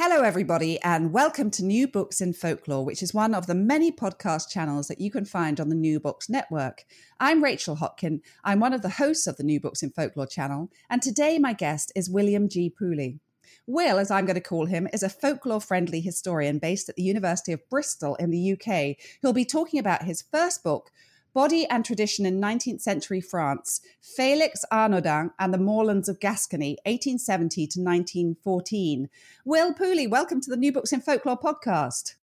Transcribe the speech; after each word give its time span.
Hello, 0.00 0.22
everybody, 0.22 0.80
and 0.82 1.12
welcome 1.12 1.50
to 1.50 1.64
New 1.64 1.88
Books 1.88 2.20
in 2.20 2.32
Folklore, 2.32 2.84
which 2.84 3.02
is 3.02 3.12
one 3.12 3.34
of 3.34 3.48
the 3.48 3.54
many 3.56 3.90
podcast 3.90 4.48
channels 4.48 4.86
that 4.86 5.00
you 5.00 5.10
can 5.10 5.24
find 5.24 5.58
on 5.58 5.70
the 5.70 5.74
New 5.74 5.98
Books 5.98 6.28
Network. 6.28 6.84
I'm 7.18 7.42
Rachel 7.42 7.74
Hopkin. 7.74 8.20
I'm 8.44 8.60
one 8.60 8.72
of 8.72 8.82
the 8.82 8.90
hosts 8.90 9.26
of 9.26 9.38
the 9.38 9.42
New 9.42 9.58
Books 9.58 9.82
in 9.82 9.90
Folklore 9.90 10.28
channel, 10.28 10.70
and 10.88 11.02
today 11.02 11.40
my 11.40 11.52
guest 11.52 11.90
is 11.96 12.08
William 12.08 12.48
G. 12.48 12.70
Pooley. 12.70 13.18
Will, 13.66 13.98
as 13.98 14.08
I'm 14.08 14.24
going 14.24 14.36
to 14.36 14.40
call 14.40 14.66
him, 14.66 14.86
is 14.92 15.02
a 15.02 15.08
folklore 15.08 15.60
friendly 15.60 16.00
historian 16.00 16.60
based 16.60 16.88
at 16.88 16.94
the 16.94 17.02
University 17.02 17.50
of 17.50 17.68
Bristol 17.68 18.14
in 18.20 18.30
the 18.30 18.52
UK 18.52 19.04
who'll 19.20 19.32
be 19.32 19.44
talking 19.44 19.80
about 19.80 20.04
his 20.04 20.22
first 20.22 20.62
book, 20.62 20.92
Body 21.34 21.66
and 21.66 21.84
Tradition 21.84 22.26
in 22.26 22.40
19th 22.40 22.80
Century 22.80 23.20
France, 23.20 23.80
Félix 24.02 24.64
Arnaudin 24.72 25.30
and 25.38 25.52
the 25.52 25.58
Moorlands 25.58 26.08
of 26.08 26.20
Gascony, 26.20 26.78
1870 26.86 27.66
to 27.66 27.80
1914. 27.80 29.08
Will 29.44 29.74
Pooley, 29.74 30.08
welcome 30.08 30.40
to 30.40 30.50
the 30.50 30.56
New 30.56 30.72
Books 30.72 30.92
in 30.92 31.00
Folklore 31.00 31.38
podcast. 31.38 32.14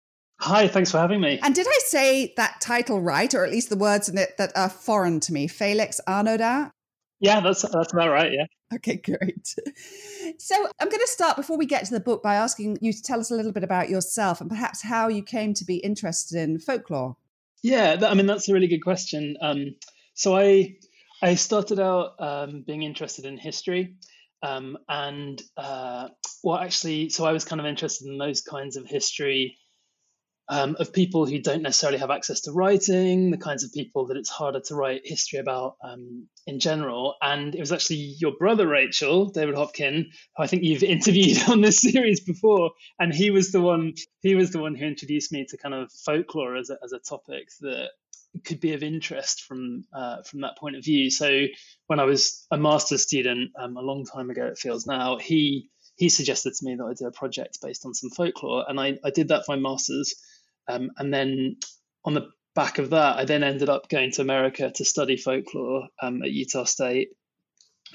Hi, 0.40 0.66
thanks 0.66 0.90
for 0.90 0.98
having 0.98 1.20
me. 1.20 1.38
And 1.42 1.54
did 1.54 1.66
I 1.68 1.78
say 1.84 2.34
that 2.36 2.60
title 2.60 3.00
right, 3.00 3.32
or 3.34 3.44
at 3.44 3.50
least 3.50 3.70
the 3.70 3.76
words 3.76 4.08
in 4.08 4.18
it 4.18 4.36
that 4.38 4.52
are 4.56 4.68
foreign 4.68 5.20
to 5.20 5.32
me? 5.32 5.48
Félix 5.48 6.00
Arnaudin? 6.08 6.70
Yeah, 7.20 7.40
that's 7.40 7.62
that's 7.62 7.92
about 7.92 8.10
right. 8.10 8.32
Yeah. 8.32 8.46
Okay, 8.74 8.96
great. 8.96 9.54
So 10.38 10.54
I'm 10.80 10.88
going 10.88 11.00
to 11.00 11.06
start 11.06 11.36
before 11.36 11.56
we 11.56 11.66
get 11.66 11.84
to 11.84 11.94
the 11.94 12.00
book 12.00 12.22
by 12.22 12.34
asking 12.34 12.78
you 12.80 12.92
to 12.92 13.02
tell 13.02 13.20
us 13.20 13.30
a 13.30 13.34
little 13.34 13.52
bit 13.52 13.62
about 13.62 13.88
yourself 13.88 14.40
and 14.40 14.50
perhaps 14.50 14.82
how 14.82 15.08
you 15.08 15.22
came 15.22 15.54
to 15.54 15.64
be 15.64 15.76
interested 15.76 16.38
in 16.38 16.58
folklore. 16.58 17.16
Yeah, 17.64 17.96
that, 17.96 18.10
I 18.10 18.14
mean 18.14 18.26
that's 18.26 18.48
a 18.48 18.52
really 18.52 18.68
good 18.68 18.82
question. 18.84 19.36
Um, 19.40 19.76
so 20.14 20.36
I 20.36 20.76
I 21.22 21.34
started 21.34 21.80
out 21.80 22.12
um, 22.20 22.62
being 22.66 22.82
interested 22.82 23.24
in 23.24 23.38
history, 23.38 23.96
um, 24.42 24.76
and 24.86 25.40
uh, 25.56 26.08
well, 26.42 26.58
actually, 26.58 27.08
so 27.08 27.24
I 27.24 27.32
was 27.32 27.46
kind 27.46 27.60
of 27.60 27.66
interested 27.66 28.06
in 28.06 28.18
those 28.18 28.42
kinds 28.42 28.76
of 28.76 28.86
history 28.86 29.56
um, 30.48 30.76
of 30.78 30.92
people 30.92 31.26
who 31.26 31.40
don't 31.40 31.62
necessarily 31.62 31.98
have 31.98 32.10
access 32.10 32.42
to 32.42 32.52
writing, 32.52 33.30
the 33.30 33.38
kinds 33.38 33.64
of 33.64 33.72
people 33.72 34.06
that 34.06 34.16
it's 34.16 34.28
harder 34.28 34.60
to 34.60 34.74
write 34.74 35.02
history 35.04 35.38
about 35.38 35.76
um, 35.82 36.28
in 36.46 36.60
general. 36.60 37.14
And 37.22 37.54
it 37.54 37.60
was 37.60 37.72
actually 37.72 38.14
your 38.18 38.32
brother, 38.38 38.66
Rachel, 38.66 39.26
David 39.30 39.54
Hopkin, 39.54 40.04
who 40.36 40.42
I 40.42 40.46
think 40.46 40.62
you've 40.62 40.82
interviewed 40.96 41.48
on 41.48 41.60
this 41.60 41.78
series 41.78 42.20
before, 42.20 42.72
and 42.98 43.12
he 43.14 43.30
was 43.30 43.52
the 43.52 43.60
one 43.60 43.94
he 44.20 44.34
was 44.34 44.50
the 44.50 44.60
one 44.60 44.74
who 44.74 44.84
introduced 44.84 45.32
me 45.32 45.46
to 45.48 45.56
kind 45.56 45.74
of 45.74 45.90
folklore 45.92 46.56
as 46.56 46.70
a, 46.70 46.76
as 46.82 46.92
a 46.92 46.98
topic 46.98 47.48
that 47.60 47.88
could 48.44 48.60
be 48.60 48.72
of 48.72 48.82
interest 48.82 49.44
from 49.44 49.84
uh, 49.92 50.22
from 50.22 50.40
that 50.42 50.58
point 50.58 50.76
of 50.76 50.84
view. 50.84 51.10
So 51.10 51.46
when 51.86 52.00
I 52.00 52.04
was 52.04 52.46
a 52.50 52.58
master's 52.58 53.02
student 53.02 53.52
um, 53.58 53.76
a 53.76 53.82
long 53.82 54.04
time 54.04 54.30
ago, 54.30 54.46
it 54.46 54.58
feels 54.58 54.86
now, 54.86 55.18
he 55.18 55.70
he 55.96 56.08
suggested 56.08 56.54
to 56.54 56.64
me 56.64 56.74
that 56.74 56.84
I 56.84 56.94
do 56.94 57.06
a 57.06 57.12
project 57.12 57.58
based 57.62 57.86
on 57.86 57.94
some 57.94 58.10
folklore, 58.10 58.64
and 58.68 58.80
I, 58.80 58.98
I 59.04 59.10
did 59.10 59.28
that 59.28 59.46
for 59.46 59.56
my 59.56 59.70
master's. 59.70 60.14
Um, 60.68 60.90
and 60.98 61.12
then 61.12 61.56
on 62.04 62.14
the 62.14 62.28
back 62.54 62.78
of 62.78 62.90
that, 62.90 63.18
I 63.18 63.24
then 63.24 63.42
ended 63.42 63.68
up 63.68 63.88
going 63.88 64.12
to 64.12 64.22
America 64.22 64.70
to 64.74 64.84
study 64.84 65.16
folklore 65.16 65.88
um, 66.00 66.22
at 66.22 66.30
Utah 66.30 66.64
State 66.64 67.08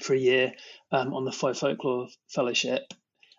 for 0.00 0.14
a 0.14 0.18
year 0.18 0.52
um, 0.92 1.14
on 1.14 1.24
the 1.24 1.32
Fife 1.32 1.58
Folklore 1.58 2.08
Fellowship. 2.28 2.82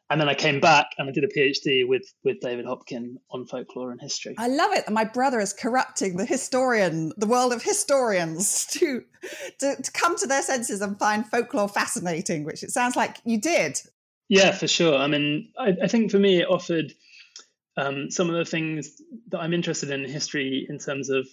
And 0.09 0.19
then 0.19 0.27
I 0.27 0.33
came 0.33 0.59
back 0.59 0.87
and 0.97 1.07
I 1.07 1.13
did 1.13 1.23
a 1.23 1.29
PhD 1.29 1.87
with 1.87 2.03
with 2.25 2.41
David 2.41 2.65
Hopkin 2.65 3.15
on 3.29 3.45
folklore 3.45 3.91
and 3.91 4.01
history. 4.01 4.35
I 4.37 4.49
love 4.49 4.73
it. 4.73 4.89
My 4.89 5.05
brother 5.05 5.39
is 5.39 5.53
corrupting 5.53 6.17
the 6.17 6.25
historian, 6.25 7.13
the 7.15 7.27
world 7.27 7.53
of 7.53 7.63
historians, 7.63 8.65
to, 8.71 9.05
to 9.59 9.81
to 9.81 9.91
come 9.93 10.17
to 10.17 10.27
their 10.27 10.41
senses 10.41 10.81
and 10.81 10.99
find 10.99 11.25
folklore 11.25 11.69
fascinating, 11.69 12.43
which 12.43 12.61
it 12.61 12.71
sounds 12.71 12.97
like 12.97 13.19
you 13.23 13.39
did. 13.39 13.79
Yeah, 14.27 14.51
for 14.51 14.67
sure. 14.67 14.97
I 14.97 15.07
mean, 15.07 15.49
I, 15.57 15.77
I 15.83 15.87
think 15.87 16.11
for 16.11 16.19
me 16.19 16.41
it 16.41 16.49
offered 16.49 16.93
um, 17.77 18.11
some 18.11 18.29
of 18.29 18.35
the 18.35 18.45
things 18.45 19.01
that 19.29 19.39
I'm 19.39 19.53
interested 19.53 19.91
in, 19.91 20.05
history 20.05 20.65
in 20.69 20.79
terms 20.79 21.09
of 21.09 21.27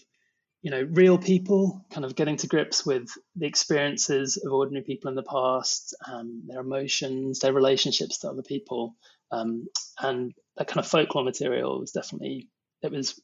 you 0.62 0.70
know 0.70 0.86
real 0.90 1.18
people 1.18 1.84
kind 1.90 2.04
of 2.04 2.16
getting 2.16 2.36
to 2.38 2.46
grips 2.46 2.84
with 2.84 3.08
the 3.36 3.46
experiences 3.46 4.36
of 4.36 4.52
ordinary 4.52 4.84
people 4.84 5.08
in 5.08 5.14
the 5.14 5.22
past 5.22 5.94
um, 6.10 6.42
their 6.46 6.60
emotions 6.60 7.38
their 7.38 7.52
relationships 7.52 8.18
to 8.18 8.28
other 8.28 8.42
people 8.42 8.96
um, 9.30 9.68
and 10.00 10.32
that 10.56 10.66
kind 10.66 10.80
of 10.80 10.90
folklore 10.90 11.24
material 11.24 11.78
was 11.78 11.92
definitely 11.92 12.48
it 12.82 12.90
was 12.90 13.20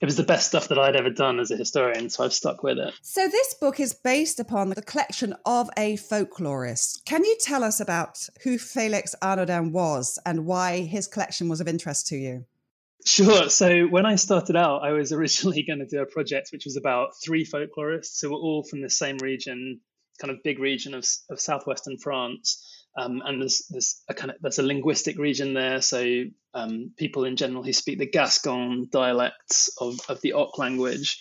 it 0.00 0.04
was 0.04 0.16
the 0.16 0.22
best 0.22 0.48
stuff 0.48 0.68
that 0.68 0.78
I'd 0.78 0.96
ever 0.96 1.10
done 1.10 1.40
as 1.40 1.50
a 1.50 1.56
historian, 1.56 2.10
so 2.10 2.24
I've 2.24 2.32
stuck 2.32 2.62
with 2.62 2.78
it. 2.78 2.92
So, 3.02 3.28
this 3.28 3.54
book 3.54 3.80
is 3.80 3.94
based 3.94 4.38
upon 4.38 4.70
the 4.70 4.82
collection 4.82 5.34
of 5.46 5.70
a 5.76 5.96
folklorist. 5.96 7.04
Can 7.06 7.24
you 7.24 7.36
tell 7.40 7.64
us 7.64 7.80
about 7.80 8.28
who 8.42 8.58
Félix 8.58 9.14
Arnaudin 9.22 9.72
was 9.72 10.18
and 10.26 10.44
why 10.44 10.80
his 10.80 11.06
collection 11.06 11.48
was 11.48 11.60
of 11.60 11.68
interest 11.68 12.06
to 12.08 12.16
you? 12.16 12.44
Sure. 13.06 13.48
So 13.48 13.86
when 13.86 14.04
I 14.04 14.16
started 14.16 14.56
out, 14.56 14.82
I 14.82 14.90
was 14.90 15.12
originally 15.12 15.62
going 15.62 15.78
to 15.78 15.86
do 15.86 16.02
a 16.02 16.06
project 16.06 16.50
which 16.52 16.64
was 16.64 16.76
about 16.76 17.10
three 17.24 17.46
folklorists 17.46 18.20
who 18.20 18.30
were 18.30 18.36
all 18.36 18.64
from 18.64 18.82
the 18.82 18.90
same 18.90 19.18
region, 19.18 19.80
kind 20.20 20.32
of 20.32 20.42
big 20.42 20.58
region 20.58 20.92
of, 20.92 21.06
of 21.30 21.40
southwestern 21.40 21.98
France. 21.98 22.75
Um, 22.96 23.22
and 23.24 23.42
there's 23.42 23.66
there's 23.68 24.02
a 24.08 24.14
kind 24.14 24.30
of 24.30 24.36
there's 24.40 24.58
a 24.58 24.62
linguistic 24.62 25.18
region 25.18 25.52
there, 25.52 25.82
so 25.82 26.24
um, 26.54 26.92
people 26.96 27.24
in 27.24 27.36
general 27.36 27.62
who 27.62 27.72
speak 27.72 27.98
the 27.98 28.06
Gascon 28.06 28.88
dialects 28.90 29.70
of, 29.78 29.98
of 30.08 30.20
the 30.22 30.32
Oc 30.32 30.58
language. 30.58 31.20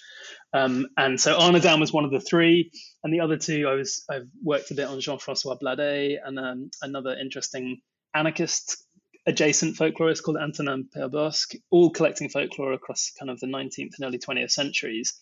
Um, 0.54 0.88
and 0.95 1.19
so 1.19 1.38
Arnaudin 1.38 1.81
was 1.81 1.92
one 1.92 2.06
of 2.06 2.12
the 2.12 2.22
three, 2.22 2.72
and 3.04 3.13
the 3.13 3.19
other 3.19 3.36
two 3.36 3.68
I 3.68 3.74
was 3.74 4.06
I've 4.10 4.27
worked 4.42 4.72
a 4.72 4.75
bit 4.75 4.88
on 4.88 5.01
Jean-François 5.01 5.60
Bladé 5.62 6.16
and 6.24 6.39
um, 6.39 6.72
another 6.81 7.13
interesting 7.19 7.81
anarchist 8.13 8.78
adjacent 9.28 9.75
folklorists 9.75 10.24
called 10.24 10.38
Antonin 10.38 10.88
Perbosc, 10.95 11.56
all 11.71 11.89
collecting 11.89 12.30
folklore 12.30 12.74
across 12.74 13.12
kind 13.19 13.30
of 13.30 13.39
the 13.39 13.48
19th 13.48 13.95
and 13.98 14.04
early 14.04 14.19
20th 14.19 14.51
centuries. 14.51 15.19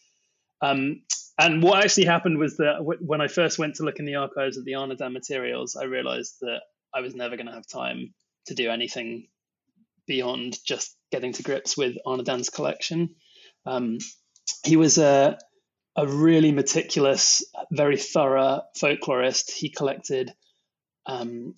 Um, 0.62 1.02
and 1.40 1.64
what 1.64 1.84
actually 1.84 2.06
happened 2.06 2.38
was 2.38 2.58
that 2.58 2.78
when 2.82 3.22
I 3.22 3.28
first 3.28 3.58
went 3.58 3.76
to 3.76 3.84
look 3.84 4.00
in 4.00 4.06
the 4.06 4.16
archives 4.16 4.58
of 4.58 4.66
the 4.66 4.74
Arnaudin 4.74 5.14
materials, 5.14 5.76
I 5.76 5.86
realized 5.86 6.36
that 6.42 6.62
I 6.94 7.02
was 7.02 7.16
never 7.16 7.36
going 7.36 7.48
to 7.48 7.54
have 7.54 7.68
time 7.68 8.14
to 8.48 8.54
do 8.54 8.70
anything 8.70 9.28
beyond 10.06 10.58
just 10.66 10.96
getting 11.12 11.34
to 11.34 11.44
grips 11.44 11.76
with 11.78 11.96
Arnaudin's 12.06 12.50
collection. 12.50 13.16
Um, 13.66 13.98
he 14.64 14.76
was 14.76 14.98
a, 14.98 15.40
a 15.96 16.08
really 16.08 16.52
meticulous, 16.52 17.44
very 17.72 17.98
thorough 17.98 18.62
folklorist. 18.78 19.52
He 19.52 19.70
collected 19.70 20.34
um, 21.06 21.54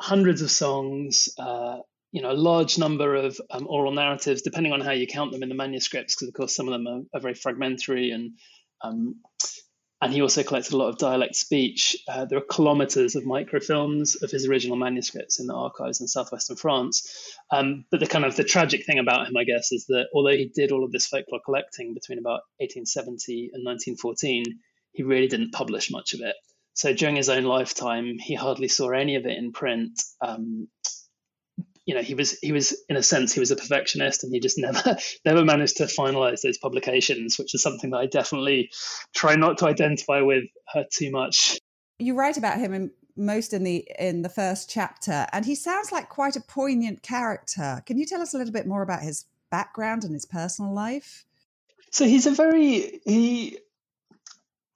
hundreds 0.00 0.42
of 0.42 0.50
songs, 0.50 1.28
uh, 1.38 1.78
you 2.10 2.22
know, 2.22 2.32
a 2.32 2.34
large 2.34 2.78
number 2.78 3.14
of 3.14 3.40
um, 3.50 3.66
oral 3.68 3.92
narratives, 3.92 4.42
depending 4.42 4.72
on 4.72 4.80
how 4.80 4.92
you 4.92 5.06
count 5.06 5.30
them 5.30 5.42
in 5.42 5.48
the 5.48 5.54
manuscripts, 5.54 6.16
because 6.16 6.28
of 6.28 6.34
course 6.34 6.56
some 6.56 6.66
of 6.66 6.72
them 6.72 6.86
are, 6.88 7.18
are 7.18 7.20
very 7.20 7.34
fragmentary 7.34 8.10
and 8.10 8.32
um, 8.82 9.16
and 10.02 10.14
he 10.14 10.22
also 10.22 10.42
collected 10.42 10.72
a 10.72 10.78
lot 10.78 10.88
of 10.88 10.98
dialect 10.98 11.36
speech. 11.36 11.96
Uh, 12.08 12.24
there 12.24 12.38
are 12.38 12.42
kilometers 12.42 13.16
of 13.16 13.24
microfilms 13.24 14.22
of 14.22 14.30
his 14.30 14.48
original 14.48 14.76
manuscripts 14.76 15.40
in 15.40 15.46
the 15.46 15.54
archives 15.54 16.00
in 16.00 16.08
southwestern 16.08 16.56
France. 16.56 17.06
Um, 17.50 17.84
but 17.90 18.00
the 18.00 18.06
kind 18.06 18.24
of 18.24 18.34
the 18.34 18.44
tragic 18.44 18.86
thing 18.86 18.98
about 18.98 19.28
him, 19.28 19.36
I 19.36 19.44
guess, 19.44 19.72
is 19.72 19.84
that 19.86 20.06
although 20.14 20.36
he 20.36 20.50
did 20.54 20.72
all 20.72 20.84
of 20.84 20.92
this 20.92 21.06
folklore 21.06 21.42
collecting 21.44 21.92
between 21.92 22.18
about 22.18 22.40
1870 22.60 23.50
and 23.52 23.64
1914, 23.64 24.44
he 24.92 25.02
really 25.02 25.28
didn't 25.28 25.52
publish 25.52 25.90
much 25.90 26.14
of 26.14 26.20
it. 26.20 26.34
So 26.72 26.94
during 26.94 27.16
his 27.16 27.28
own 27.28 27.44
lifetime, 27.44 28.16
he 28.18 28.34
hardly 28.34 28.68
saw 28.68 28.90
any 28.90 29.16
of 29.16 29.26
it 29.26 29.36
in 29.36 29.52
print. 29.52 30.02
Um, 30.22 30.68
you 31.86 31.94
know 31.94 32.02
he 32.02 32.14
was 32.14 32.38
he 32.40 32.52
was 32.52 32.76
in 32.88 32.96
a 32.96 33.02
sense 33.02 33.32
he 33.32 33.40
was 33.40 33.50
a 33.50 33.56
perfectionist 33.56 34.22
and 34.22 34.32
he 34.32 34.40
just 34.40 34.58
never 34.58 34.96
never 35.24 35.44
managed 35.44 35.78
to 35.78 35.84
finalize 35.84 36.42
those 36.42 36.58
publications 36.58 37.38
which 37.38 37.54
is 37.54 37.62
something 37.62 37.90
that 37.90 37.98
i 37.98 38.06
definitely 38.06 38.70
try 39.14 39.36
not 39.36 39.58
to 39.58 39.66
identify 39.66 40.20
with 40.20 40.44
her 40.72 40.84
too 40.90 41.10
much. 41.10 41.58
You 41.98 42.14
write 42.14 42.36
about 42.36 42.58
him 42.58 42.72
in 42.74 42.90
most 43.16 43.52
in 43.52 43.64
the 43.64 43.86
in 43.98 44.22
the 44.22 44.28
first 44.28 44.70
chapter 44.70 45.26
and 45.32 45.44
he 45.44 45.54
sounds 45.54 45.92
like 45.92 46.08
quite 46.08 46.36
a 46.36 46.40
poignant 46.40 47.02
character. 47.02 47.82
Can 47.84 47.98
you 47.98 48.06
tell 48.06 48.22
us 48.22 48.34
a 48.34 48.38
little 48.38 48.52
bit 48.52 48.66
more 48.66 48.82
about 48.82 49.02
his 49.02 49.26
background 49.50 50.04
and 50.04 50.14
his 50.14 50.24
personal 50.24 50.72
life? 50.72 51.26
So 51.90 52.04
he's 52.04 52.26
a 52.26 52.30
very 52.30 53.00
he 53.04 53.58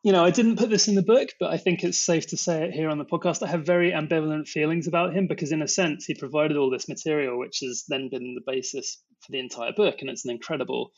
you 0.05 0.13
know, 0.13 0.23
I 0.23 0.31
didn't 0.31 0.59
put 0.59 0.69
this 0.69 0.87
in 0.87 0.97
the 0.97 1.03
book, 1.03 1.31
but 1.41 1.51
I 1.51 1.57
think 1.57 1.83
it's 1.83 1.99
safe 1.99 2.27
to 2.29 2.37
say 2.37 2.65
it 2.65 2.73
here 2.73 2.91
on 2.91 2.99
the 2.99 3.07
podcast. 3.07 3.43
I 3.43 3.49
have 3.49 3.65
very 3.65 3.91
ambivalent 3.91 4.47
feelings 4.47 4.87
about 4.87 5.15
him 5.15 5.27
because, 5.27 5.51
in 5.51 5.63
a 5.63 5.67
sense, 5.67 6.05
he 6.05 6.15
provided 6.15 6.59
all 6.59 6.71
this 6.71 6.91
material, 6.91 7.39
which 7.39 7.61
has 7.63 7.85
then 7.89 8.11
been 8.11 8.35
the 8.35 8.43
basis 8.47 9.03
for 9.21 9.33
the 9.33 9.39
entire 9.39 9.73
book, 9.73 9.97
and 10.01 10.11
it's 10.11 10.27
an 10.27 10.31
incredible, 10.31 10.93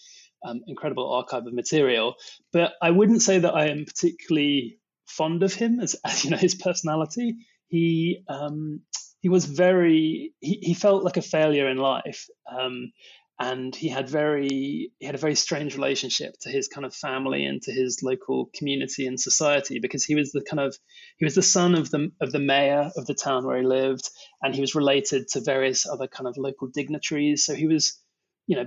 um, 0.44 0.60
incredible 0.66 1.12
archive 1.12 1.46
of 1.46 1.54
material. 1.54 2.16
But 2.52 2.72
I 2.82 2.90
wouldn't 2.90 3.22
say 3.22 3.38
that 3.38 3.54
I 3.54 3.68
am 3.68 3.84
particularly 3.84 4.80
fond 5.06 5.44
of 5.44 5.54
him 5.54 5.78
as, 5.78 5.94
as 6.04 6.24
you 6.24 6.30
know 6.30 6.36
his 6.36 6.56
personality. 6.56 7.36
He 7.68 8.24
um, 8.28 8.80
he 9.20 9.28
was 9.28 9.44
very 9.44 10.34
he, 10.40 10.58
he 10.62 10.74
felt 10.74 11.04
like 11.04 11.16
a 11.16 11.22
failure 11.22 11.68
in 11.70 11.76
life. 11.76 12.26
Um, 12.50 12.90
and 13.38 13.76
he 13.76 13.88
had 13.88 14.08
very 14.08 14.90
he 14.98 15.06
had 15.06 15.14
a 15.14 15.18
very 15.18 15.34
strange 15.34 15.74
relationship 15.74 16.34
to 16.40 16.48
his 16.48 16.68
kind 16.68 16.86
of 16.86 16.94
family 16.94 17.44
and 17.44 17.60
to 17.62 17.72
his 17.72 18.02
local 18.02 18.50
community 18.54 19.06
and 19.06 19.20
society 19.20 19.78
because 19.78 20.04
he 20.04 20.14
was 20.14 20.32
the 20.32 20.40
kind 20.40 20.60
of 20.60 20.76
he 21.18 21.24
was 21.24 21.34
the 21.34 21.42
son 21.42 21.74
of 21.74 21.90
the 21.90 22.10
of 22.20 22.32
the 22.32 22.38
mayor 22.38 22.90
of 22.96 23.06
the 23.06 23.14
town 23.14 23.44
where 23.44 23.58
he 23.58 23.66
lived 23.66 24.08
and 24.42 24.54
he 24.54 24.60
was 24.60 24.74
related 24.74 25.28
to 25.28 25.40
various 25.40 25.86
other 25.86 26.06
kind 26.06 26.26
of 26.26 26.36
local 26.38 26.68
dignitaries. 26.68 27.44
So 27.44 27.54
he 27.54 27.66
was 27.66 28.00
you 28.46 28.56
know 28.56 28.66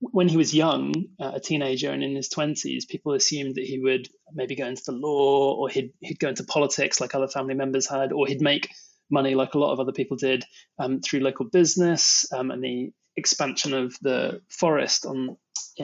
when 0.00 0.28
he 0.28 0.36
was 0.36 0.54
young 0.54 0.94
uh, 1.20 1.32
a 1.34 1.40
teenager 1.40 1.90
and 1.90 2.02
in 2.02 2.16
his 2.16 2.28
20s 2.28 2.88
people 2.88 3.12
assumed 3.12 3.54
that 3.54 3.64
he 3.64 3.78
would 3.78 4.08
maybe 4.32 4.56
go 4.56 4.66
into 4.66 4.82
the 4.86 4.92
law 4.92 5.54
or 5.54 5.68
he'd 5.68 5.92
he'd 6.00 6.18
go 6.18 6.28
into 6.28 6.44
politics 6.44 7.00
like 7.00 7.14
other 7.14 7.28
family 7.28 7.54
members 7.54 7.88
had 7.88 8.12
or 8.12 8.26
he'd 8.26 8.40
make 8.40 8.68
money 9.10 9.34
like 9.34 9.54
a 9.54 9.58
lot 9.58 9.72
of 9.72 9.80
other 9.80 9.92
people 9.92 10.16
did 10.16 10.44
um, 10.78 11.00
through 11.00 11.20
local 11.20 11.44
business 11.44 12.26
um, 12.32 12.50
and 12.50 12.64
the 12.64 12.90
expansion 13.16 13.74
of 13.74 13.96
the 14.00 14.40
forest 14.48 15.06
on 15.06 15.36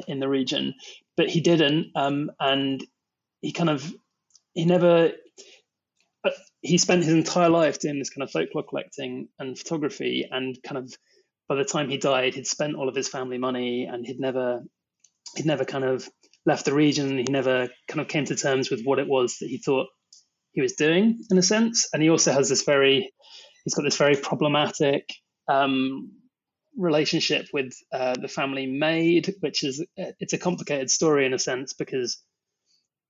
in 0.06 0.20
the 0.20 0.28
region, 0.28 0.74
but 1.16 1.28
he 1.28 1.40
didn't, 1.40 1.92
um, 1.94 2.30
and 2.40 2.84
he 3.40 3.52
kind 3.52 3.70
of 3.70 3.92
he 4.54 4.64
never 4.64 5.12
uh, 6.24 6.30
he 6.60 6.78
spent 6.78 7.04
his 7.04 7.12
entire 7.12 7.48
life 7.48 7.78
doing 7.78 7.98
this 7.98 8.10
kind 8.10 8.22
of 8.22 8.30
folklore 8.30 8.64
collecting 8.64 9.28
and 9.38 9.58
photography, 9.58 10.28
and 10.30 10.58
kind 10.62 10.78
of 10.78 10.92
by 11.48 11.54
the 11.54 11.64
time 11.64 11.88
he 11.88 11.96
died, 11.96 12.34
he'd 12.34 12.46
spent 12.46 12.76
all 12.76 12.88
of 12.88 12.94
his 12.94 13.08
family 13.08 13.38
money, 13.38 13.84
and 13.84 14.06
he'd 14.06 14.20
never 14.20 14.62
he'd 15.36 15.46
never 15.46 15.64
kind 15.64 15.84
of 15.84 16.08
left 16.46 16.64
the 16.64 16.74
region. 16.74 17.18
He 17.18 17.26
never 17.28 17.68
kind 17.88 18.00
of 18.00 18.08
came 18.08 18.24
to 18.26 18.36
terms 18.36 18.70
with 18.70 18.82
what 18.84 18.98
it 18.98 19.08
was 19.08 19.38
that 19.38 19.48
he 19.48 19.58
thought 19.58 19.88
he 20.52 20.60
was 20.60 20.74
doing, 20.74 21.20
in 21.30 21.38
a 21.38 21.42
sense. 21.42 21.88
And 21.92 22.02
he 22.02 22.10
also 22.10 22.32
has 22.32 22.48
this 22.48 22.64
very 22.64 23.12
he's 23.64 23.74
got 23.74 23.82
this 23.82 23.96
very 23.96 24.16
problematic 24.16 25.08
um, 25.48 26.12
relationship 26.78 27.48
with 27.52 27.74
uh, 27.92 28.14
the 28.14 28.28
family 28.28 28.66
maid, 28.66 29.34
which 29.40 29.64
is 29.64 29.84
it's 29.96 30.32
a 30.32 30.38
complicated 30.38 30.90
story 30.90 31.26
in 31.26 31.34
a 31.34 31.38
sense 31.38 31.72
because 31.74 32.22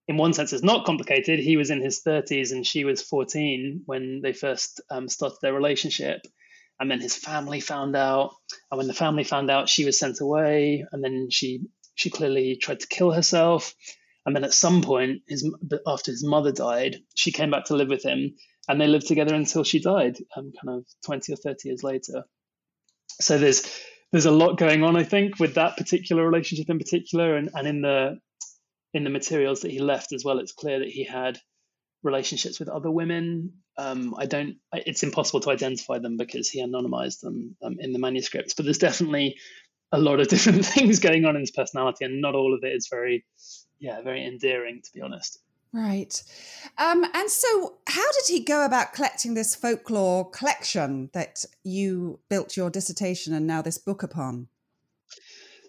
in 0.09 0.17
one 0.17 0.33
sense 0.33 0.53
it's 0.53 0.65
not 0.65 0.87
complicated. 0.87 1.39
He 1.39 1.57
was 1.57 1.71
in 1.71 1.83
his 1.83 2.03
30s 2.05 2.51
and 2.51 2.67
she 2.67 2.85
was 2.85 3.03
14 3.03 3.83
when 3.85 4.21
they 4.23 4.33
first 4.33 4.81
um, 4.91 5.09
started 5.09 5.39
their 5.43 5.53
relationship. 5.53 6.23
And 6.81 6.91
then 6.91 7.01
his 7.01 7.15
family 7.15 7.61
found 7.61 7.95
out, 7.97 8.31
and 8.71 8.79
when 8.79 8.87
the 8.87 8.95
family 8.95 9.25
found 9.25 9.51
out, 9.51 9.69
she 9.69 9.85
was 9.85 9.99
sent 9.99 10.21
away, 10.21 10.87
and 10.93 11.03
then 11.03 11.29
she 11.29 11.63
she 11.97 12.09
clearly 12.09 12.57
tried 12.57 12.79
to 12.81 12.87
kill 12.87 13.11
herself. 13.11 13.75
And 14.25 14.37
then 14.37 14.45
at 14.45 14.55
some 14.55 14.83
point, 14.83 15.23
his 15.27 15.45
after 15.89 16.13
his 16.13 16.25
mother 16.25 16.53
died, 16.53 16.99
she 17.17 17.33
came 17.33 17.51
back 17.51 17.65
to 17.65 17.75
live 17.75 17.89
with 17.89 18.05
him, 18.05 18.37
and 18.69 18.81
they 18.81 18.87
lived 18.87 19.09
together 19.09 19.35
until 19.35 19.65
she 19.65 19.81
died, 19.81 20.19
um, 20.37 20.53
kind 20.63 20.79
of 20.79 20.87
20 21.05 21.33
or 21.33 21.37
30 21.37 21.69
years 21.69 21.83
later 21.83 22.25
so 23.21 23.39
there's 23.39 23.63
there's 24.13 24.27
a 24.27 24.31
lot 24.31 24.57
going 24.57 24.85
on, 24.85 24.97
I 24.97 25.03
think, 25.03 25.39
with 25.39 25.55
that 25.55 25.77
particular 25.77 26.25
relationship 26.25 26.71
in 26.71 26.79
particular, 26.79 27.37
and, 27.37 27.51
and 27.55 27.67
in 27.67 27.83
the 27.83 28.19
in 28.95 29.05
the 29.05 29.11
materials 29.11 29.61
that 29.61 29.71
he 29.71 29.81
left 29.81 30.13
as 30.13 30.25
well. 30.25 30.39
It's 30.39 30.53
clear 30.53 30.79
that 30.79 30.89
he 30.89 31.05
had 31.05 31.39
relationships 32.03 32.59
with 32.59 32.69
other 32.69 32.91
women. 32.91 33.53
Um, 33.77 34.15
I 34.19 34.27
don't. 34.27 34.57
It's 34.73 35.03
impossible 35.03 35.41
to 35.41 35.51
identify 35.51 35.99
them 35.99 36.17
because 36.17 36.49
he 36.49 36.63
anonymized 36.63 37.21
them 37.21 37.57
um, 37.63 37.77
in 37.79 37.93
the 37.93 37.99
manuscripts. 37.99 38.55
But 38.55 38.65
there's 38.65 38.79
definitely 38.79 39.37
a 39.93 39.99
lot 39.99 40.21
of 40.21 40.29
different 40.33 40.65
things 40.65 41.01
going 41.01 41.25
on 41.25 41.37
in 41.37 41.41
his 41.41 41.51
personality, 41.51 42.05
and 42.05 42.21
not 42.21 42.35
all 42.35 42.55
of 42.55 42.65
it 42.65 42.75
is 42.75 42.89
very, 42.91 43.25
yeah, 43.79 44.01
very 44.01 44.25
endearing, 44.25 44.81
to 44.83 44.91
be 44.95 45.03
honest. 45.03 45.39
Right. 45.73 46.23
Um, 46.79 47.05
and 47.13 47.31
so, 47.31 47.77
how 47.87 48.11
did 48.13 48.29
he 48.29 48.41
go 48.41 48.65
about 48.65 48.95
collecting 48.95 49.35
this 49.35 49.55
folklore 49.55 50.31
collection 50.31 51.11
that 51.13 51.45
you 51.63 52.21
built 52.31 52.57
your 52.57 52.71
dissertation 52.71 53.35
and 53.35 53.47
now 53.47 53.61
this 53.61 53.77
book 53.77 54.03
upon? 54.03 54.49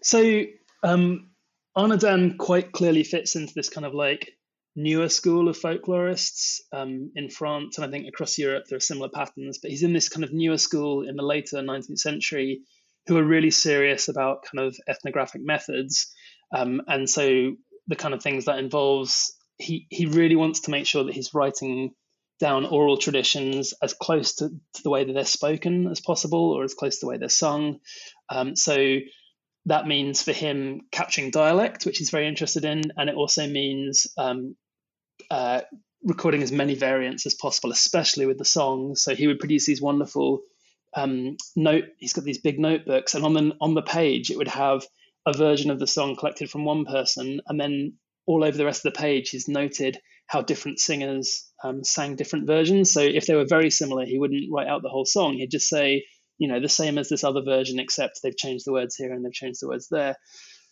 So, 0.02 0.44
um, 0.84 1.32
Arnaudin 1.78 2.38
quite 2.38 2.72
clearly 2.72 3.04
fits 3.04 3.36
into 3.36 3.54
this 3.54 3.70
kind 3.70 3.86
of 3.86 3.94
like 3.94 4.32
newer 4.74 5.10
school 5.10 5.50
of 5.50 5.60
folklorists 5.60 6.60
um, 6.72 7.12
in 7.16 7.30
France, 7.30 7.78
and 7.78 7.86
I 7.86 7.92
think 7.92 8.08
across 8.08 8.38
Europe 8.38 8.66
there 8.70 8.78
are 8.78 8.82
similar 8.82 9.10
patterns. 9.10 9.60
But 9.62 9.72
he's 9.72 9.84
in 9.84 9.92
this 9.92 10.08
kind 10.08 10.24
of 10.24 10.32
newer 10.32 10.58
school 10.58 11.08
in 11.08 11.18
the 11.18 11.24
later 11.24 11.58
19th 11.58 12.00
century 12.00 12.62
who 13.08 13.18
are 13.18 13.24
really 13.24 13.52
serious 13.52 14.08
about 14.08 14.44
kind 14.44 14.66
of 14.66 14.78
ethnographic 14.88 15.42
methods. 15.44 16.14
Um, 16.56 16.82
and 16.88 17.10
so, 17.10 17.56
the 17.88 17.96
kind 17.98 18.14
of 18.14 18.24
things 18.24 18.46
that 18.46 18.60
involves 18.60 19.36
he 19.60 19.86
he 19.90 20.06
really 20.08 20.36
wants 20.36 20.62
to 20.62 20.72
make 20.72 20.88
sure 20.88 21.04
that 21.04 21.14
he's 21.14 21.34
writing 21.34 21.94
down 22.40 22.66
oral 22.66 22.98
traditions 22.98 23.74
as 23.84 23.94
close 23.94 24.36
to, 24.36 24.48
to 24.48 24.84
the 24.84 24.90
way 24.90 25.04
that 25.04 25.14
they're 25.14 25.26
spoken 25.26 25.88
as 25.88 26.00
possible, 26.00 26.52
or 26.52 26.64
as 26.64 26.74
close 26.74 26.98
to 26.98 27.06
the 27.06 27.10
way 27.10 27.18
they're 27.18 27.30
sung. 27.30 27.80
Um, 28.30 28.56
so 28.56 28.98
that 29.66 29.86
means 29.86 30.24
for 30.24 30.32
him 30.32 30.82
capturing 30.92 31.32
dialect, 31.32 31.86
which 31.86 31.98
he's 31.98 32.10
very 32.10 32.28
interested 32.28 32.64
in, 32.64 32.82
and 32.98 33.10
it 33.10 33.16
also 33.16 33.46
means 33.46 34.08
um, 34.18 34.56
uh, 35.30 35.62
recording 36.02 36.42
as 36.42 36.52
many 36.52 36.76
variants 36.76 37.26
as 37.26 37.36
possible, 37.36 37.72
especially 37.72 38.26
with 38.26 38.38
the 38.38 38.46
songs. 38.46 39.04
So 39.04 39.14
he 39.14 39.28
would 39.28 39.40
produce 39.40 39.66
these 39.66 39.82
wonderful 39.82 40.40
um, 40.96 41.36
note. 41.58 41.84
He's 41.98 42.14
got 42.14 42.24
these 42.24 42.40
big 42.40 42.58
notebooks, 42.58 43.16
and 43.16 43.26
on 43.26 43.34
the 43.34 43.52
on 43.60 43.74
the 43.74 43.82
page 43.82 44.32
it 44.32 44.38
would 44.38 44.48
have 44.48 44.86
a 45.26 45.34
version 45.34 45.72
of 45.72 45.80
the 45.80 45.88
song 45.88 46.16
collected 46.16 46.50
from 46.50 46.64
one 46.64 46.86
person, 46.86 47.42
and 47.48 47.60
then 47.60 47.98
all 48.30 48.44
over 48.44 48.56
the 48.56 48.66
rest 48.66 48.86
of 48.86 48.94
the 48.94 49.00
page, 49.00 49.32
he's 49.32 49.48
noted 49.48 50.00
how 50.28 50.44
different 50.44 50.78
singers 50.78 51.50
um, 51.64 51.84
sang 51.84 52.16
different 52.16 52.46
versions. 52.46 52.94
So 52.94 53.02
if 53.02 53.26
they 53.26 53.34
were 53.34 53.48
very 53.50 53.72
similar, 53.72 54.06
he 54.06 54.20
wouldn't 54.20 54.54
write 54.54 54.68
out 54.68 54.84
the 54.84 54.90
whole 54.90 55.06
song. 55.06 55.34
He'd 55.34 55.50
just 55.50 55.68
say, 55.68 56.06
you 56.38 56.48
know, 56.48 56.60
the 56.60 56.70
same 56.70 57.00
as 57.00 57.10
this 57.10 57.24
other 57.24 57.42
version, 57.42 57.80
except 57.80 58.20
they've 58.22 58.38
changed 58.38 58.68
the 58.68 58.72
words 58.72 58.96
here 58.96 59.12
and 59.12 59.26
they've 59.26 59.34
changed 59.34 59.64
the 59.64 59.68
words 59.68 59.88
there. 59.90 60.16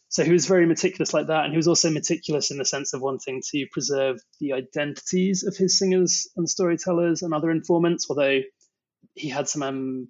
So 0.09 0.23
he 0.23 0.31
was 0.31 0.45
very 0.45 0.67
meticulous 0.67 1.15
like 1.15 1.27
that. 1.27 1.45
And 1.45 1.51
he 1.51 1.57
was 1.57 1.67
also 1.67 1.89
meticulous 1.89 2.51
in 2.51 2.59
the 2.59 2.63
sense 2.63 2.93
of 2.93 3.01
wanting 3.01 3.41
to 3.51 3.65
preserve 3.71 4.17
the 4.39 4.53
identities 4.53 5.43
of 5.43 5.57
his 5.57 5.79
singers 5.79 6.29
and 6.37 6.47
storytellers 6.47 7.23
and 7.23 7.33
other 7.33 7.49
informants, 7.49 8.05
although 8.07 8.41
he 9.15 9.29
had 9.29 9.49
some 9.49 9.63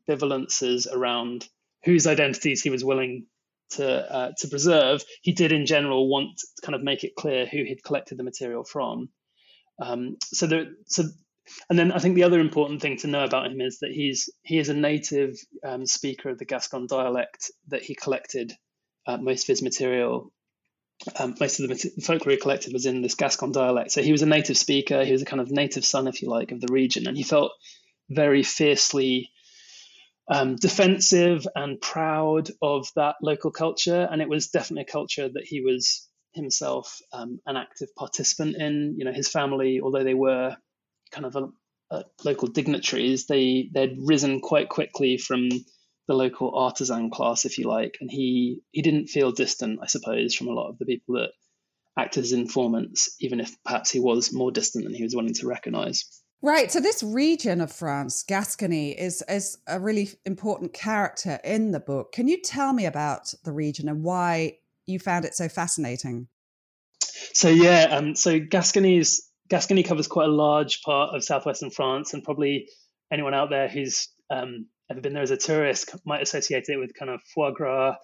ambivalences 0.09 0.85
around 0.91 1.47
whose 1.85 2.07
identities 2.07 2.61
he 2.61 2.69
was 2.69 2.83
willing 2.83 3.27
to 3.71 4.13
uh, 4.13 4.31
to 4.37 4.47
preserve, 4.47 5.03
he 5.21 5.33
did 5.33 5.51
in 5.51 5.65
general 5.65 6.09
want 6.09 6.37
to 6.37 6.61
kind 6.61 6.75
of 6.75 6.83
make 6.83 7.03
it 7.03 7.15
clear 7.15 7.45
who 7.45 7.63
he'd 7.63 7.83
collected 7.83 8.17
the 8.17 8.23
material 8.23 8.63
from. 8.63 9.09
Um, 9.79 10.17
so 10.23 10.47
there, 10.47 10.67
so, 10.87 11.03
and 11.69 11.77
then 11.77 11.91
I 11.91 11.99
think 11.99 12.15
the 12.15 12.23
other 12.23 12.39
important 12.39 12.81
thing 12.81 12.97
to 12.97 13.07
know 13.07 13.23
about 13.23 13.51
him 13.51 13.61
is 13.61 13.79
that 13.79 13.91
he's 13.91 14.29
he 14.43 14.57
is 14.57 14.69
a 14.69 14.73
native 14.73 15.35
um, 15.63 15.85
speaker 15.85 16.29
of 16.29 16.37
the 16.37 16.45
Gascon 16.45 16.87
dialect 16.87 17.51
that 17.67 17.83
he 17.83 17.95
collected 17.95 18.53
uh, 19.05 19.17
most 19.17 19.43
of 19.43 19.47
his 19.47 19.61
material. 19.61 20.31
Um, 21.19 21.35
most 21.39 21.59
of 21.59 21.69
the 21.69 22.01
folklore 22.01 22.31
he 22.31 22.37
collected 22.37 22.73
was 22.73 22.87
in 22.87 23.03
this 23.03 23.13
Gascon 23.13 23.51
dialect. 23.51 23.91
So 23.91 24.01
he 24.01 24.11
was 24.11 24.23
a 24.23 24.27
native 24.27 24.57
speaker. 24.57 25.05
He 25.05 25.11
was 25.11 25.21
a 25.21 25.25
kind 25.25 25.41
of 25.41 25.51
native 25.51 25.85
son, 25.85 26.07
if 26.07 26.23
you 26.23 26.29
like, 26.29 26.51
of 26.51 26.59
the 26.59 26.73
region, 26.73 27.07
and 27.07 27.15
he 27.15 27.23
felt 27.23 27.51
very 28.09 28.41
fiercely 28.41 29.29
um, 30.29 30.55
defensive 30.55 31.47
and 31.55 31.79
proud 31.79 32.49
of 32.61 32.89
that 32.95 33.15
local 33.21 33.51
culture, 33.51 34.07
and 34.09 34.21
it 34.21 34.29
was 34.29 34.47
definitely 34.47 34.83
a 34.83 34.91
culture 34.91 35.29
that 35.29 35.45
he 35.45 35.61
was 35.61 36.07
himself 36.33 36.99
um, 37.13 37.39
an 37.45 37.55
active 37.55 37.89
participant 37.95 38.55
in. 38.57 38.95
You 38.97 39.05
know, 39.05 39.13
his 39.13 39.29
family, 39.29 39.79
although 39.81 40.03
they 40.03 40.13
were 40.13 40.55
kind 41.11 41.25
of 41.25 41.35
a, 41.35 41.47
a 41.91 42.03
local 42.25 42.49
dignitaries, 42.49 43.27
they 43.27 43.69
they'd 43.73 43.97
risen 43.99 44.41
quite 44.41 44.69
quickly 44.69 45.17
from 45.17 45.49
the 46.07 46.13
local 46.13 46.55
artisan 46.57 47.09
class, 47.09 47.45
if 47.45 47.57
you 47.57 47.67
like, 47.67 47.97
and 48.01 48.11
he 48.11 48.61
he 48.71 48.81
didn't 48.81 49.07
feel 49.07 49.31
distant, 49.31 49.79
I 49.81 49.87
suppose, 49.87 50.35
from 50.35 50.47
a 50.47 50.53
lot 50.53 50.69
of 50.69 50.77
the 50.77 50.85
people 50.85 51.15
that 51.15 51.31
acted 51.97 52.23
as 52.23 52.31
informants, 52.33 53.15
even 53.19 53.39
if 53.39 53.55
perhaps 53.63 53.91
he 53.91 53.99
was 53.99 54.33
more 54.33 54.51
distant 54.51 54.83
than 54.83 54.93
he 54.93 55.03
was 55.03 55.15
willing 55.15 55.33
to 55.33 55.47
recognise. 55.47 56.05
Right. 56.41 56.71
So 56.71 56.79
this 56.79 57.01
region 57.01 57.61
of 57.61 57.71
France, 57.71 58.23
Gascony, 58.23 58.91
is 58.91 59.23
is 59.27 59.57
a 59.67 59.79
really 59.79 60.09
important 60.25 60.73
character 60.73 61.39
in 61.43 61.71
the 61.71 61.79
book. 61.79 62.11
Can 62.11 62.27
you 62.27 62.41
tell 62.41 62.73
me 62.73 62.85
about 62.85 63.33
the 63.43 63.51
region 63.51 63.89
and 63.89 64.03
why 64.03 64.59
you 64.85 64.99
found 64.99 65.25
it 65.25 65.33
so 65.33 65.49
fascinating? 65.49 66.27
So 67.33 67.49
yeah, 67.49 67.87
um, 67.91 68.15
so 68.15 68.39
Gascony 68.39 68.97
is 68.97 69.27
Gascony 69.49 69.81
covers 69.81 70.07
quite 70.07 70.27
a 70.27 70.31
large 70.31 70.81
part 70.83 71.15
of 71.15 71.23
southwestern 71.23 71.71
France, 71.71 72.13
and 72.13 72.23
probably 72.23 72.69
anyone 73.11 73.33
out 73.33 73.49
there 73.49 73.67
who's 73.67 74.09
um, 74.29 74.67
ever 74.91 75.01
been 75.01 75.13
there 75.13 75.23
as 75.23 75.31
a 75.31 75.37
tourist 75.37 75.95
might 76.05 76.21
associate 76.21 76.65
it 76.67 76.77
with 76.77 76.93
kind 76.93 77.09
of 77.09 77.21
foie 77.33 77.51
gras. 77.51 77.95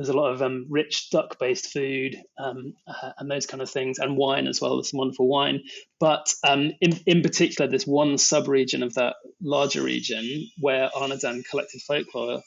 There's 0.00 0.14
a 0.14 0.16
lot 0.16 0.32
of 0.32 0.40
um, 0.40 0.66
rich 0.70 1.10
duck-based 1.10 1.66
food 1.66 2.16
um, 2.38 2.72
uh, 2.86 3.12
and 3.18 3.30
those 3.30 3.44
kind 3.44 3.62
of 3.62 3.68
things, 3.68 3.98
and 3.98 4.16
wine 4.16 4.46
as 4.46 4.60
well. 4.60 4.76
There's 4.76 4.90
some 4.90 4.98
wonderful 4.98 5.28
wine, 5.28 5.60
but 5.98 6.32
um, 6.42 6.72
in 6.80 6.98
in 7.04 7.20
particular, 7.20 7.68
there's 7.68 7.86
one 7.86 8.16
sub-region 8.16 8.82
of 8.82 8.94
that 8.94 9.16
larger 9.42 9.82
region 9.82 10.48
where 10.58 10.88
Arnaudin 10.96 11.44
collected 11.48 11.82
folklore 11.82 12.42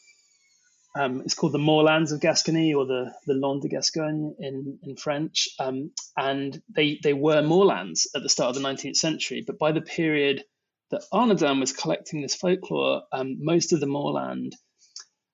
um, 0.96 1.22
it's 1.22 1.34
called 1.34 1.54
the 1.54 1.60
Moorlands 1.60 2.12
of 2.12 2.22
Gascony 2.22 2.74
or 2.74 2.86
the, 2.86 3.14
the 3.26 3.34
Landes 3.34 3.64
de 3.64 3.70
Gascogne 3.70 4.36
in, 4.40 4.78
in 4.84 4.96
French. 4.96 5.50
Um, 5.60 5.92
and 6.16 6.62
they, 6.70 7.00
they 7.02 7.14
were 7.14 7.42
moorlands 7.42 8.08
at 8.16 8.22
the 8.22 8.30
start 8.30 8.56
of 8.56 8.62
the 8.62 8.68
19th 8.68 8.98
century. 8.98 9.44
But 9.46 9.58
by 9.58 9.72
the 9.72 9.82
period 9.82 10.44
that 10.92 11.04
Arnaudin 11.12 11.60
was 11.60 11.74
collecting 11.74 12.22
this 12.22 12.36
folklore, 12.36 13.04
um, 13.12 13.38
most 13.40 13.74
of 13.74 13.80
the 13.80 13.88
moorland 13.88 14.56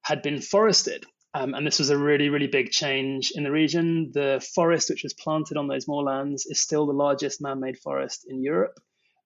had 0.02 0.22
been 0.22 0.40
forested. 0.40 1.06
Um, 1.34 1.54
and 1.54 1.66
this 1.66 1.80
was 1.80 1.92
a 1.92 1.98
really, 1.98 2.30
really 2.30 2.48
big 2.48 2.72
change 2.72 3.32
in 3.36 3.44
the 3.44 3.52
region. 3.52 4.12
The 4.14 4.46
forest 4.56 4.90
which 4.90 5.04
was 5.04 5.14
planted 5.14 5.58
on 5.58 5.68
those 5.68 5.88
moorlands 5.88 6.46
is 6.48 6.60
still 6.60 6.88
the 6.88 6.94
largest 6.94 7.42
man 7.42 7.60
made 7.60 7.78
forest 7.78 8.26
in 8.28 8.42
Europe. 8.42 8.80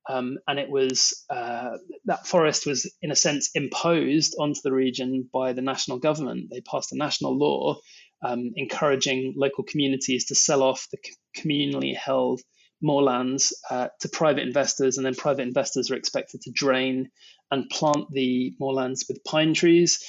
Um, 0.10 0.38
and 0.48 0.60
it 0.60 0.70
was 0.70 1.24
uh, 1.30 1.78
that 2.06 2.28
forest 2.28 2.66
was 2.66 2.92
in 3.02 3.12
a 3.12 3.16
sense 3.16 3.52
imposed 3.56 4.36
onto 4.38 4.60
the 4.62 4.74
region 4.74 5.30
by 5.32 5.54
the 5.54 5.62
national 5.62 6.00
government. 6.00 6.50
They 6.52 6.60
passed 6.60 6.92
a 6.92 6.98
national 6.98 7.38
law 7.38 7.80
um, 8.22 8.52
encouraging 8.56 9.34
local 9.38 9.64
communities 9.64 10.26
to 10.26 10.36
sell 10.36 10.62
off 10.62 10.88
the 10.92 10.98
communally 11.38 11.96
held 11.96 12.42
moorlands 12.82 13.54
uh, 13.70 13.88
to 14.02 14.10
private 14.10 14.44
investors, 14.44 14.98
and 14.98 15.06
then 15.06 15.16
private 15.16 15.44
investors 15.44 15.90
are 15.90 15.96
expected 15.96 16.42
to 16.42 16.52
drain 16.52 17.10
and 17.50 17.70
plant 17.70 18.08
the 18.12 18.54
moorlands 18.60 19.06
with 19.08 19.24
pine 19.24 19.54
trees. 19.54 20.04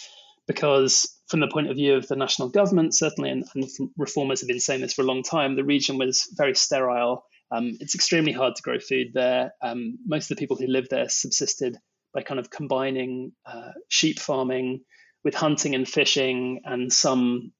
Because, 0.46 1.08
from 1.28 1.40
the 1.40 1.48
point 1.48 1.70
of 1.70 1.76
view 1.76 1.94
of 1.94 2.06
the 2.06 2.16
national 2.16 2.50
government, 2.50 2.94
certainly, 2.94 3.30
and, 3.30 3.44
and 3.54 3.64
reformers 3.96 4.40
have 4.40 4.48
been 4.48 4.60
saying 4.60 4.82
this 4.82 4.92
for 4.92 5.02
a 5.02 5.06
long 5.06 5.22
time, 5.22 5.56
the 5.56 5.64
region 5.64 5.96
was 5.96 6.28
very 6.36 6.54
sterile 6.54 7.24
um, 7.54 7.76
it's 7.80 7.94
extremely 7.94 8.32
hard 8.32 8.56
to 8.56 8.62
grow 8.62 8.78
food 8.78 9.08
there. 9.14 9.52
Um, 9.62 9.98
most 10.06 10.30
of 10.30 10.36
the 10.36 10.40
people 10.40 10.56
who 10.56 10.66
live 10.66 10.88
there 10.90 11.08
subsisted 11.08 11.76
by 12.12 12.22
kind 12.22 12.40
of 12.40 12.50
combining 12.50 13.32
uh, 13.46 13.72
sheep 13.88 14.18
farming 14.18 14.80
with 15.22 15.34
hunting 15.34 15.74
and 15.74 15.88
fishing 15.88 16.60
and 16.64 16.92
some 16.92 17.52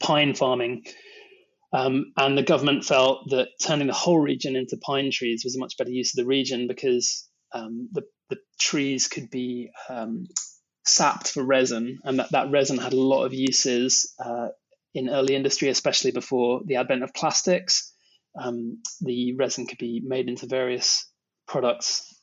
pine 0.00 0.34
farming. 0.34 0.84
Um, 1.72 2.12
and 2.16 2.38
the 2.38 2.42
government 2.42 2.84
felt 2.84 3.30
that 3.30 3.48
turning 3.62 3.88
the 3.88 3.94
whole 3.94 4.18
region 4.18 4.56
into 4.56 4.76
pine 4.76 5.10
trees 5.12 5.42
was 5.44 5.56
a 5.56 5.58
much 5.58 5.76
better 5.76 5.90
use 5.90 6.16
of 6.16 6.22
the 6.22 6.28
region 6.28 6.68
because 6.68 7.28
um, 7.52 7.88
the, 7.92 8.02
the 8.30 8.36
trees 8.60 9.08
could 9.08 9.30
be 9.30 9.70
um, 9.88 10.26
sapped 10.86 11.30
for 11.30 11.42
resin, 11.42 11.98
and 12.04 12.18
that, 12.18 12.30
that 12.32 12.50
resin 12.50 12.78
had 12.78 12.92
a 12.92 13.00
lot 13.00 13.24
of 13.24 13.34
uses 13.34 14.12
uh, 14.24 14.48
in 14.94 15.08
early 15.08 15.34
industry, 15.34 15.68
especially 15.68 16.12
before 16.12 16.60
the 16.64 16.76
advent 16.76 17.02
of 17.02 17.14
plastics 17.14 17.92
um, 18.36 18.78
the 19.00 19.34
resin 19.36 19.66
could 19.66 19.78
be 19.78 20.02
made 20.04 20.28
into 20.28 20.46
various 20.46 21.06
products. 21.46 22.14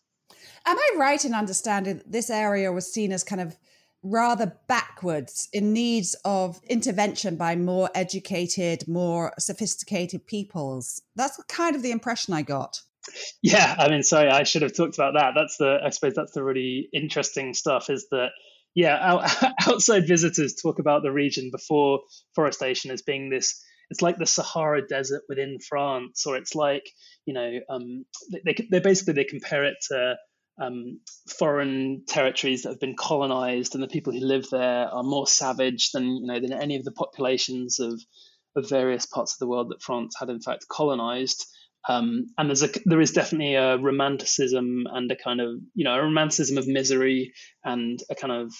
Am 0.65 0.77
I 0.77 0.91
right 0.97 1.23
in 1.23 1.33
understanding 1.33 1.97
that 1.97 2.11
this 2.11 2.29
area 2.29 2.71
was 2.71 2.91
seen 2.91 3.11
as 3.11 3.23
kind 3.23 3.41
of 3.41 3.57
rather 4.03 4.57
backwards 4.67 5.47
in 5.53 5.73
needs 5.73 6.15
of 6.25 6.59
intervention 6.67 7.35
by 7.35 7.55
more 7.55 7.89
educated, 7.95 8.87
more 8.87 9.33
sophisticated 9.39 10.25
peoples? 10.25 11.01
That's 11.15 11.41
kind 11.47 11.75
of 11.75 11.81
the 11.81 11.91
impression 11.91 12.33
I 12.33 12.41
got. 12.41 12.81
Yeah, 13.41 13.75
I 13.79 13.89
mean, 13.89 14.03
sorry, 14.03 14.29
I 14.29 14.43
should 14.43 14.61
have 14.61 14.75
talked 14.75 14.95
about 14.95 15.15
that. 15.15 15.31
That's 15.35 15.57
the, 15.57 15.79
I 15.83 15.89
suppose, 15.89 16.13
that's 16.13 16.33
the 16.33 16.43
really 16.43 16.87
interesting 16.93 17.55
stuff. 17.55 17.89
Is 17.89 18.07
that 18.11 18.29
yeah, 18.75 19.27
outside 19.67 20.07
visitors 20.07 20.55
talk 20.55 20.79
about 20.79 21.03
the 21.03 21.11
region 21.11 21.49
before 21.51 22.01
forestation 22.35 22.91
as 22.91 23.01
being 23.01 23.29
this 23.29 23.63
it's 23.91 24.01
like 24.01 24.17
the 24.17 24.25
Sahara 24.25 24.87
Desert 24.87 25.23
within 25.27 25.59
France, 25.59 26.25
or 26.25 26.37
it's 26.37 26.55
like 26.55 26.89
you 27.25 27.33
know 27.33 27.59
um, 27.69 28.05
they 28.45 28.55
they 28.71 28.79
basically 28.79 29.13
they 29.13 29.25
compare 29.25 29.65
it 29.65 29.75
to 29.89 30.15
um, 30.59 31.01
foreign 31.37 32.03
territories 32.07 32.63
that 32.63 32.69
have 32.69 32.79
been 32.79 32.95
colonized, 32.95 33.75
and 33.75 33.83
the 33.83 33.89
people 33.89 34.13
who 34.13 34.25
live 34.25 34.49
there 34.49 34.87
are 34.87 35.03
more 35.03 35.27
savage 35.27 35.91
than 35.91 36.05
you 36.05 36.25
know 36.25 36.39
than 36.39 36.53
any 36.53 36.77
of 36.77 36.85
the 36.85 36.93
populations 36.93 37.79
of 37.79 38.01
of 38.55 38.69
various 38.69 39.05
parts 39.05 39.33
of 39.33 39.39
the 39.39 39.47
world 39.47 39.69
that 39.69 39.83
France 39.83 40.15
had 40.17 40.29
in 40.29 40.39
fact 40.39 40.65
colonized. 40.69 41.45
Um, 41.87 42.27
and 42.37 42.49
there's 42.49 42.63
a 42.63 42.69
there 42.85 43.01
is 43.01 43.11
definitely 43.11 43.55
a 43.55 43.77
romanticism 43.77 44.85
and 44.91 45.11
a 45.11 45.15
kind 45.15 45.41
of 45.41 45.59
you 45.73 45.83
know 45.83 45.95
a 45.95 46.03
romanticism 46.03 46.57
of 46.57 46.67
misery 46.67 47.33
and 47.63 47.99
a 48.09 48.15
kind 48.15 48.31
of 48.31 48.53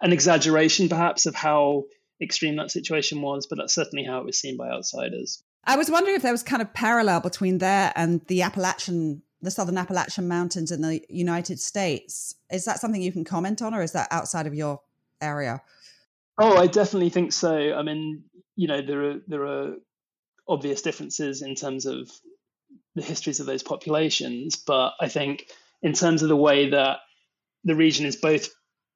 an 0.00 0.12
exaggeration 0.12 0.88
perhaps 0.88 1.26
of 1.26 1.34
how 1.34 1.84
extreme 2.20 2.56
that 2.56 2.70
situation 2.70 3.20
was, 3.20 3.46
but 3.46 3.58
that's 3.58 3.74
certainly 3.74 4.04
how 4.04 4.18
it 4.18 4.26
was 4.26 4.38
seen 4.38 4.56
by 4.56 4.68
outsiders. 4.68 5.42
I 5.64 5.76
was 5.76 5.90
wondering 5.90 6.16
if 6.16 6.22
there 6.22 6.32
was 6.32 6.42
kind 6.42 6.62
of 6.62 6.72
parallel 6.74 7.20
between 7.20 7.58
there 7.58 7.92
and 7.94 8.20
the 8.26 8.42
Appalachian, 8.42 9.22
the 9.40 9.50
Southern 9.50 9.78
Appalachian 9.78 10.26
Mountains 10.26 10.72
in 10.72 10.82
the 10.82 11.02
United 11.08 11.60
States. 11.60 12.34
Is 12.50 12.64
that 12.64 12.80
something 12.80 13.00
you 13.00 13.12
can 13.12 13.24
comment 13.24 13.62
on, 13.62 13.74
or 13.74 13.82
is 13.82 13.92
that 13.92 14.08
outside 14.10 14.46
of 14.46 14.54
your 14.54 14.80
area? 15.20 15.62
Oh, 16.38 16.56
I 16.56 16.66
definitely 16.66 17.10
think 17.10 17.32
so. 17.32 17.74
I 17.74 17.82
mean, 17.82 18.24
you 18.56 18.66
know, 18.66 18.82
there 18.82 19.04
are 19.04 19.20
there 19.28 19.46
are 19.46 19.74
obvious 20.52 20.82
differences 20.82 21.42
in 21.42 21.54
terms 21.54 21.86
of 21.86 22.10
the 22.94 23.02
histories 23.02 23.40
of 23.40 23.46
those 23.46 23.62
populations, 23.62 24.56
but 24.56 24.92
I 25.00 25.08
think 25.08 25.46
in 25.82 25.94
terms 25.94 26.22
of 26.22 26.28
the 26.28 26.36
way 26.36 26.70
that 26.70 26.98
the 27.64 27.74
region 27.74 28.06
is 28.06 28.16
both 28.16 28.50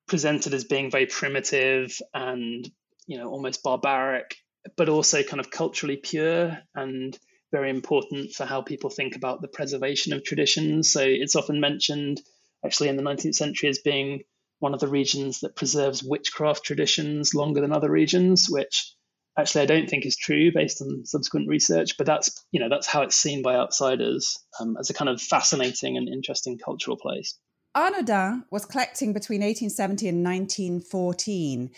presented 0.06 0.54
as 0.54 0.64
being 0.64 0.90
very 0.90 1.06
primitive 1.06 1.98
and 2.14 2.70
you 3.06 3.18
know 3.18 3.28
almost 3.28 3.62
barbaric, 3.62 4.36
but 4.76 4.88
also 4.88 5.22
kind 5.22 5.40
of 5.40 5.50
culturally 5.50 5.96
pure 5.96 6.58
and 6.74 7.18
very 7.52 7.70
important 7.70 8.32
for 8.32 8.44
how 8.44 8.60
people 8.60 8.90
think 8.90 9.16
about 9.16 9.40
the 9.40 9.48
preservation 9.48 10.12
of 10.12 10.24
traditions. 10.24 10.92
So 10.92 11.00
it's 11.02 11.36
often 11.36 11.60
mentioned 11.60 12.20
actually 12.64 12.88
in 12.88 12.96
the 12.96 13.02
19th 13.02 13.34
century 13.34 13.68
as 13.68 13.78
being 13.78 14.22
one 14.58 14.74
of 14.74 14.80
the 14.80 14.88
regions 14.88 15.40
that 15.40 15.56
preserves 15.56 16.02
witchcraft 16.02 16.64
traditions 16.64 17.34
longer 17.34 17.60
than 17.60 17.72
other 17.72 17.90
regions, 17.90 18.48
which 18.50 18.95
actually 19.38 19.62
I 19.62 19.66
don't 19.66 19.88
think 19.88 20.06
is 20.06 20.16
true 20.16 20.50
based 20.52 20.80
on 20.82 21.04
subsequent 21.04 21.48
research. 21.48 21.96
But 21.96 22.06
that's 22.06 22.44
you 22.52 22.60
know 22.60 22.68
that's 22.68 22.86
how 22.86 23.02
it's 23.02 23.16
seen 23.16 23.42
by 23.42 23.56
outsiders 23.56 24.38
um, 24.60 24.76
as 24.78 24.90
a 24.90 24.94
kind 24.94 25.08
of 25.08 25.20
fascinating 25.20 25.96
and 25.96 26.08
interesting 26.08 26.58
cultural 26.58 26.96
place. 26.96 27.38
Arnaudin 27.76 28.44
was 28.50 28.64
collecting 28.64 29.12
between 29.12 29.40
1870 29.40 30.08
and 30.08 30.24
1914 30.24 31.70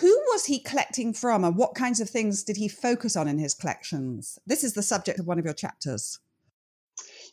who 0.00 0.22
was 0.32 0.46
he 0.46 0.58
collecting 0.58 1.12
from 1.12 1.44
and 1.44 1.56
what 1.56 1.74
kinds 1.74 2.00
of 2.00 2.08
things 2.08 2.42
did 2.42 2.56
he 2.56 2.68
focus 2.68 3.16
on 3.16 3.28
in 3.28 3.38
his 3.38 3.54
collections? 3.54 4.38
This 4.46 4.64
is 4.64 4.72
the 4.74 4.82
subject 4.82 5.18
of 5.18 5.26
one 5.26 5.38
of 5.38 5.44
your 5.44 5.54
chapters. 5.54 6.18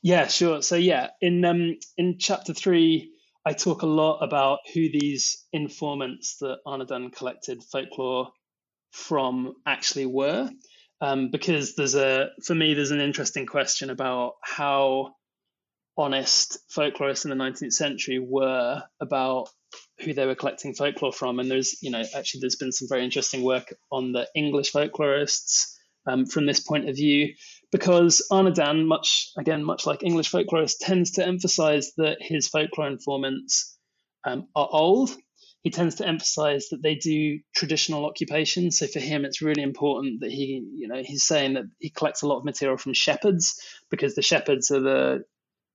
Yeah, 0.03 0.27
sure. 0.27 0.61
So 0.61 0.75
yeah, 0.75 1.09
in 1.21 1.45
um 1.45 1.77
in 1.97 2.17
chapter 2.17 2.53
3 2.53 3.11
I 3.45 3.53
talk 3.53 3.81
a 3.81 3.87
lot 3.87 4.19
about 4.19 4.59
who 4.73 4.89
these 4.91 5.45
informants 5.51 6.37
that 6.41 6.59
Arnaudin 6.65 7.11
collected 7.11 7.63
folklore 7.63 8.29
from 8.91 9.55
actually 9.65 10.05
were. 10.05 10.49
Um, 10.99 11.29
because 11.31 11.75
there's 11.75 11.95
a 11.95 12.29
for 12.43 12.53
me 12.53 12.75
there's 12.75 12.91
an 12.91 13.01
interesting 13.01 13.47
question 13.47 13.89
about 13.89 14.33
how 14.43 15.15
honest 15.97 16.59
folklorists 16.75 17.25
in 17.25 17.31
the 17.31 17.43
19th 17.43 17.73
century 17.73 18.19
were 18.19 18.83
about 18.99 19.49
who 19.99 20.13
they 20.13 20.25
were 20.25 20.35
collecting 20.35 20.73
folklore 20.73 21.11
from. 21.11 21.39
And 21.39 21.49
there's, 21.49 21.81
you 21.81 21.91
know, 21.91 22.03
actually 22.15 22.41
there's 22.41 22.55
been 22.55 22.71
some 22.71 22.87
very 22.87 23.03
interesting 23.03 23.43
work 23.43 23.73
on 23.91 24.11
the 24.11 24.27
English 24.35 24.71
folklorists 24.71 25.75
um, 26.07 26.25
from 26.25 26.45
this 26.45 26.59
point 26.59 26.89
of 26.89 26.95
view. 26.95 27.33
because 27.71 28.21
Arnaudin, 28.31 28.85
much 28.85 29.29
again, 29.37 29.63
much 29.63 29.85
like 29.85 30.03
English 30.03 30.31
folklorists, 30.31 30.75
tends 30.79 31.11
to 31.11 31.25
emphasize 31.25 31.93
that 31.97 32.17
his 32.19 32.47
folklore 32.47 32.87
informants 32.87 33.77
um, 34.25 34.47
are 34.55 34.67
old. 34.71 35.15
He 35.63 35.69
tends 35.69 35.95
to 35.95 36.07
emphasize 36.07 36.69
that 36.69 36.81
they 36.81 36.95
do 36.95 37.39
traditional 37.55 38.05
occupations. 38.05 38.79
So 38.79 38.87
for 38.87 38.99
him, 38.99 39.25
it's 39.25 39.41
really 39.41 39.61
important 39.61 40.21
that 40.21 40.31
he, 40.31 40.65
you 40.75 40.87
know, 40.87 41.03
he's 41.03 41.23
saying 41.23 41.53
that 41.53 41.65
he 41.79 41.89
collects 41.89 42.23
a 42.23 42.27
lot 42.27 42.39
of 42.39 42.45
material 42.45 42.77
from 42.77 42.93
shepherds 42.93 43.61
because 43.89 44.15
the 44.15 44.21
shepherds 44.21 44.71
are 44.71 44.79
the 44.79 45.23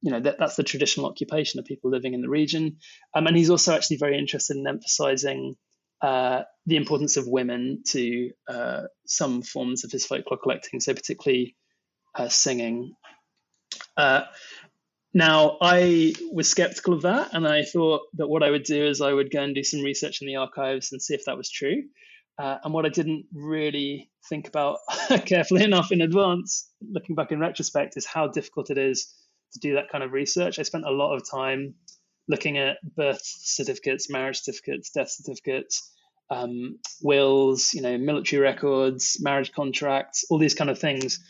you 0.03 0.11
know 0.11 0.21
that, 0.21 0.37
that's 0.39 0.57
the 0.57 0.63
traditional 0.63 1.07
occupation 1.07 1.59
of 1.59 1.65
people 1.65 1.91
living 1.91 2.13
in 2.13 2.21
the 2.21 2.29
region 2.29 2.77
um, 3.15 3.27
and 3.27 3.35
he's 3.35 3.49
also 3.49 3.75
actually 3.75 3.97
very 3.97 4.19
interested 4.19 4.55
in 4.55 4.67
emphasizing 4.67 5.57
uh, 6.03 6.43
the 6.67 6.77
importance 6.77 7.17
of 7.17 7.27
women 7.27 7.83
to 7.87 8.31
uh, 8.47 8.83
some 9.07 9.41
forms 9.41 9.85
of 9.85 9.91
his 9.91 10.05
folklore 10.05 10.39
collecting 10.39 10.81
so 10.81 10.93
particularly 10.93 11.57
uh, 12.17 12.29
singing. 12.29 12.95
Now, 15.17 15.57
I 15.63 16.13
was 16.31 16.51
skeptical 16.51 16.93
of 16.93 17.01
that, 17.03 17.31
and 17.33 17.49
I 17.49 17.63
thought 17.63 18.03
that 18.19 18.29
what 18.29 18.43
I 18.43 18.51
would 18.51 18.65
do 18.65 18.85
is 18.85 19.01
I 19.01 19.15
would 19.15 19.31
go 19.31 19.41
and 19.41 19.55
do 19.55 19.65
some 19.65 19.81
research 19.81 20.21
in 20.21 20.27
the 20.27 20.37
archives 20.37 20.93
and 20.93 21.01
see 21.01 21.15
if 21.15 21.25
that 21.25 21.39
was 21.39 21.49
true. 21.49 21.85
Uh, 22.39 22.59
and 22.63 22.75
what 22.75 22.85
I 22.85 22.91
didn't 22.91 23.25
really 23.33 24.11
think 24.29 24.47
about 24.47 24.81
carefully 25.25 25.65
enough 25.65 25.91
in 25.91 26.03
advance, 26.03 26.69
looking 26.83 27.15
back 27.15 27.33
in 27.33 27.41
retrospect, 27.41 27.97
is 27.97 28.05
how 28.05 28.29
difficult 28.29 28.69
it 28.69 28.77
is 28.77 29.15
to 29.55 29.59
do 29.59 29.77
that 29.77 29.89
kind 29.89 30.05
of 30.05 30.13
research. 30.13 30.59
I 30.59 30.65
spent 30.65 30.85
a 30.85 30.91
lot 30.91 31.15
of 31.15 31.23
time 31.27 31.77
looking 32.29 32.59
at 32.59 32.77
birth 32.95 33.23
certificates, 33.25 34.11
marriage 34.11 34.41
certificates, 34.41 34.91
death 34.91 35.09
certificates, 35.09 35.91
um, 36.29 36.79
wills, 37.01 37.73
you 37.73 37.81
know, 37.81 37.97
military 37.97 38.43
records, 38.43 39.17
marriage 39.23 39.53
contracts, 39.53 40.27
all 40.29 40.37
these 40.37 40.53
kind 40.53 40.69
of 40.69 40.79
things, 40.79 41.21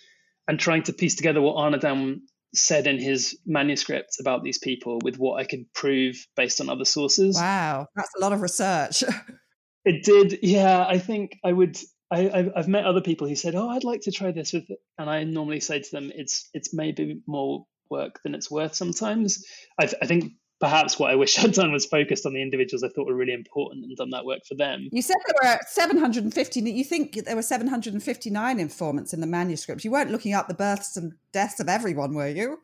and 0.49 0.59
trying 0.59 0.83
to 0.83 0.93
piece 0.93 1.15
together 1.15 1.41
what 1.41 1.55
Arnaudin 1.55 2.23
said 2.55 2.87
in 2.87 2.99
his 2.99 3.39
manuscript 3.47 4.17
about 4.21 4.43
these 4.43 4.59
people 4.59 4.99
with 5.03 5.19
what 5.19 5.41
I 5.41 5.45
could 5.45 5.73
prove 5.73 6.27
based 6.37 6.61
on 6.61 6.69
other 6.69 6.85
sources. 6.85 7.37
Wow, 7.37 7.87
that's 7.95 8.11
a 8.17 8.21
lot 8.21 8.33
of 8.33 8.41
research. 8.41 9.03
it 9.85 10.05
did, 10.05 10.41
yeah. 10.43 10.85
I 10.87 10.99
think 10.99 11.39
I 11.45 11.53
would. 11.53 11.77
I, 12.09 12.51
I've 12.55 12.69
met 12.69 12.85
other 12.85 13.01
people 13.01 13.27
who 13.27 13.35
said, 13.35 13.55
"Oh, 13.55 13.69
I'd 13.69 13.85
like 13.85 14.03
to 14.03 14.13
try 14.13 14.31
this 14.31 14.53
with," 14.53 14.71
it. 14.71 14.79
and 14.99 15.11
I 15.11 15.25
normally 15.25 15.61
say 15.61 15.81
to 15.81 15.91
them, 15.91 16.13
"It's 16.15 16.49
it's 16.55 16.73
maybe 16.73 17.21
more 17.27 17.67
work 17.91 18.21
than 18.23 18.35
it's 18.35 18.51
worth 18.51 18.75
sometimes." 18.75 19.45
I, 19.79 19.87
th- 19.87 19.99
I 20.01 20.07
think 20.07 20.33
perhaps 20.61 20.99
what 20.99 21.11
I 21.11 21.17
wish 21.17 21.39
I'd 21.45 21.53
done 21.53 21.73
was 21.73 21.87
focused 21.87 22.27
on 22.27 22.33
the 22.33 22.43
individuals 22.43 22.83
I 22.83 22.89
thought 22.89 23.07
were 23.07 23.15
really 23.15 23.33
important 23.33 23.85
and 23.85 23.97
done 23.97 24.11
that 24.11 24.25
work 24.25 24.41
for 24.47 24.55
them. 24.55 24.89
You 24.93 25.03
said 25.03 25.17
there 25.27 25.53
were 25.53 25.59
750. 25.67 26.61
You 26.61 26.85
think 26.85 27.25
there 27.25 27.37
were 27.37 27.43
759 27.43 28.61
informants 28.61 29.13
in 29.13 29.21
the 29.21 29.27
manuscript. 29.27 29.85
You 29.85 29.91
weren't 29.91 30.11
looking 30.11 30.35
up 30.35 30.49
the 30.49 30.55
births 30.55 30.97
and 30.97 31.13
deaths 31.33 31.61
of 31.61 31.69
everyone, 31.69 32.15
were 32.15 32.29
you? 32.29 32.61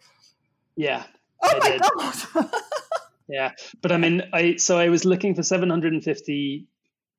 Yeah. 0.76 1.04
Oh 1.42 1.50
I 1.50 1.58
my 1.58 1.70
did. 1.70 1.82
god. 2.34 2.50
yeah, 3.28 3.52
but 3.80 3.92
I 3.92 3.96
mean, 3.96 4.22
I 4.32 4.56
so 4.56 4.78
I 4.78 4.88
was 4.88 5.04
looking 5.04 5.34
for 5.34 5.42
750. 5.42 6.66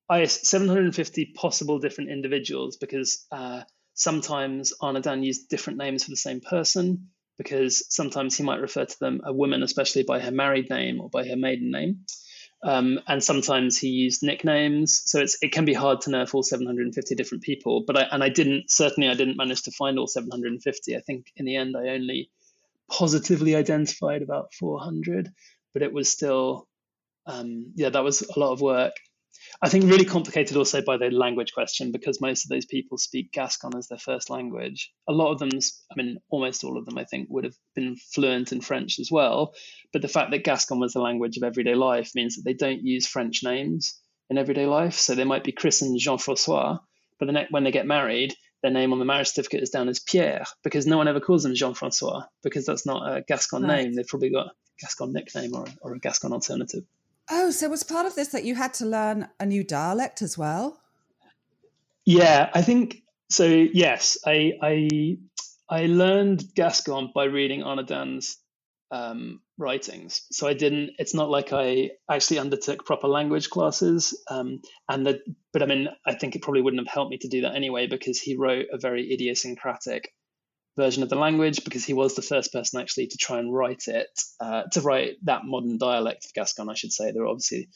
I 0.08 0.24
750 0.26 1.26
possible 1.34 1.78
different 1.78 2.10
individuals 2.10 2.76
because 2.76 3.26
uh, 3.32 3.62
sometimes 3.94 4.72
Arnaudin 4.82 5.24
used 5.24 5.48
different 5.48 5.78
names 5.78 6.04
for 6.04 6.10
the 6.10 6.16
same 6.16 6.40
person 6.40 7.08
because 7.38 7.84
sometimes 7.92 8.36
he 8.36 8.44
might 8.44 8.60
refer 8.60 8.84
to 8.84 8.98
them, 9.00 9.20
a 9.24 9.32
woman, 9.32 9.62
especially 9.62 10.02
by 10.02 10.20
her 10.20 10.30
married 10.30 10.70
name 10.70 11.00
or 11.00 11.08
by 11.08 11.26
her 11.26 11.36
maiden 11.36 11.70
name. 11.70 12.04
Um, 12.62 13.00
and 13.06 13.22
sometimes 13.22 13.76
he 13.76 13.88
used 13.88 14.22
nicknames, 14.22 15.02
so 15.04 15.20
it's 15.20 15.36
it 15.42 15.52
can 15.52 15.66
be 15.66 15.74
hard 15.74 16.00
to 16.02 16.10
know 16.10 16.24
all 16.32 16.42
750 16.42 17.14
different 17.14 17.44
people. 17.44 17.84
But 17.86 17.98
I 17.98 18.02
and 18.10 18.24
I 18.24 18.30
didn't 18.30 18.70
certainly 18.70 19.10
I 19.10 19.14
didn't 19.14 19.36
manage 19.36 19.62
to 19.64 19.70
find 19.70 19.98
all 19.98 20.06
750. 20.06 20.96
I 20.96 21.00
think 21.00 21.26
in 21.36 21.44
the 21.44 21.56
end 21.56 21.76
I 21.76 21.88
only 21.88 22.30
positively 22.90 23.54
identified 23.54 24.22
about 24.22 24.54
400, 24.54 25.30
but 25.74 25.82
it 25.82 25.92
was 25.92 26.08
still 26.08 26.66
um, 27.26 27.72
yeah 27.74 27.90
that 27.90 28.02
was 28.02 28.22
a 28.22 28.40
lot 28.40 28.52
of 28.52 28.62
work. 28.62 28.94
I 29.62 29.68
think 29.68 29.84
really 29.84 30.04
complicated 30.04 30.56
also 30.56 30.82
by 30.82 30.96
the 30.96 31.10
language 31.10 31.52
question 31.52 31.92
because 31.92 32.20
most 32.20 32.44
of 32.44 32.48
those 32.48 32.66
people 32.66 32.98
speak 32.98 33.32
Gascon 33.32 33.76
as 33.76 33.88
their 33.88 33.98
first 33.98 34.30
language. 34.30 34.92
A 35.08 35.12
lot 35.12 35.32
of 35.32 35.38
them, 35.38 35.50
I 35.90 35.94
mean, 35.96 36.18
almost 36.28 36.64
all 36.64 36.76
of 36.76 36.86
them, 36.86 36.98
I 36.98 37.04
think, 37.04 37.28
would 37.30 37.44
have 37.44 37.56
been 37.74 37.96
fluent 37.96 38.52
in 38.52 38.60
French 38.60 38.98
as 38.98 39.10
well. 39.10 39.54
But 39.92 40.02
the 40.02 40.08
fact 40.08 40.30
that 40.32 40.44
Gascon 40.44 40.80
was 40.80 40.92
the 40.92 41.00
language 41.00 41.36
of 41.36 41.42
everyday 41.42 41.74
life 41.74 42.12
means 42.14 42.36
that 42.36 42.42
they 42.44 42.54
don't 42.54 42.84
use 42.84 43.06
French 43.06 43.42
names 43.42 44.00
in 44.30 44.38
everyday 44.38 44.66
life. 44.66 44.94
So 44.94 45.14
they 45.14 45.24
might 45.24 45.44
be 45.44 45.52
christened 45.52 45.98
Jean 45.98 46.18
Francois, 46.18 46.78
but 47.18 47.26
the 47.26 47.46
when 47.50 47.64
they 47.64 47.70
get 47.70 47.86
married, 47.86 48.34
their 48.62 48.72
name 48.72 48.92
on 48.92 48.98
the 48.98 49.04
marriage 49.04 49.28
certificate 49.28 49.62
is 49.62 49.70
down 49.70 49.88
as 49.88 50.00
Pierre 50.00 50.44
because 50.62 50.86
no 50.86 50.96
one 50.96 51.06
ever 51.06 51.20
calls 51.20 51.42
them 51.42 51.54
Jean 51.54 51.74
Francois 51.74 52.24
because 52.42 52.64
that's 52.64 52.86
not 52.86 53.06
a 53.06 53.22
Gascon 53.22 53.66
name. 53.66 53.92
They've 53.94 54.06
probably 54.06 54.30
got 54.30 54.46
a 54.46 54.52
Gascon 54.80 55.12
nickname 55.12 55.54
or, 55.54 55.66
or 55.82 55.94
a 55.94 55.98
Gascon 55.98 56.32
alternative. 56.32 56.84
Oh, 57.30 57.50
so 57.50 57.68
was 57.68 57.82
part 57.82 58.06
of 58.06 58.14
this 58.14 58.28
that 58.28 58.44
you 58.44 58.54
had 58.54 58.74
to 58.74 58.86
learn 58.86 59.28
a 59.40 59.46
new 59.46 59.64
dialect 59.64 60.22
as 60.22 60.36
well? 60.36 60.80
Yeah, 62.04 62.50
I 62.54 62.62
think 62.62 63.02
so. 63.30 63.46
Yes, 63.46 64.18
I 64.26 64.52
I 64.62 65.18
I 65.68 65.86
learned 65.86 66.44
Gascon 66.54 67.12
by 67.14 67.24
reading 67.24 67.62
Arnaudin's 67.62 68.36
um, 68.90 69.40
writings. 69.58 70.26
So 70.30 70.46
I 70.46 70.54
didn't. 70.54 70.92
It's 70.98 71.14
not 71.14 71.30
like 71.30 71.52
I 71.52 71.90
actually 72.10 72.38
undertook 72.38 72.84
proper 72.84 73.08
language 73.08 73.50
classes. 73.50 74.22
Um, 74.30 74.60
and 74.88 75.06
the, 75.06 75.20
but 75.52 75.62
I 75.62 75.66
mean, 75.66 75.88
I 76.06 76.14
think 76.14 76.36
it 76.36 76.42
probably 76.42 76.62
wouldn't 76.62 76.86
have 76.86 76.92
helped 76.92 77.10
me 77.10 77.18
to 77.18 77.28
do 77.28 77.42
that 77.42 77.56
anyway 77.56 77.86
because 77.86 78.20
he 78.20 78.36
wrote 78.36 78.66
a 78.72 78.78
very 78.78 79.12
idiosyncratic 79.12 80.13
version 80.76 81.02
of 81.02 81.08
the 81.08 81.16
language 81.16 81.64
because 81.64 81.84
he 81.84 81.92
was 81.92 82.14
the 82.14 82.22
first 82.22 82.52
person 82.52 82.80
actually 82.80 83.06
to 83.08 83.16
try 83.16 83.38
and 83.38 83.54
write 83.54 83.84
it, 83.86 84.08
uh, 84.40 84.64
to 84.72 84.80
write 84.80 85.16
that 85.22 85.44
modern 85.44 85.78
dialect 85.78 86.24
of 86.24 86.34
Gascon, 86.34 86.68
I 86.68 86.74
should 86.74 86.92
say. 86.92 87.12
There 87.12 87.22
are 87.22 87.28
obviously 87.28 87.68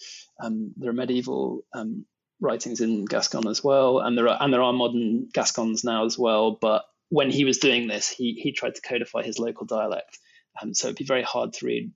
um, 0.43 0.73
there 0.77 0.91
are 0.91 0.95
medieval 0.95 1.65
um, 1.73 2.07
writings 2.41 2.81
in 2.81 3.05
Gascon 3.05 3.47
as 3.47 3.63
well, 3.63 4.01
and 4.01 4.17
there 4.17 4.29
are 4.29 4.39
and 4.41 4.53
there 4.53 4.63
are 4.63 4.73
modern 4.73 5.29
Gascons 5.33 5.85
now 5.85 6.05
as 6.05 6.19
well. 6.19 6.59
But 6.61 6.85
when 7.09 7.31
he 7.31 7.45
was 7.45 7.59
doing 7.59 7.87
this, 7.87 8.09
he 8.09 8.35
he 8.35 8.53
tried 8.53 8.75
to 8.75 8.83
codify 8.83 9.23
his 9.23 9.39
local 9.39 9.67
dialect, 9.67 10.19
um, 10.61 10.75
so 10.75 10.89
it'd 10.89 10.99
be 10.99 11.05
very 11.05 11.23
hard 11.23 11.53
to 11.55 11.67
read 11.67 11.93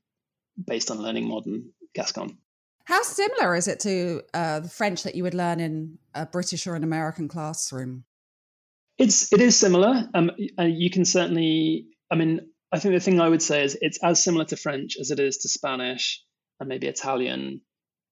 based 0.64 0.90
on 0.90 1.02
learning 1.02 1.28
modern 1.28 1.70
Gascon. 1.94 2.38
How 2.84 3.02
similar 3.02 3.54
is 3.54 3.68
it 3.68 3.80
to 3.80 4.22
uh, 4.34 4.60
the 4.60 4.68
French 4.68 5.04
that 5.04 5.14
you 5.14 5.22
would 5.22 5.34
learn 5.34 5.60
in 5.60 5.98
a 6.14 6.26
British 6.26 6.66
or 6.66 6.74
an 6.74 6.82
American 6.82 7.28
classroom? 7.28 8.04
It's 9.02 9.32
it 9.32 9.40
is 9.40 9.56
similar. 9.56 10.08
Um, 10.14 10.30
you 10.38 10.88
can 10.88 11.04
certainly. 11.04 11.86
I 12.08 12.14
mean, 12.14 12.52
I 12.70 12.78
think 12.78 12.94
the 12.94 13.00
thing 13.00 13.20
I 13.20 13.28
would 13.28 13.42
say 13.42 13.64
is 13.64 13.76
it's 13.80 13.98
as 14.00 14.22
similar 14.22 14.44
to 14.44 14.56
French 14.56 14.96
as 15.00 15.10
it 15.10 15.18
is 15.18 15.38
to 15.38 15.48
Spanish 15.48 16.22
and 16.60 16.68
maybe 16.68 16.86
Italian. 16.86 17.62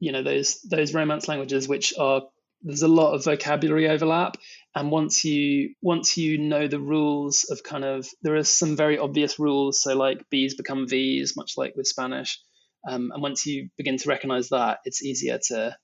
You 0.00 0.10
know, 0.10 0.24
those 0.24 0.60
those 0.62 0.92
Romance 0.92 1.28
languages, 1.28 1.68
which 1.68 1.94
are 1.96 2.22
there's 2.62 2.82
a 2.82 2.88
lot 2.88 3.14
of 3.14 3.22
vocabulary 3.22 3.88
overlap, 3.88 4.36
and 4.74 4.90
once 4.90 5.24
you 5.24 5.76
once 5.80 6.16
you 6.16 6.38
know 6.38 6.66
the 6.66 6.80
rules 6.80 7.46
of 7.50 7.62
kind 7.62 7.84
of 7.84 8.08
there 8.22 8.34
are 8.34 8.42
some 8.42 8.76
very 8.76 8.98
obvious 8.98 9.38
rules. 9.38 9.80
So 9.80 9.96
like 9.96 10.28
B's 10.28 10.56
become 10.56 10.88
V's, 10.88 11.36
much 11.36 11.52
like 11.56 11.76
with 11.76 11.86
Spanish. 11.86 12.40
Um, 12.88 13.12
and 13.14 13.22
once 13.22 13.46
you 13.46 13.68
begin 13.76 13.96
to 13.98 14.08
recognize 14.08 14.48
that, 14.48 14.80
it's 14.84 15.04
easier 15.04 15.38
to 15.50 15.76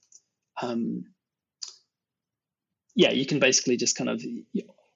um, 0.60 1.04
yeah, 2.96 3.10
you 3.10 3.26
can 3.26 3.38
basically 3.38 3.76
just 3.76 3.94
kind 3.94 4.10
of 4.10 4.20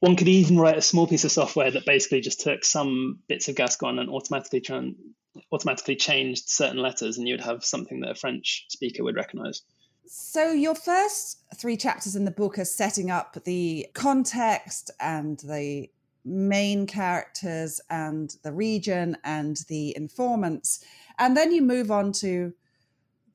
one 0.00 0.16
could 0.16 0.28
even 0.28 0.58
write 0.58 0.78
a 0.78 0.82
small 0.82 1.06
piece 1.06 1.24
of 1.24 1.30
software 1.30 1.70
that 1.70 1.86
basically 1.86 2.20
just 2.20 2.40
took 2.40 2.64
some 2.64 3.20
bits 3.28 3.48
of 3.48 3.54
Gascon 3.54 3.98
and 3.98 4.10
automatically 4.10 4.62
automatically 5.52 5.94
changed 5.94 6.48
certain 6.48 6.78
letters, 6.78 7.18
and 7.18 7.28
you'd 7.28 7.40
have 7.40 7.64
something 7.64 8.00
that 8.00 8.10
a 8.10 8.14
French 8.14 8.64
speaker 8.68 9.04
would 9.04 9.14
recognize. 9.14 9.62
So, 10.06 10.50
your 10.50 10.74
first 10.74 11.42
three 11.54 11.76
chapters 11.76 12.16
in 12.16 12.24
the 12.24 12.30
book 12.30 12.58
are 12.58 12.64
setting 12.64 13.10
up 13.10 13.44
the 13.44 13.86
context 13.94 14.90
and 14.98 15.38
the 15.40 15.88
main 16.24 16.86
characters 16.86 17.80
and 17.88 18.34
the 18.42 18.52
region 18.52 19.16
and 19.22 19.58
the 19.68 19.94
informants. 19.96 20.84
And 21.18 21.36
then 21.36 21.52
you 21.52 21.62
move 21.62 21.90
on 21.90 22.12
to 22.14 22.52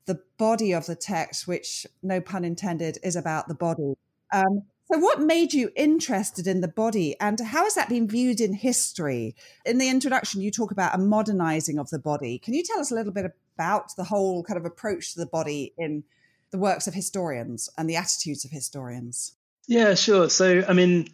the 0.06 0.20
body 0.36 0.72
of 0.72 0.86
the 0.86 0.96
text, 0.96 1.46
which, 1.46 1.86
no 2.02 2.20
pun 2.20 2.44
intended, 2.44 2.98
is 3.02 3.16
about 3.16 3.48
the 3.48 3.54
body. 3.54 3.94
Um, 4.32 4.62
so, 4.88 4.98
what 4.98 5.20
made 5.20 5.52
you 5.52 5.72
interested 5.74 6.46
in 6.46 6.60
the 6.60 6.68
body, 6.68 7.16
and 7.18 7.40
how 7.40 7.64
has 7.64 7.74
that 7.74 7.88
been 7.88 8.06
viewed 8.06 8.40
in 8.40 8.52
history? 8.52 9.34
In 9.64 9.78
the 9.78 9.88
introduction, 9.88 10.40
you 10.40 10.52
talk 10.52 10.70
about 10.70 10.94
a 10.94 10.98
modernizing 10.98 11.80
of 11.80 11.90
the 11.90 11.98
body. 11.98 12.38
Can 12.38 12.54
you 12.54 12.62
tell 12.62 12.78
us 12.78 12.92
a 12.92 12.94
little 12.94 13.12
bit 13.12 13.32
about 13.56 13.96
the 13.96 14.04
whole 14.04 14.44
kind 14.44 14.56
of 14.56 14.64
approach 14.64 15.12
to 15.12 15.18
the 15.18 15.26
body 15.26 15.74
in 15.76 16.04
the 16.52 16.58
works 16.58 16.86
of 16.86 16.94
historians 16.94 17.68
and 17.76 17.90
the 17.90 17.96
attitudes 17.96 18.44
of 18.44 18.52
historians? 18.52 19.32
Yeah, 19.66 19.94
sure. 19.94 20.30
So, 20.30 20.64
I 20.68 20.72
mean, 20.72 21.08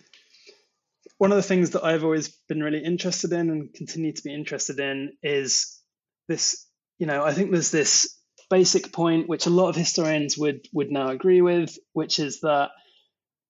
one 1.17 1.33
of 1.33 1.37
the 1.37 1.43
things 1.43 1.71
that 1.71 1.83
I've 1.83 2.05
always 2.05 2.29
been 2.29 2.63
really 2.63 2.85
interested 2.85 3.33
in 3.33 3.49
and 3.49 3.73
continue 3.73 4.13
to 4.13 4.23
be 4.23 4.35
interested 4.35 4.81
in 4.81 5.15
is 5.23 5.81
this. 6.29 6.67
You 6.99 7.07
know, 7.07 7.25
I 7.25 7.33
think 7.33 7.51
there's 7.51 7.71
this 7.71 8.19
basic 8.51 8.93
point 8.93 9.31
which 9.31 9.47
a 9.47 9.51
lot 9.51 9.71
of 9.71 9.77
historians 9.77 10.37
would 10.37 10.69
would 10.75 10.93
now 10.93 11.09
agree 11.09 11.41
with, 11.41 11.79
which 11.95 12.19
is 12.19 12.41
that 12.41 12.69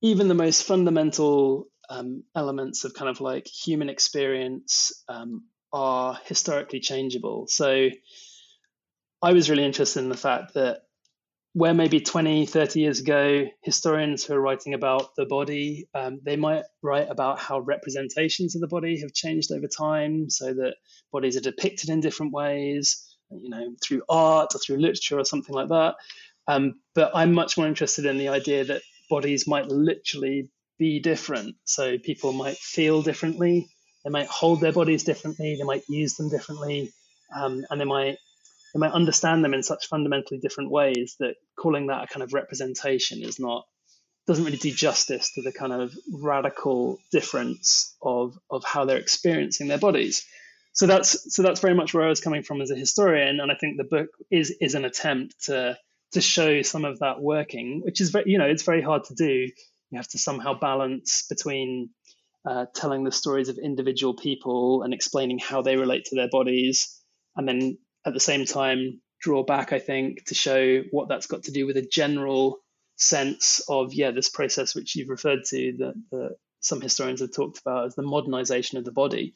even 0.02 0.28
the 0.28 0.34
most 0.34 0.64
fundamental 0.64 1.68
um, 1.88 2.24
elements 2.34 2.84
of 2.84 2.94
kind 2.94 3.08
of 3.08 3.20
like 3.20 3.46
human 3.46 3.88
experience 3.88 4.92
um, 5.08 5.44
are 5.72 6.18
historically 6.26 6.80
changeable. 6.80 7.46
So 7.48 7.88
I 9.22 9.32
was 9.32 9.48
really 9.48 9.64
interested 9.64 10.00
in 10.00 10.08
the 10.08 10.16
fact 10.16 10.54
that 10.54 10.80
where 11.54 11.74
maybe 11.74 12.00
20, 12.00 12.46
30 12.46 12.80
years 12.80 13.00
ago, 13.00 13.46
historians 13.62 14.24
who 14.24 14.34
are 14.34 14.40
writing 14.40 14.72
about 14.74 15.14
the 15.16 15.26
body, 15.26 15.86
um, 15.94 16.18
they 16.24 16.36
might 16.36 16.64
write 16.82 17.08
about 17.10 17.38
how 17.38 17.60
representations 17.60 18.54
of 18.54 18.62
the 18.62 18.68
body 18.68 19.00
have 19.00 19.12
changed 19.12 19.52
over 19.52 19.68
time 19.68 20.30
so 20.30 20.54
that 20.54 20.76
bodies 21.12 21.36
are 21.36 21.40
depicted 21.40 21.90
in 21.90 22.00
different 22.00 22.32
ways, 22.32 23.16
you 23.30 23.50
know, 23.50 23.74
through 23.82 24.02
art 24.08 24.54
or 24.54 24.58
through 24.58 24.78
literature 24.78 25.18
or 25.18 25.24
something 25.26 25.54
like 25.54 25.68
that. 25.68 25.94
Um, 26.48 26.80
but 26.94 27.12
I'm 27.14 27.34
much 27.34 27.58
more 27.58 27.66
interested 27.66 28.06
in 28.06 28.16
the 28.16 28.30
idea 28.30 28.64
that 28.64 28.82
bodies 29.12 29.46
might 29.46 29.68
literally 29.68 30.48
be 30.78 30.98
different. 30.98 31.56
So 31.64 31.98
people 31.98 32.32
might 32.32 32.56
feel 32.56 33.02
differently, 33.02 33.68
they 34.04 34.10
might 34.10 34.26
hold 34.26 34.62
their 34.62 34.72
bodies 34.72 35.04
differently, 35.04 35.56
they 35.56 35.64
might 35.72 35.84
use 35.86 36.14
them 36.16 36.30
differently, 36.30 36.90
um, 37.36 37.64
and 37.68 37.78
they 37.78 37.84
might 37.84 38.16
they 38.72 38.80
might 38.80 38.92
understand 39.00 39.44
them 39.44 39.52
in 39.52 39.62
such 39.62 39.88
fundamentally 39.88 40.40
different 40.40 40.70
ways 40.70 41.16
that 41.20 41.34
calling 41.62 41.88
that 41.88 42.04
a 42.04 42.06
kind 42.06 42.22
of 42.22 42.32
representation 42.32 43.22
is 43.22 43.38
not 43.38 43.64
doesn't 44.26 44.46
really 44.46 44.56
do 44.56 44.72
justice 44.72 45.32
to 45.34 45.42
the 45.42 45.52
kind 45.52 45.74
of 45.74 45.92
radical 46.10 46.98
difference 47.10 47.94
of 48.00 48.38
of 48.50 48.64
how 48.64 48.86
they're 48.86 49.04
experiencing 49.06 49.68
their 49.68 49.84
bodies. 49.88 50.24
So 50.72 50.86
that's 50.86 51.34
so 51.34 51.42
that's 51.42 51.60
very 51.60 51.74
much 51.74 51.92
where 51.92 52.06
I 52.06 52.08
was 52.08 52.22
coming 52.22 52.42
from 52.42 52.62
as 52.62 52.70
a 52.70 52.82
historian, 52.84 53.40
and 53.40 53.52
I 53.52 53.56
think 53.60 53.76
the 53.76 53.92
book 53.96 54.08
is 54.30 54.56
is 54.66 54.74
an 54.74 54.86
attempt 54.86 55.44
to 55.48 55.76
to 56.12 56.20
show 56.20 56.62
some 56.62 56.84
of 56.84 57.00
that 57.00 57.20
working, 57.20 57.82
which 57.84 58.00
is 58.00 58.10
very 58.10 58.30
you 58.30 58.38
know 58.38 58.46
it's 58.46 58.64
very 58.64 58.82
hard 58.82 59.04
to 59.04 59.14
do. 59.14 59.48
You 59.90 59.96
have 59.98 60.08
to 60.08 60.18
somehow 60.18 60.58
balance 60.58 61.26
between 61.28 61.90
uh, 62.46 62.66
telling 62.74 63.04
the 63.04 63.12
stories 63.12 63.48
of 63.48 63.58
individual 63.58 64.14
people 64.14 64.82
and 64.82 64.94
explaining 64.94 65.38
how 65.38 65.62
they 65.62 65.76
relate 65.76 66.06
to 66.06 66.16
their 66.16 66.28
bodies, 66.28 66.98
and 67.36 67.46
then 67.48 67.78
at 68.04 68.14
the 68.14 68.20
same 68.20 68.44
time 68.46 69.00
draw 69.22 69.44
back, 69.44 69.72
I 69.72 69.78
think, 69.78 70.24
to 70.26 70.34
show 70.34 70.82
what 70.90 71.08
that's 71.08 71.26
got 71.26 71.44
to 71.44 71.52
do 71.52 71.64
with 71.64 71.76
a 71.76 71.88
general 71.88 72.58
sense 72.96 73.62
of, 73.68 73.94
yeah, 73.94 74.10
this 74.10 74.28
process 74.28 74.74
which 74.74 74.96
you've 74.96 75.08
referred 75.08 75.44
to 75.50 75.72
that, 75.78 75.94
that 76.10 76.36
some 76.60 76.80
historians 76.80 77.20
have 77.20 77.32
talked 77.32 77.58
about 77.60 77.86
as 77.86 77.94
the 77.94 78.02
modernization 78.02 78.78
of 78.78 78.84
the 78.84 78.92
body. 78.92 79.34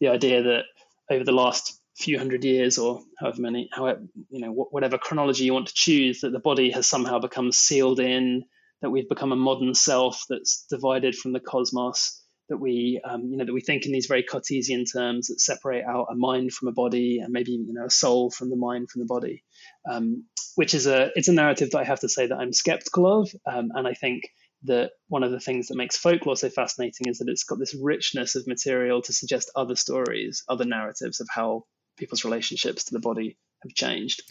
The 0.00 0.08
idea 0.08 0.42
that 0.42 0.62
over 1.10 1.24
the 1.24 1.32
last 1.32 1.80
few 1.96 2.18
hundred 2.18 2.44
years 2.44 2.78
or 2.78 3.02
however 3.18 3.40
many, 3.40 3.68
however, 3.72 4.02
you 4.30 4.40
know, 4.40 4.50
whatever 4.52 4.98
chronology 4.98 5.44
you 5.44 5.52
want 5.52 5.68
to 5.68 5.74
choose, 5.74 6.20
that 6.20 6.30
the 6.30 6.38
body 6.40 6.70
has 6.70 6.88
somehow 6.88 7.18
become 7.18 7.52
sealed 7.52 8.00
in, 8.00 8.44
that 8.82 8.90
we've 8.90 9.08
become 9.08 9.32
a 9.32 9.36
modern 9.36 9.74
self 9.74 10.24
that's 10.28 10.66
divided 10.68 11.14
from 11.14 11.32
the 11.32 11.40
cosmos 11.40 12.20
that 12.48 12.58
we 12.58 13.00
um, 13.08 13.22
you 13.30 13.36
know 13.36 13.44
that 13.44 13.54
we 13.54 13.60
think 13.60 13.86
in 13.86 13.92
these 13.92 14.06
very 14.06 14.22
Cartesian 14.22 14.84
terms 14.84 15.28
that 15.28 15.40
separate 15.40 15.84
out 15.84 16.08
a 16.10 16.14
mind 16.14 16.52
from 16.52 16.68
a 16.68 16.72
body 16.72 17.20
and 17.22 17.32
maybe 17.32 17.52
you 17.52 17.72
know 17.72 17.86
a 17.86 17.90
soul 17.90 18.30
from 18.30 18.50
the 18.50 18.56
mind 18.56 18.90
from 18.90 19.00
the 19.00 19.06
body, 19.06 19.42
um, 19.90 20.24
which 20.54 20.74
is 20.74 20.86
a 20.86 21.10
it's 21.14 21.28
a 21.28 21.32
narrative 21.32 21.70
that 21.70 21.78
I 21.78 21.84
have 21.84 22.00
to 22.00 22.08
say 22.08 22.26
that 22.26 22.36
I'm 22.36 22.52
skeptical 22.52 23.22
of, 23.22 23.30
um, 23.50 23.70
and 23.74 23.88
I 23.88 23.94
think 23.94 24.24
that 24.64 24.92
one 25.08 25.22
of 25.22 25.30
the 25.30 25.40
things 25.40 25.68
that 25.68 25.76
makes 25.76 25.96
folklore 25.96 26.36
so 26.36 26.48
fascinating 26.48 27.06
is 27.06 27.18
that 27.18 27.28
it's 27.28 27.44
got 27.44 27.58
this 27.58 27.76
richness 27.80 28.34
of 28.34 28.46
material 28.46 29.02
to 29.02 29.12
suggest 29.12 29.50
other 29.54 29.76
stories, 29.76 30.42
other 30.48 30.64
narratives 30.64 31.20
of 31.20 31.28
how 31.30 31.64
people's 31.96 32.24
relationships 32.24 32.84
to 32.84 32.94
the 32.94 33.00
body 33.00 33.36
have 33.62 33.74
changed. 33.74 34.22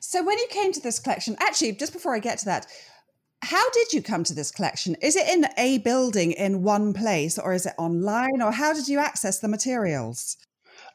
So 0.00 0.24
when 0.24 0.38
you 0.38 0.46
came 0.50 0.72
to 0.72 0.80
this 0.80 0.98
collection, 0.98 1.36
actually, 1.40 1.72
just 1.72 1.92
before 1.92 2.14
I 2.14 2.18
get 2.18 2.38
to 2.38 2.44
that, 2.46 2.66
how 3.42 3.70
did 3.70 3.92
you 3.92 4.02
come 4.02 4.24
to 4.24 4.34
this 4.34 4.50
collection? 4.50 4.96
Is 5.02 5.16
it 5.16 5.28
in 5.28 5.46
a 5.56 5.78
building 5.78 6.32
in 6.32 6.62
one 6.62 6.92
place 6.92 7.38
or 7.38 7.52
is 7.52 7.66
it 7.66 7.74
online 7.78 8.42
or 8.42 8.50
how 8.50 8.72
did 8.72 8.88
you 8.88 8.98
access 8.98 9.38
the 9.38 9.48
materials? 9.48 10.36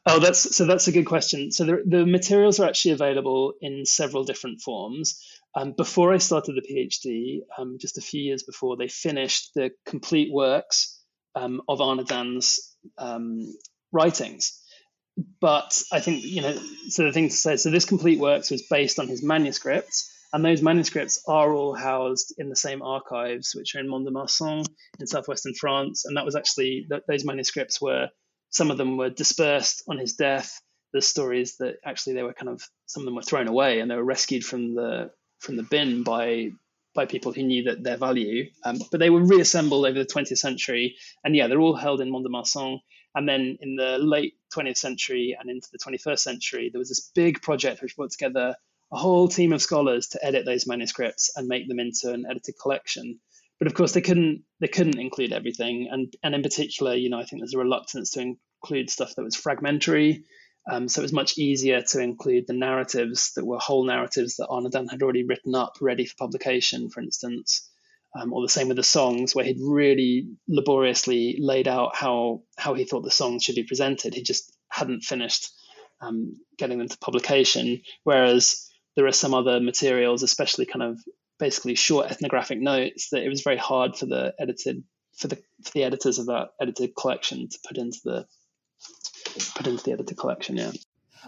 Oh, 0.05 0.19
that's 0.19 0.55
so 0.55 0.65
that's 0.65 0.87
a 0.87 0.91
good 0.91 1.05
question. 1.05 1.51
So 1.51 1.63
the, 1.63 1.83
the 1.85 2.05
materials 2.05 2.59
are 2.59 2.67
actually 2.67 2.91
available 2.91 3.53
in 3.61 3.85
several 3.85 4.23
different 4.23 4.61
forms. 4.61 5.23
Um, 5.55 5.73
before 5.73 6.13
I 6.13 6.17
started 6.17 6.55
the 6.55 6.61
PhD, 6.61 7.41
um, 7.57 7.77
just 7.79 7.97
a 7.97 8.01
few 8.01 8.21
years 8.21 8.43
before, 8.43 8.77
they 8.77 8.87
finished 8.87 9.51
the 9.53 9.71
complete 9.85 10.31
works 10.31 10.99
um, 11.35 11.61
of 11.67 11.81
Arnaudin's 11.81 12.75
um, 12.97 13.53
writings. 13.91 14.59
But 15.39 15.81
I 15.91 15.99
think, 15.99 16.23
you 16.23 16.41
know, 16.41 16.57
so 16.89 17.03
the 17.03 17.11
thing 17.11 17.29
to 17.29 17.35
say, 17.35 17.57
so 17.57 17.69
this 17.69 17.85
complete 17.85 18.19
works 18.19 18.49
was 18.51 18.63
based 18.63 18.99
on 18.99 19.07
his 19.07 19.23
manuscripts 19.23 20.11
and 20.33 20.45
those 20.45 20.61
manuscripts 20.61 21.23
are 21.27 21.53
all 21.53 21.73
housed 21.73 22.35
in 22.37 22.49
the 22.49 22.55
same 22.55 22.81
archives, 22.81 23.53
which 23.53 23.75
are 23.75 23.79
in 23.79 23.89
Mont-de-Marsan 23.89 24.65
in 24.99 25.07
southwestern 25.07 25.53
France. 25.53 26.05
And 26.05 26.15
that 26.15 26.25
was 26.25 26.35
actually, 26.35 26.87
those 27.07 27.25
manuscripts 27.25 27.81
were, 27.81 28.09
some 28.49 28.71
of 28.71 28.77
them 28.77 28.97
were 28.97 29.09
dispersed 29.09 29.83
on 29.89 29.97
his 29.97 30.13
death. 30.13 30.61
The 30.93 31.01
stories 31.01 31.57
that 31.57 31.75
actually 31.85 32.13
they 32.13 32.23
were 32.23 32.33
kind 32.33 32.49
of, 32.49 32.61
some 32.85 33.01
of 33.01 33.05
them 33.05 33.15
were 33.15 33.21
thrown 33.21 33.47
away 33.47 33.79
and 33.79 33.91
they 33.91 33.95
were 33.95 34.03
rescued 34.03 34.43
from 34.43 34.75
the 34.75 35.11
from 35.39 35.55
the 35.55 35.63
bin 35.63 36.03
by 36.03 36.51
by 36.93 37.05
people 37.05 37.31
who 37.31 37.43
knew 37.43 37.63
that 37.63 37.83
their 37.83 37.97
value. 37.97 38.49
Um, 38.63 38.77
but 38.91 38.99
they 38.99 39.09
were 39.09 39.23
reassembled 39.23 39.85
over 39.85 39.97
the 39.97 40.05
20th 40.05 40.37
century. 40.37 40.97
And 41.23 41.35
yeah, 41.35 41.47
they're 41.47 41.59
all 41.59 41.75
held 41.75 42.01
in 42.01 42.11
Mont-de-Marsan. 42.11 42.79
And 43.13 43.27
then 43.27 43.57
in 43.61 43.75
the 43.75 43.97
late 43.97 44.35
20th 44.55 44.77
century 44.77 45.37
and 45.39 45.49
into 45.49 45.67
the 45.71 45.79
21st 45.79 46.19
century, 46.19 46.69
there 46.71 46.79
was 46.79 46.89
this 46.89 47.11
big 47.13 47.41
project 47.41 47.81
which 47.81 47.95
brought 47.95 48.11
together 48.11 48.55
a 48.91 48.97
whole 48.97 49.27
team 49.27 49.53
of 49.53 49.61
scholars 49.61 50.07
to 50.09 50.25
edit 50.25 50.45
those 50.45 50.67
manuscripts 50.67 51.31
and 51.35 51.47
make 51.47 51.67
them 51.67 51.79
into 51.79 52.11
an 52.11 52.25
edited 52.29 52.55
collection. 52.61 53.19
But 53.59 53.67
of 53.67 53.73
course, 53.73 53.93
they 53.93 54.01
couldn't 54.01 54.43
they 54.59 54.67
couldn't 54.67 54.99
include 54.99 55.33
everything, 55.33 55.87
and 55.91 56.13
and 56.23 56.33
in 56.33 56.41
particular, 56.41 56.95
you 56.95 57.09
know, 57.09 57.19
I 57.19 57.25
think 57.25 57.41
there's 57.41 57.53
a 57.53 57.59
reluctance 57.59 58.11
to 58.11 58.35
include 58.63 58.89
stuff 58.89 59.13
that 59.15 59.23
was 59.23 59.35
fragmentary. 59.35 60.23
Um, 60.69 60.87
so 60.87 61.01
it 61.01 61.03
was 61.03 61.13
much 61.13 61.37
easier 61.37 61.81
to 61.81 61.99
include 61.99 62.45
the 62.47 62.53
narratives 62.53 63.33
that 63.35 63.45
were 63.45 63.57
whole 63.59 63.83
narratives 63.83 64.35
that 64.37 64.47
Arnaudin 64.47 64.89
had 64.89 65.01
already 65.01 65.23
written 65.23 65.55
up, 65.55 65.77
ready 65.81 66.05
for 66.05 66.15
publication, 66.17 66.89
for 66.89 67.01
instance. 67.01 67.70
Um, 68.13 68.33
or 68.33 68.41
the 68.41 68.49
same 68.49 68.67
with 68.67 68.75
the 68.75 68.83
songs, 68.83 69.33
where 69.33 69.45
he'd 69.45 69.61
really 69.61 70.27
laboriously 70.45 71.37
laid 71.39 71.67
out 71.67 71.95
how 71.95 72.41
how 72.57 72.73
he 72.73 72.83
thought 72.83 73.03
the 73.03 73.11
songs 73.11 73.43
should 73.43 73.55
be 73.55 73.63
presented. 73.63 74.13
He 74.13 74.21
just 74.21 74.51
hadn't 74.69 75.03
finished 75.03 75.49
um, 76.01 76.37
getting 76.57 76.79
them 76.79 76.89
to 76.89 76.97
publication. 76.97 77.81
Whereas 78.03 78.69
there 78.95 79.05
are 79.05 79.13
some 79.13 79.33
other 79.33 79.59
materials, 79.59 80.23
especially 80.23 80.65
kind 80.65 80.83
of 80.83 80.99
basically 81.39 81.75
short 81.75 82.11
ethnographic 82.11 82.59
notes, 82.59 83.09
that 83.11 83.23
it 83.23 83.29
was 83.29 83.43
very 83.43 83.57
hard 83.57 83.95
for 83.95 84.05
the 84.05 84.33
edited 84.39 84.83
for 85.15 85.27
the 85.27 85.37
for 85.63 85.71
the 85.73 85.83
editors 85.83 86.19
of 86.19 86.25
that 86.25 86.49
edited 86.59 86.95
collection 86.95 87.47
to 87.47 87.59
put 87.65 87.77
into 87.77 87.99
the 88.03 88.25
put 89.55 89.67
into 89.67 89.83
the 89.83 89.93
edited 89.93 90.17
collection. 90.17 90.57
Yeah. 90.57 90.71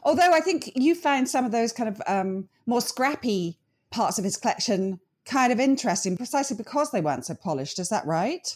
Although 0.04 0.34
I 0.34 0.40
think 0.40 0.72
you 0.76 0.96
found 0.96 1.30
some 1.30 1.46
of 1.46 1.52
those 1.52 1.72
kind 1.72 1.90
of 1.90 2.02
um, 2.08 2.50
more 2.66 2.82
scrappy 2.82 3.60
parts 3.92 4.18
of 4.18 4.24
his 4.24 4.38
collection 4.38 5.00
kind 5.26 5.52
of 5.52 5.60
interesting, 5.60 6.18
precisely 6.18 6.58
because 6.58 6.92
they 6.92 7.02
weren't 7.02 7.26
so 7.26 7.36
polished. 7.36 7.80
Is 7.80 7.90
that 7.90 8.06
right? 8.06 8.56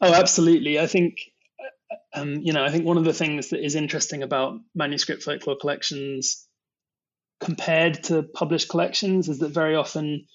Oh, 0.00 0.14
absolutely. 0.14 0.78
I 0.78 0.86
think 0.86 1.18
um, 2.14 2.40
you 2.42 2.52
know, 2.52 2.64
I 2.64 2.70
think 2.70 2.84
one 2.84 2.96
of 2.98 3.04
the 3.04 3.12
things 3.12 3.50
that 3.50 3.64
is 3.64 3.74
interesting 3.74 4.22
about 4.22 4.60
manuscript 4.74 5.22
folklore 5.22 5.56
collections 5.56 6.46
compared 7.40 8.04
to 8.04 8.22
published 8.22 8.68
collections 8.68 9.28
is 9.28 9.38
that 9.38 9.50
very 9.50 9.76
often 9.76 10.26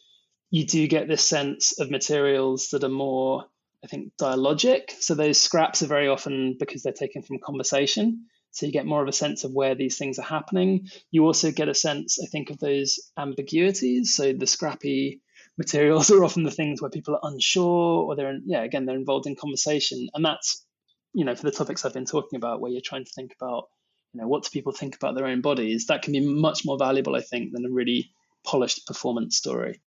you 0.49 0.65
do 0.65 0.88
get 0.88 1.08
this 1.08 1.26
sense 1.26 1.80
of 1.80 1.91
materials 1.91 2.69
that 2.69 2.84
are 2.84 2.89
more, 2.89 3.45
I 3.84 3.88
think, 3.88 4.13
dialogic. 4.19 4.91
So 4.99 5.15
those 5.15 5.41
scraps 5.41 5.82
are 5.82 5.88
very 5.88 6.08
often 6.08 6.56
because 6.60 6.84
they're 6.84 6.93
taken 6.93 7.23
from 7.23 7.39
conversation. 7.43 8.28
So 8.52 8.67
you 8.67 8.71
get 8.71 8.86
more 8.86 9.02
of 9.02 9.10
a 9.10 9.13
sense 9.13 9.43
of 9.43 9.52
where 9.52 9.73
these 9.73 9.97
things 9.97 10.19
are 10.19 10.23
happening. 10.23 10.88
You 11.10 11.26
also 11.26 11.52
get 11.52 11.69
a 11.69 11.73
sense, 11.73 12.19
I 12.23 12.28
think, 12.28 12.52
of 12.52 12.60
those 12.60 12.99
ambiguities. 13.17 14.15
So 14.15 14.32
the 14.32 14.45
scrappy 14.45 15.23
materials 15.58 16.12
are 16.12 16.24
often 16.24 16.44
the 16.44 16.52
things 16.52 16.82
where 16.82 16.92
people 16.92 17.16
are 17.16 17.32
unsure 17.32 18.04
or 18.04 18.16
they're, 18.16 18.38
yeah, 18.46 18.63
again, 18.63 18.86
they're 18.86 18.96
involved 18.96 19.28
in 19.28 19.36
conversation. 19.36 20.10
And 20.13 20.26
that's, 20.26 20.66
you 21.13 21.26
know, 21.26 21.36
for 21.36 21.44
the 21.44 21.52
topics 21.52 21.86
I've 21.86 21.94
been 21.94 22.06
talking 22.06 22.38
about, 22.38 22.62
where 22.62 22.72
you're 22.72 22.82
trying 22.82 23.06
to 23.06 23.12
think 23.16 23.34
about 23.39 23.66
you 24.13 24.22
know 24.22 24.28
what 24.28 24.44
do 24.44 24.50
people 24.52 24.72
think 24.72 24.96
about 24.96 25.16
their 25.16 25.26
own 25.26 25.42
bodies 25.42 25.88
that 25.88 26.04
can 26.04 26.13
be 26.13 26.20
much 26.20 26.66
more 26.66 26.78
valuable 26.78 27.16
i 27.16 27.22
think 27.22 27.52
than 27.52 27.66
a 27.66 27.70
really 27.70 28.12
polished 28.46 28.86
performance 28.86 29.38
story 29.38 29.82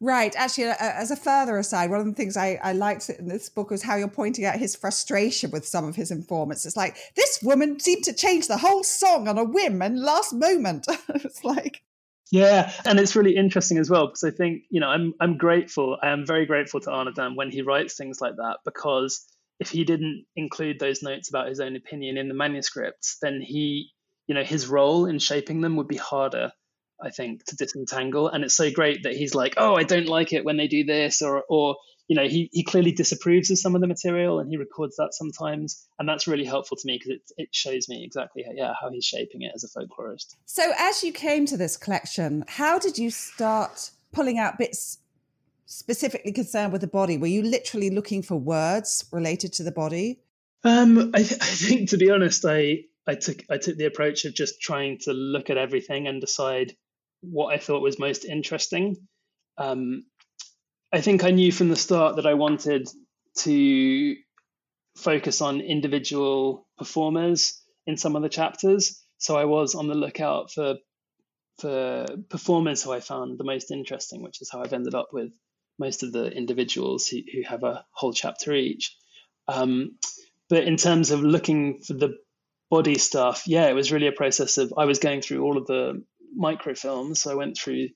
Right. 0.00 0.34
Actually, 0.34 0.72
as 0.80 1.10
a 1.10 1.16
further 1.16 1.58
aside, 1.58 1.90
one 1.90 2.00
of 2.00 2.06
the 2.06 2.14
things 2.14 2.38
I, 2.38 2.58
I 2.62 2.72
liked 2.72 3.10
in 3.10 3.28
this 3.28 3.50
book 3.50 3.70
was 3.70 3.82
how 3.82 3.96
you're 3.96 4.08
pointing 4.08 4.46
out 4.46 4.56
his 4.56 4.74
frustration 4.74 5.50
with 5.50 5.66
some 5.66 5.84
of 5.84 5.94
his 5.94 6.10
informants. 6.10 6.64
It's 6.64 6.76
like, 6.76 6.96
this 7.16 7.40
woman 7.42 7.78
seemed 7.78 8.04
to 8.04 8.14
change 8.14 8.48
the 8.48 8.56
whole 8.56 8.82
song 8.82 9.28
on 9.28 9.36
a 9.36 9.44
whim 9.44 9.82
and 9.82 10.00
last 10.00 10.32
moment. 10.32 10.86
it's 11.10 11.44
like. 11.44 11.82
Yeah, 12.30 12.72
and 12.84 13.00
it's 13.00 13.16
really 13.16 13.36
interesting 13.36 13.78
as 13.78 13.88
well 13.90 14.06
because 14.08 14.24
I 14.24 14.30
think, 14.30 14.64
you 14.70 14.80
know, 14.80 14.88
I'm 14.88 15.14
I'm 15.20 15.38
grateful. 15.38 15.98
I 16.02 16.10
am 16.10 16.26
very 16.26 16.46
grateful 16.46 16.80
to 16.80 16.90
Arnaudin 16.90 17.36
when 17.36 17.50
he 17.50 17.62
writes 17.62 17.96
things 17.96 18.20
like 18.20 18.36
that 18.36 18.58
because 18.64 19.26
if 19.60 19.70
he 19.70 19.84
didn't 19.84 20.26
include 20.36 20.78
those 20.78 21.02
notes 21.02 21.30
about 21.30 21.48
his 21.48 21.60
own 21.60 21.76
opinion 21.76 22.18
in 22.18 22.28
the 22.28 22.34
manuscripts, 22.34 23.18
then 23.22 23.40
he, 23.40 23.90
you 24.26 24.34
know, 24.34 24.44
his 24.44 24.66
role 24.68 25.06
in 25.06 25.18
shaping 25.18 25.62
them 25.62 25.76
would 25.76 25.88
be 25.88 25.96
harder. 25.96 26.52
I 27.00 27.10
think, 27.10 27.44
to 27.46 27.56
disentangle. 27.56 28.28
And 28.28 28.44
it's 28.44 28.54
so 28.54 28.70
great 28.70 29.04
that 29.04 29.14
he's 29.14 29.34
like, 29.34 29.54
oh, 29.56 29.74
I 29.74 29.84
don't 29.84 30.08
like 30.08 30.32
it 30.32 30.44
when 30.44 30.56
they 30.56 30.68
do 30.68 30.84
this, 30.84 31.22
or 31.22 31.44
or 31.48 31.76
you 32.08 32.16
know, 32.16 32.26
he 32.26 32.48
he 32.52 32.64
clearly 32.64 32.92
disapproves 32.92 33.50
of 33.50 33.58
some 33.58 33.74
of 33.74 33.80
the 33.80 33.86
material, 33.86 34.40
and 34.40 34.50
he 34.50 34.56
records 34.56 34.96
that 34.96 35.10
sometimes, 35.12 35.86
and 35.98 36.08
that's 36.08 36.26
really 36.26 36.44
helpful 36.44 36.76
to 36.76 36.86
me 36.86 36.94
because 36.98 37.10
it 37.10 37.32
it 37.36 37.48
shows 37.52 37.88
me 37.88 38.02
exactly 38.04 38.42
how, 38.42 38.52
yeah 38.54 38.72
how 38.80 38.90
he's 38.90 39.04
shaping 39.04 39.42
it 39.42 39.52
as 39.54 39.64
a 39.64 39.68
folklorist. 39.68 40.34
So, 40.46 40.72
as 40.78 41.04
you 41.04 41.12
came 41.12 41.46
to 41.46 41.56
this 41.56 41.76
collection, 41.76 42.44
how 42.48 42.78
did 42.78 42.98
you 42.98 43.10
start 43.10 43.90
pulling 44.12 44.38
out 44.38 44.58
bits 44.58 44.98
specifically 45.66 46.32
concerned 46.32 46.72
with 46.72 46.80
the 46.80 46.86
body? 46.86 47.18
Were 47.18 47.26
you 47.26 47.42
literally 47.42 47.90
looking 47.90 48.22
for 48.22 48.36
words 48.36 49.04
related 49.12 49.52
to 49.54 49.62
the 49.62 49.72
body? 49.72 50.20
Um, 50.64 51.12
I, 51.14 51.22
th- 51.22 51.32
I 51.42 51.44
think, 51.44 51.90
to 51.90 51.98
be 51.98 52.10
honest, 52.10 52.44
I 52.46 52.84
I 53.06 53.14
took 53.14 53.44
I 53.50 53.58
took 53.58 53.76
the 53.76 53.86
approach 53.86 54.24
of 54.24 54.34
just 54.34 54.60
trying 54.60 54.98
to 55.00 55.12
look 55.12 55.50
at 55.50 55.56
everything 55.56 56.08
and 56.08 56.20
decide 56.20 56.76
what 57.20 57.54
I 57.54 57.58
thought 57.58 57.82
was 57.82 57.98
most 57.98 58.24
interesting. 58.24 58.96
Um, 59.56 60.04
I 60.92 61.00
think 61.00 61.24
I 61.24 61.30
knew 61.30 61.52
from 61.52 61.68
the 61.68 61.76
start 61.76 62.16
that 62.16 62.26
I 62.26 62.34
wanted 62.34 62.88
to 63.38 64.16
focus 64.96 65.40
on 65.40 65.60
individual 65.60 66.66
performers 66.76 67.62
in 67.86 67.96
some 67.96 68.16
of 68.16 68.22
the 68.22 68.28
chapters. 68.28 69.02
So 69.18 69.36
I 69.36 69.44
was 69.44 69.74
on 69.74 69.88
the 69.88 69.94
lookout 69.94 70.52
for 70.52 70.76
for 71.58 72.06
performers 72.28 72.84
who 72.84 72.92
I 72.92 73.00
found 73.00 73.36
the 73.36 73.44
most 73.44 73.72
interesting, 73.72 74.22
which 74.22 74.40
is 74.40 74.48
how 74.50 74.62
I've 74.62 74.72
ended 74.72 74.94
up 74.94 75.08
with 75.12 75.32
most 75.76 76.04
of 76.04 76.12
the 76.12 76.30
individuals 76.30 77.08
who, 77.08 77.18
who 77.32 77.42
have 77.42 77.64
a 77.64 77.84
whole 77.90 78.12
chapter 78.12 78.54
each. 78.54 78.96
Um, 79.48 79.98
but 80.48 80.64
in 80.64 80.76
terms 80.76 81.10
of 81.10 81.20
looking 81.20 81.80
for 81.80 81.94
the 81.94 82.16
body 82.70 82.96
stuff, 82.96 83.42
yeah, 83.46 83.68
it 83.68 83.74
was 83.74 83.90
really 83.90 84.06
a 84.06 84.12
process 84.12 84.58
of 84.58 84.72
I 84.76 84.84
was 84.84 85.00
going 85.00 85.20
through 85.20 85.42
all 85.42 85.58
of 85.58 85.66
the 85.66 86.04
microfilms. 86.36 87.18
So 87.18 87.30
I 87.30 87.34
went 87.34 87.56
through 87.56 87.88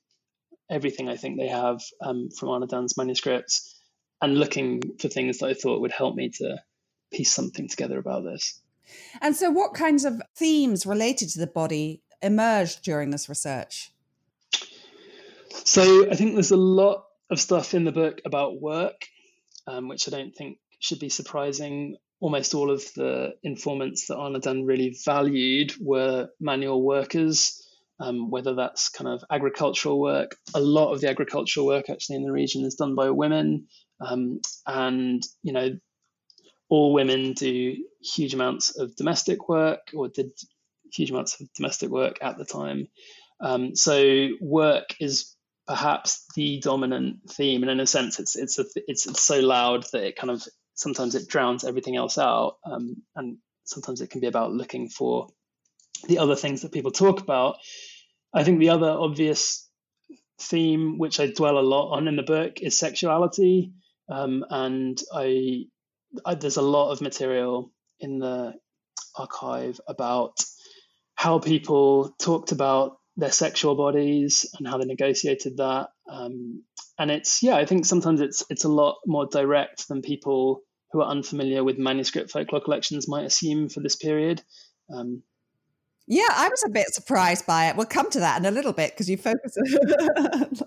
everything 0.71 1.09
I 1.09 1.17
think 1.17 1.39
they 1.39 1.49
have 1.49 1.81
um, 2.01 2.29
from 2.31 2.49
Arnaudin's 2.49 2.97
manuscripts 2.97 3.79
and 4.21 4.39
looking 4.39 4.81
for 4.99 5.09
things 5.09 5.39
that 5.39 5.47
I 5.47 5.55
thought 5.55 5.81
would 5.81 5.93
help 5.93 6.15
me 6.15 6.31
to 6.39 6.59
piece 7.13 7.33
something 7.33 7.69
together 7.69 7.99
about 7.99 8.25
this. 8.25 8.61
And 9.21 9.35
so, 9.37 9.51
what 9.51 9.75
kinds 9.75 10.05
of 10.05 10.21
themes 10.37 10.87
related 10.87 11.29
to 11.31 11.39
the 11.39 11.47
body 11.47 12.03
emerged 12.21 12.83
during 12.83 13.11
this 13.11 13.29
research? 13.29 13.93
So, 15.65 16.11
I 16.11 16.15
think 16.15 16.35
there's 16.35 16.51
a 16.51 16.57
lot 16.57 17.05
of 17.31 17.41
stuff 17.41 17.75
in 17.75 17.85
the 17.85 17.93
book 17.93 18.21
about 18.25 18.61
work, 18.61 19.07
um, 19.67 19.89
which 19.89 20.09
I 20.09 20.11
don't 20.11 20.35
think 20.35 20.59
should 20.79 20.99
be 20.99 21.09
surprising 21.09 21.97
almost 22.21 22.55
all 22.55 22.71
of 22.71 22.83
the 22.95 23.35
informants 23.43 24.07
that 24.07 24.17
Arnaudin 24.17 24.65
really 24.65 24.97
valued 25.05 25.75
were 25.81 26.29
manual 26.39 26.81
workers, 26.81 27.62
um, 28.03 28.31
whether 28.31 28.55
that's 28.55 28.89
kind 28.89 29.09
of 29.09 29.23
agricultural 29.31 30.01
work. 30.01 30.37
A 30.55 30.61
lot 30.61 30.93
of 30.93 31.01
the 31.01 31.09
agricultural 31.09 31.67
work 31.67 31.89
actually 31.89 32.17
in 32.17 32.25
the 32.25 32.33
region 32.33 32.65
is 32.65 32.75
done 32.75 32.95
by 32.95 33.11
women. 33.11 33.69
Um, 34.01 34.41
and, 34.67 35.23
you 35.43 35.53
know, 35.53 35.71
all 36.69 36.93
women 36.93 37.35
do 37.35 37.77
huge 38.03 38.35
amounts 38.35 38.77
of 38.77 38.97
domestic 38.97 39.49
work 39.49 39.91
or 39.95 40.09
did 40.09 40.33
huge 40.93 41.11
amounts 41.11 41.41
of 41.41 41.53
domestic 41.55 41.91
work 41.91 42.19
at 42.21 42.39
the 42.39 42.45
time. 42.45 42.89
Um, 43.41 43.77
so 43.77 44.29
work 44.41 44.97
is 45.01 45.37
perhaps 45.67 46.25
the 46.35 46.61
dominant 46.61 47.19
theme, 47.31 47.63
and 47.63 47.71
in 47.71 47.81
a 47.81 47.87
sense, 47.87 48.19
it's 48.19 48.37
it's 48.37 48.59
a, 48.59 48.65
it's, 48.87 49.07
it's 49.07 49.23
so 49.23 49.41
loud 49.41 49.85
that 49.93 50.05
it 50.05 50.17
kind 50.17 50.31
of 50.31 50.43
sometimes 50.75 51.15
it 51.15 51.29
drowns 51.29 51.65
everything 51.65 51.97
else 51.97 52.19
out, 52.19 52.57
um, 52.65 52.97
and 53.17 53.39
sometimes 53.65 54.01
it 54.01 54.11
can 54.11 54.21
be 54.21 54.27
about 54.27 54.53
looking 54.53 54.89
for 54.89 55.29
the 56.09 56.19
other 56.19 56.37
things 56.37 56.63
that 56.63 56.73
people 56.73 56.91
talk 56.91 57.21
about. 57.21 57.57
I 58.35 58.45
think 58.45 58.59
the 58.59 58.71
other 58.71 58.89
obvious 58.89 59.69
theme, 60.41 60.99
which 60.99 61.21
I 61.21 61.27
dwell 61.27 61.59
a 61.59 61.61
lot 61.61 61.93
on 61.97 62.09
in 62.09 62.17
the 62.17 62.23
book, 62.23 62.61
is 62.61 62.79
sexuality, 62.79 63.73
um, 64.09 64.45
and 64.51 65.01
I, 65.15 65.65
I 66.25 66.35
there's 66.35 66.57
a 66.57 66.63
lot 66.63 66.93
of 66.93 67.01
material 67.01 67.73
in 68.01 68.19
the 68.19 68.55
archive 69.17 69.81
about 69.87 70.43
how 71.15 71.39
people 71.39 72.15
talked 72.21 72.53
about 72.53 72.97
their 73.17 73.31
sexual 73.31 73.75
bodies 73.75 74.47
and 74.59 74.67
how 74.67 74.79
they 74.79 74.87
negotiated 74.87 75.59
that. 75.59 75.89
Um, 76.11 76.65
and 76.99 77.11
it's 77.11 77.43
yeah, 77.43 77.57
I 77.57 77.67
think 77.67 77.87
sometimes 77.87 78.21
it's 78.21 78.45
it's 78.51 78.65
a 78.65 78.69
lot 78.69 78.97
more 79.07 79.27
direct 79.27 79.89
than 79.89 80.03
people 80.03 80.63
who 80.91 81.01
are 81.01 81.09
unfamiliar 81.09 81.65
with 81.65 81.79
manuscript 81.79 82.31
folklore 82.31 82.61
collections 82.61 83.09
might 83.09 83.25
assume 83.25 83.69
for 83.69 83.81
this 83.81 83.97
period. 83.97 84.43
Um, 84.93 85.23
yeah, 86.07 86.29
I 86.31 86.49
was 86.49 86.65
a 86.67 86.71
bit 86.71 86.89
surprised 86.89 87.47
by 87.47 87.69
it. 87.69 87.77
We'll 87.77 87.87
come 87.87 88.11
to 88.11 88.21
that 88.21 88.39
in 88.39 88.47
a 88.47 88.51
little 88.51 88.73
bit 88.73 88.93
because 88.93 89.09
you 89.09 89.17
focus. 89.17 89.57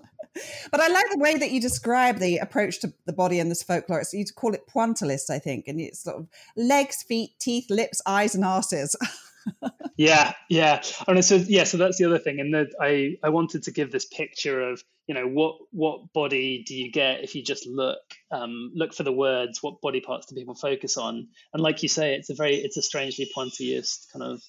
but 0.70 0.80
I 0.80 0.88
like 0.88 1.06
the 1.10 1.18
way 1.18 1.36
that 1.36 1.50
you 1.50 1.60
describe 1.60 2.18
the 2.18 2.38
approach 2.38 2.80
to 2.80 2.92
the 3.04 3.12
body 3.12 3.38
in 3.38 3.48
this 3.48 3.62
folklore. 3.62 4.00
It's, 4.00 4.12
you 4.12 4.24
call 4.34 4.54
it 4.54 4.66
pointillist, 4.66 5.30
I 5.30 5.38
think, 5.38 5.68
and 5.68 5.80
it's 5.80 6.02
sort 6.04 6.16
of 6.16 6.28
legs, 6.56 7.02
feet, 7.02 7.30
teeth, 7.38 7.66
lips, 7.70 8.00
eyes, 8.06 8.34
and 8.34 8.44
asses. 8.44 8.96
yeah, 9.96 10.32
yeah. 10.48 10.82
And 11.06 11.24
so 11.24 11.36
yeah, 11.36 11.64
so 11.64 11.76
that's 11.76 11.98
the 11.98 12.04
other 12.04 12.18
thing. 12.18 12.40
And 12.40 12.54
that 12.54 12.68
I 12.80 13.16
I 13.22 13.28
wanted 13.28 13.64
to 13.64 13.70
give 13.70 13.92
this 13.92 14.04
picture 14.04 14.70
of 14.70 14.82
you 15.06 15.14
know 15.14 15.26
what 15.26 15.56
what 15.70 16.12
body 16.12 16.64
do 16.66 16.74
you 16.74 16.90
get 16.90 17.22
if 17.22 17.34
you 17.34 17.42
just 17.42 17.66
look 17.66 17.98
um, 18.30 18.72
look 18.74 18.94
for 18.94 19.02
the 19.02 19.12
words. 19.12 19.62
What 19.62 19.80
body 19.80 20.00
parts 20.00 20.26
do 20.26 20.34
people 20.34 20.54
focus 20.54 20.96
on? 20.96 21.28
And 21.52 21.62
like 21.62 21.82
you 21.82 21.88
say, 21.88 22.14
it's 22.14 22.30
a 22.30 22.34
very 22.34 22.56
it's 22.56 22.76
a 22.76 22.82
strangely 22.82 23.30
pointillist 23.36 24.12
kind 24.12 24.24
of 24.24 24.42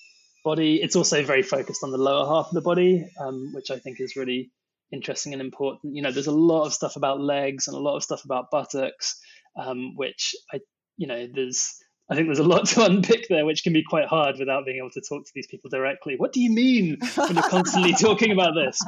body. 0.47 0.81
It's 0.81 0.95
also 0.95 1.23
very 1.23 1.43
focused 1.43 1.83
on 1.83 1.91
the 1.91 1.97
lower 1.97 2.25
half 2.25 2.47
of 2.47 2.53
the 2.53 2.61
body, 2.61 3.05
um, 3.19 3.51
which 3.53 3.69
I 3.69 3.79
think 3.79 3.99
is 3.99 4.15
really 4.15 4.49
interesting 4.93 5.33
and 5.33 5.41
important. 5.41 5.93
You 5.93 6.01
know, 6.01 6.11
there's 6.11 6.27
a 6.27 6.31
lot 6.31 6.63
of 6.65 6.73
stuff 6.73 6.95
about 6.95 7.19
legs 7.19 7.67
and 7.67 7.75
a 7.75 7.79
lot 7.79 7.97
of 7.97 8.03
stuff 8.03 8.23
about 8.23 8.49
buttocks, 8.49 9.19
um, 9.59 9.93
which 9.95 10.35
I 10.53 10.61
you 10.95 11.07
know 11.07 11.27
there's 11.27 11.75
I 12.09 12.15
think 12.15 12.29
there's 12.29 12.39
a 12.39 12.43
lot 12.43 12.65
to 12.71 12.85
unpick 12.85 13.27
there, 13.27 13.45
which 13.45 13.63
can 13.63 13.73
be 13.73 13.83
quite 13.83 14.07
hard 14.07 14.37
without 14.39 14.65
being 14.65 14.77
able 14.77 14.91
to 14.91 15.01
talk 15.01 15.25
to 15.25 15.31
these 15.35 15.47
people 15.47 15.69
directly. 15.69 16.15
What 16.15 16.31
do 16.31 16.39
you 16.39 16.51
mean 16.51 16.97
when 17.15 17.33
you're 17.35 17.49
constantly 17.49 17.93
talking 17.99 18.31
about 18.31 18.53
this? 18.55 18.81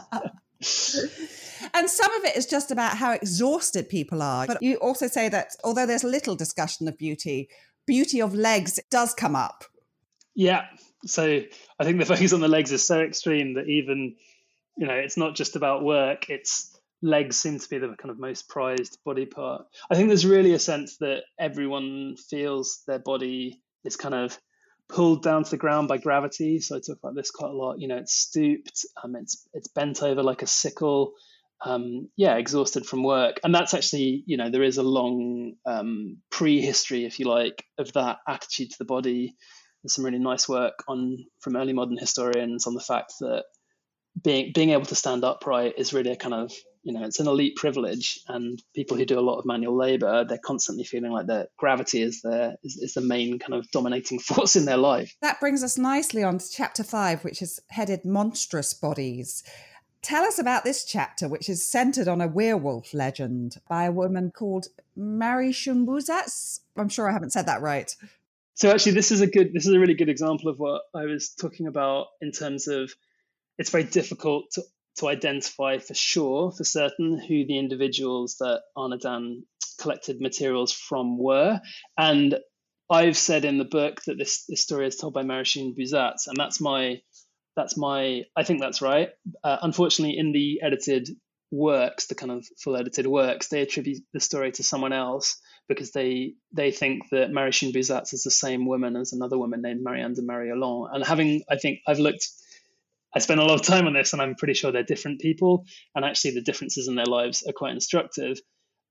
and 1.73 1.89
some 1.89 2.13
of 2.15 2.23
it 2.23 2.37
is 2.37 2.45
just 2.45 2.71
about 2.71 2.95
how 2.95 3.11
exhausted 3.11 3.89
people 3.89 4.21
are. 4.21 4.47
But 4.47 4.63
you 4.63 4.77
also 4.77 5.07
say 5.07 5.27
that 5.27 5.55
although 5.65 5.85
there's 5.85 6.05
little 6.05 6.37
discussion 6.37 6.87
of 6.87 6.97
beauty, 6.97 7.49
beauty 7.85 8.21
of 8.21 8.33
legs 8.33 8.79
does 8.89 9.13
come 9.13 9.35
up. 9.35 9.65
Yeah. 10.35 10.63
So 11.05 11.41
I 11.79 11.83
think 11.83 11.99
the 11.99 12.05
focus 12.05 12.33
on 12.33 12.41
the 12.41 12.47
legs 12.47 12.71
is 12.71 12.85
so 12.85 12.99
extreme 12.99 13.55
that 13.55 13.67
even, 13.67 14.15
you 14.77 14.87
know, 14.87 14.93
it's 14.93 15.17
not 15.17 15.35
just 15.35 15.55
about 15.55 15.83
work, 15.83 16.29
it's 16.29 16.75
legs 17.01 17.37
seem 17.37 17.59
to 17.59 17.69
be 17.69 17.77
the 17.77 17.95
kind 17.95 18.11
of 18.11 18.19
most 18.19 18.49
prized 18.49 18.97
body 19.05 19.25
part. 19.25 19.65
I 19.89 19.95
think 19.95 20.09
there's 20.09 20.25
really 20.25 20.53
a 20.53 20.59
sense 20.59 20.97
that 20.97 21.23
everyone 21.39 22.15
feels 22.29 22.81
their 22.87 22.99
body 22.99 23.61
is 23.85 23.95
kind 23.95 24.15
of 24.15 24.37
pulled 24.89 25.23
down 25.23 25.43
to 25.43 25.51
the 25.51 25.57
ground 25.57 25.87
by 25.87 25.97
gravity. 25.97 26.59
So 26.59 26.75
I 26.75 26.79
talk 26.79 26.97
about 27.01 27.15
this 27.15 27.31
quite 27.31 27.51
a 27.51 27.55
lot. 27.55 27.79
You 27.79 27.87
know, 27.87 27.97
it's 27.97 28.13
stooped, 28.13 28.85
um, 29.01 29.15
it's 29.15 29.47
it's 29.53 29.67
bent 29.69 30.03
over 30.03 30.23
like 30.23 30.41
a 30.41 30.47
sickle. 30.47 31.13
Um, 31.63 32.09
yeah, 32.15 32.35
exhausted 32.37 32.85
from 32.85 33.03
work, 33.03 33.41
and 33.43 33.53
that's 33.53 33.73
actually 33.73 34.23
you 34.25 34.37
know 34.37 34.49
there 34.49 34.63
is 34.63 34.77
a 34.77 34.83
long 34.83 35.55
um, 35.65 36.17
prehistory, 36.29 37.05
if 37.05 37.19
you 37.19 37.27
like, 37.27 37.65
of 37.77 37.91
that 37.93 38.17
attitude 38.27 38.71
to 38.71 38.77
the 38.79 38.85
body. 38.85 39.35
There's 39.83 39.93
some 39.93 40.05
really 40.05 40.19
nice 40.19 40.47
work 40.49 40.83
on 40.87 41.25
from 41.39 41.55
early 41.55 41.73
modern 41.73 41.97
historians 41.97 42.67
on 42.67 42.73
the 42.73 42.81
fact 42.81 43.13
that 43.19 43.45
being 44.21 44.51
being 44.53 44.71
able 44.71 44.85
to 44.85 44.95
stand 44.95 45.23
upright 45.23 45.75
is 45.77 45.93
really 45.93 46.11
a 46.11 46.15
kind 46.15 46.33
of 46.33 46.51
you 46.83 46.93
know 46.93 47.05
it's 47.05 47.19
an 47.19 47.27
elite 47.27 47.55
privilege. 47.55 48.19
And 48.27 48.61
people 48.75 48.97
who 48.97 49.05
do 49.05 49.19
a 49.19 49.21
lot 49.21 49.39
of 49.39 49.45
manual 49.45 49.75
labor 49.75 50.25
they're 50.25 50.39
constantly 50.43 50.83
feeling 50.83 51.11
like 51.11 51.27
their 51.27 51.47
gravity 51.57 52.01
is 52.01 52.21
their 52.21 52.55
is, 52.63 52.77
is, 52.77 52.93
the 52.93 53.01
main 53.01 53.39
kind 53.39 53.53
of 53.53 53.69
dominating 53.71 54.19
force 54.19 54.55
in 54.55 54.65
their 54.65 54.77
life. 54.77 55.15
That 55.21 55.39
brings 55.39 55.63
us 55.63 55.77
nicely 55.77 56.23
on 56.23 56.39
to 56.39 56.49
chapter 56.49 56.83
five 56.83 57.23
which 57.23 57.41
is 57.41 57.59
headed 57.69 58.05
monstrous 58.05 58.73
bodies. 58.73 59.43
Tell 60.01 60.23
us 60.23 60.39
about 60.39 60.63
this 60.63 60.85
chapter 60.85 61.27
which 61.27 61.49
is 61.49 61.65
centered 61.65 62.07
on 62.07 62.21
a 62.21 62.27
werewolf 62.27 62.93
legend 62.93 63.57
by 63.69 63.83
a 63.83 63.91
woman 63.91 64.31
called 64.31 64.67
Mary 64.95 65.51
Shumbuzats. 65.51 66.61
i'm 66.77 66.89
sure 66.89 67.09
i 67.09 67.13
haven't 67.13 67.31
said 67.31 67.45
that 67.45 67.61
right 67.61 67.95
so 68.59 68.71
actually 68.71 68.91
this 68.91 69.11
is 69.11 69.21
a 69.21 69.27
good 69.27 69.51
this 69.53 69.65
is 69.65 69.73
a 69.73 69.79
really 69.79 69.93
good 69.93 70.09
example 70.09 70.49
of 70.49 70.57
what 70.57 70.81
i 70.95 71.05
was 71.05 71.33
talking 71.39 71.67
about 71.67 72.07
in 72.21 72.31
terms 72.31 72.67
of 72.67 72.91
it's 73.57 73.71
very 73.71 73.83
difficult 73.83 74.45
to 74.51 74.61
to 74.99 75.07
identify 75.07 75.77
for 75.77 75.93
sure, 75.93 76.51
for 76.51 76.63
certain, 76.63 77.19
who 77.19 77.45
the 77.45 77.57
individuals 77.57 78.35
that 78.39 78.61
Arnaudin 78.77 79.43
collected 79.79 80.19
materials 80.19 80.73
from 80.73 81.17
were. 81.17 81.61
And 81.97 82.37
I've 82.89 83.17
said 83.17 83.45
in 83.45 83.57
the 83.57 83.65
book 83.65 84.01
that 84.07 84.17
this, 84.17 84.45
this 84.49 84.61
story 84.61 84.87
is 84.87 84.97
told 84.97 85.13
by 85.13 85.23
Marichune 85.23 85.77
Buzatz, 85.77 86.27
and 86.27 86.35
that's 86.37 86.59
my 86.59 87.01
that's 87.55 87.77
my 87.77 88.23
I 88.35 88.43
think 88.43 88.61
that's 88.61 88.81
right. 88.81 89.09
Uh, 89.43 89.57
unfortunately, 89.61 90.17
in 90.17 90.31
the 90.31 90.61
edited 90.61 91.09
works, 91.51 92.07
the 92.07 92.15
kind 92.15 92.31
of 92.31 92.45
full 92.57 92.75
edited 92.75 93.07
works, 93.07 93.47
they 93.47 93.61
attribute 93.61 94.03
the 94.13 94.19
story 94.19 94.51
to 94.51 94.63
someone 94.63 94.93
else 94.93 95.39
because 95.67 95.91
they 95.91 96.33
they 96.51 96.71
think 96.71 97.03
that 97.11 97.31
Marichune 97.31 97.73
Buzatz 97.73 98.13
is 98.13 98.23
the 98.23 98.31
same 98.31 98.65
woman 98.65 98.95
as 98.95 99.13
another 99.13 99.37
woman 99.37 99.61
named 99.61 99.83
Marianne 99.83 100.13
de 100.13 100.21
Mariolan. 100.21 100.89
And 100.93 101.05
having 101.05 101.43
I 101.49 101.57
think 101.57 101.79
I've 101.87 101.99
looked 101.99 102.27
I 103.15 103.19
spent 103.19 103.39
a 103.39 103.43
lot 103.43 103.59
of 103.59 103.65
time 103.65 103.87
on 103.87 103.93
this, 103.93 104.13
and 104.13 104.21
I'm 104.21 104.35
pretty 104.35 104.53
sure 104.53 104.71
they're 104.71 104.83
different 104.83 105.19
people, 105.19 105.65
and 105.95 106.05
actually 106.05 106.31
the 106.31 106.41
differences 106.41 106.87
in 106.87 106.95
their 106.95 107.05
lives 107.05 107.43
are 107.47 107.53
quite 107.53 107.73
instructive. 107.73 108.39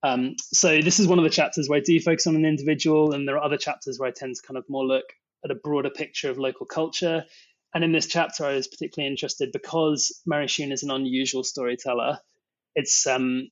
Um, 0.03 0.35
so 0.41 0.81
this 0.81 1.01
is 1.01 1.07
one 1.07 1.19
of 1.19 1.25
the 1.25 1.31
chapters 1.31 1.69
where 1.69 1.79
I 1.79 1.83
do 1.83 2.01
focus 2.01 2.27
on 2.27 2.37
an 2.37 2.45
individual, 2.45 3.13
and 3.13 3.27
there 3.27 3.37
are 3.37 3.45
other 3.45 3.57
chapters 3.57 3.99
where 3.99 4.09
I 4.09 4.13
tend 4.13 4.35
to 4.35 4.43
kind 4.43 4.59
of 4.59 4.65
more 4.69 4.85
look 4.85 5.05
at 5.45 5.51
a 5.51 5.57
broader 5.57 5.91
picture 5.91 6.31
of 6.31 6.39
local 6.39 6.67
culture. 6.67 7.25
And 7.75 7.85
in 7.85 7.93
this 7.93 8.07
chapter, 8.07 8.45
I 8.45 8.55
was 8.55 8.67
particularly 8.67 9.11
interested 9.11 9.51
because 9.53 10.21
Mary 10.27 10.49
Shun 10.49 10.73
is 10.73 10.83
an 10.83 10.91
unusual 10.91 11.45
storyteller. 11.45 12.19
It's 12.79 13.07
um, 13.09 13.49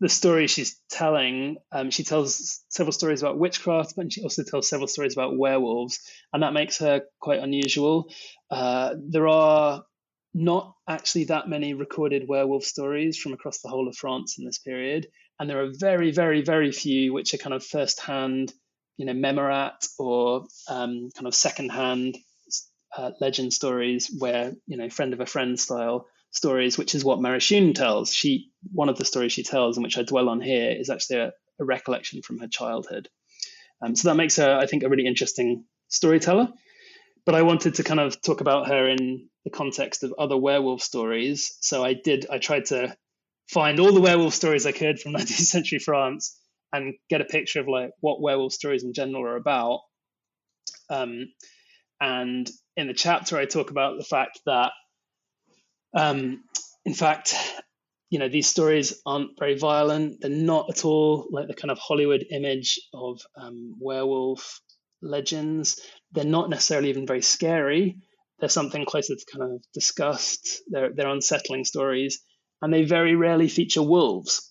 the 0.00 0.08
story 0.08 0.48
she's 0.48 0.80
telling. 0.90 1.56
Um, 1.70 1.90
she 1.90 2.02
tells 2.02 2.64
several 2.68 2.92
stories 2.92 3.22
about 3.22 3.38
witchcraft, 3.38 3.94
but 3.96 4.12
she 4.12 4.22
also 4.22 4.42
tells 4.42 4.68
several 4.68 4.88
stories 4.88 5.14
about 5.14 5.38
werewolves, 5.38 6.00
and 6.32 6.42
that 6.42 6.52
makes 6.52 6.78
her 6.78 7.02
quite 7.20 7.38
unusual. 7.38 8.10
Uh, 8.50 8.94
there 8.98 9.28
are 9.28 9.84
not 10.34 10.74
actually 10.88 11.26
that 11.26 11.48
many 11.48 11.74
recorded 11.74 12.28
werewolf 12.28 12.64
stories 12.64 13.16
from 13.16 13.34
across 13.34 13.60
the 13.60 13.68
whole 13.68 13.86
of 13.86 13.96
France 13.96 14.36
in 14.36 14.44
this 14.44 14.58
period, 14.58 15.06
and 15.38 15.48
there 15.48 15.62
are 15.62 15.70
very, 15.72 16.10
very, 16.10 16.42
very 16.42 16.72
few 16.72 17.12
which 17.12 17.32
are 17.34 17.38
kind 17.38 17.54
of 17.54 17.64
first-hand, 17.64 18.52
you 18.96 19.06
know, 19.06 19.14
memorat 19.14 19.86
or 19.96 20.46
um, 20.68 21.08
kind 21.14 21.28
of 21.28 21.34
second-hand 21.36 22.16
uh, 22.96 23.12
legend 23.20 23.52
stories 23.52 24.10
where 24.18 24.52
you 24.66 24.76
know 24.76 24.88
friend 24.88 25.12
of 25.12 25.20
a 25.20 25.26
friend 25.26 25.58
style 25.58 26.06
stories, 26.34 26.76
which 26.76 26.94
is 26.94 27.04
what 27.04 27.20
Mary 27.20 27.40
Shun 27.40 27.72
tells. 27.72 28.12
She 28.12 28.50
one 28.72 28.88
of 28.88 28.98
the 28.98 29.04
stories 29.04 29.32
she 29.32 29.42
tells, 29.42 29.76
and 29.76 29.84
which 29.84 29.96
I 29.96 30.02
dwell 30.02 30.28
on 30.28 30.40
here, 30.40 30.70
is 30.70 30.90
actually 30.90 31.20
a, 31.20 31.32
a 31.60 31.64
recollection 31.64 32.22
from 32.22 32.38
her 32.40 32.48
childhood. 32.48 33.08
Um, 33.80 33.96
so 33.96 34.08
that 34.08 34.16
makes 34.16 34.36
her, 34.36 34.56
I 34.56 34.66
think, 34.66 34.82
a 34.82 34.88
really 34.88 35.06
interesting 35.06 35.64
storyteller. 35.88 36.48
But 37.26 37.34
I 37.34 37.42
wanted 37.42 37.76
to 37.76 37.84
kind 37.84 38.00
of 38.00 38.20
talk 38.20 38.40
about 38.40 38.68
her 38.68 38.88
in 38.88 39.28
the 39.44 39.50
context 39.50 40.02
of 40.02 40.14
other 40.18 40.36
werewolf 40.36 40.82
stories. 40.82 41.56
So 41.60 41.84
I 41.84 41.94
did. 41.94 42.26
I 42.30 42.38
tried 42.38 42.66
to 42.66 42.96
find 43.48 43.80
all 43.80 43.92
the 43.92 44.00
werewolf 44.00 44.34
stories 44.34 44.66
I 44.66 44.72
could 44.72 45.00
from 45.00 45.12
19th 45.14 45.28
century 45.28 45.78
France 45.78 46.38
and 46.72 46.94
get 47.08 47.20
a 47.20 47.24
picture 47.24 47.60
of 47.60 47.68
like 47.68 47.90
what 48.00 48.20
werewolf 48.20 48.52
stories 48.52 48.84
in 48.84 48.92
general 48.92 49.22
are 49.24 49.36
about. 49.36 49.80
Um, 50.90 51.26
and 52.00 52.50
in 52.76 52.88
the 52.88 52.94
chapter, 52.94 53.38
I 53.38 53.46
talk 53.46 53.70
about 53.70 53.96
the 53.96 54.04
fact 54.04 54.40
that, 54.46 54.72
um, 55.94 56.42
in 56.84 56.94
fact, 56.94 57.34
you 58.10 58.18
know, 58.18 58.28
these 58.28 58.46
stories 58.46 59.00
aren't 59.06 59.38
very 59.38 59.58
violent. 59.58 60.20
They're 60.20 60.30
not 60.30 60.70
at 60.70 60.84
all 60.84 61.26
like 61.30 61.48
the 61.48 61.54
kind 61.54 61.70
of 61.70 61.78
Hollywood 61.78 62.24
image 62.30 62.78
of 62.92 63.20
um, 63.36 63.74
werewolf 63.80 64.60
legends. 65.02 65.80
They're 66.12 66.24
not 66.24 66.50
necessarily 66.50 66.90
even 66.90 67.06
very 67.06 67.22
scary. 67.22 67.96
They're 68.38 68.48
something 68.48 68.84
closer 68.84 69.14
to 69.14 69.26
kind 69.36 69.52
of 69.54 69.64
disgust. 69.72 70.62
They're 70.68 70.92
they're 70.94 71.08
unsettling 71.08 71.64
stories 71.64 72.20
and 72.60 72.72
they 72.72 72.84
very 72.84 73.14
rarely 73.14 73.48
feature 73.48 73.82
wolves. 73.82 74.50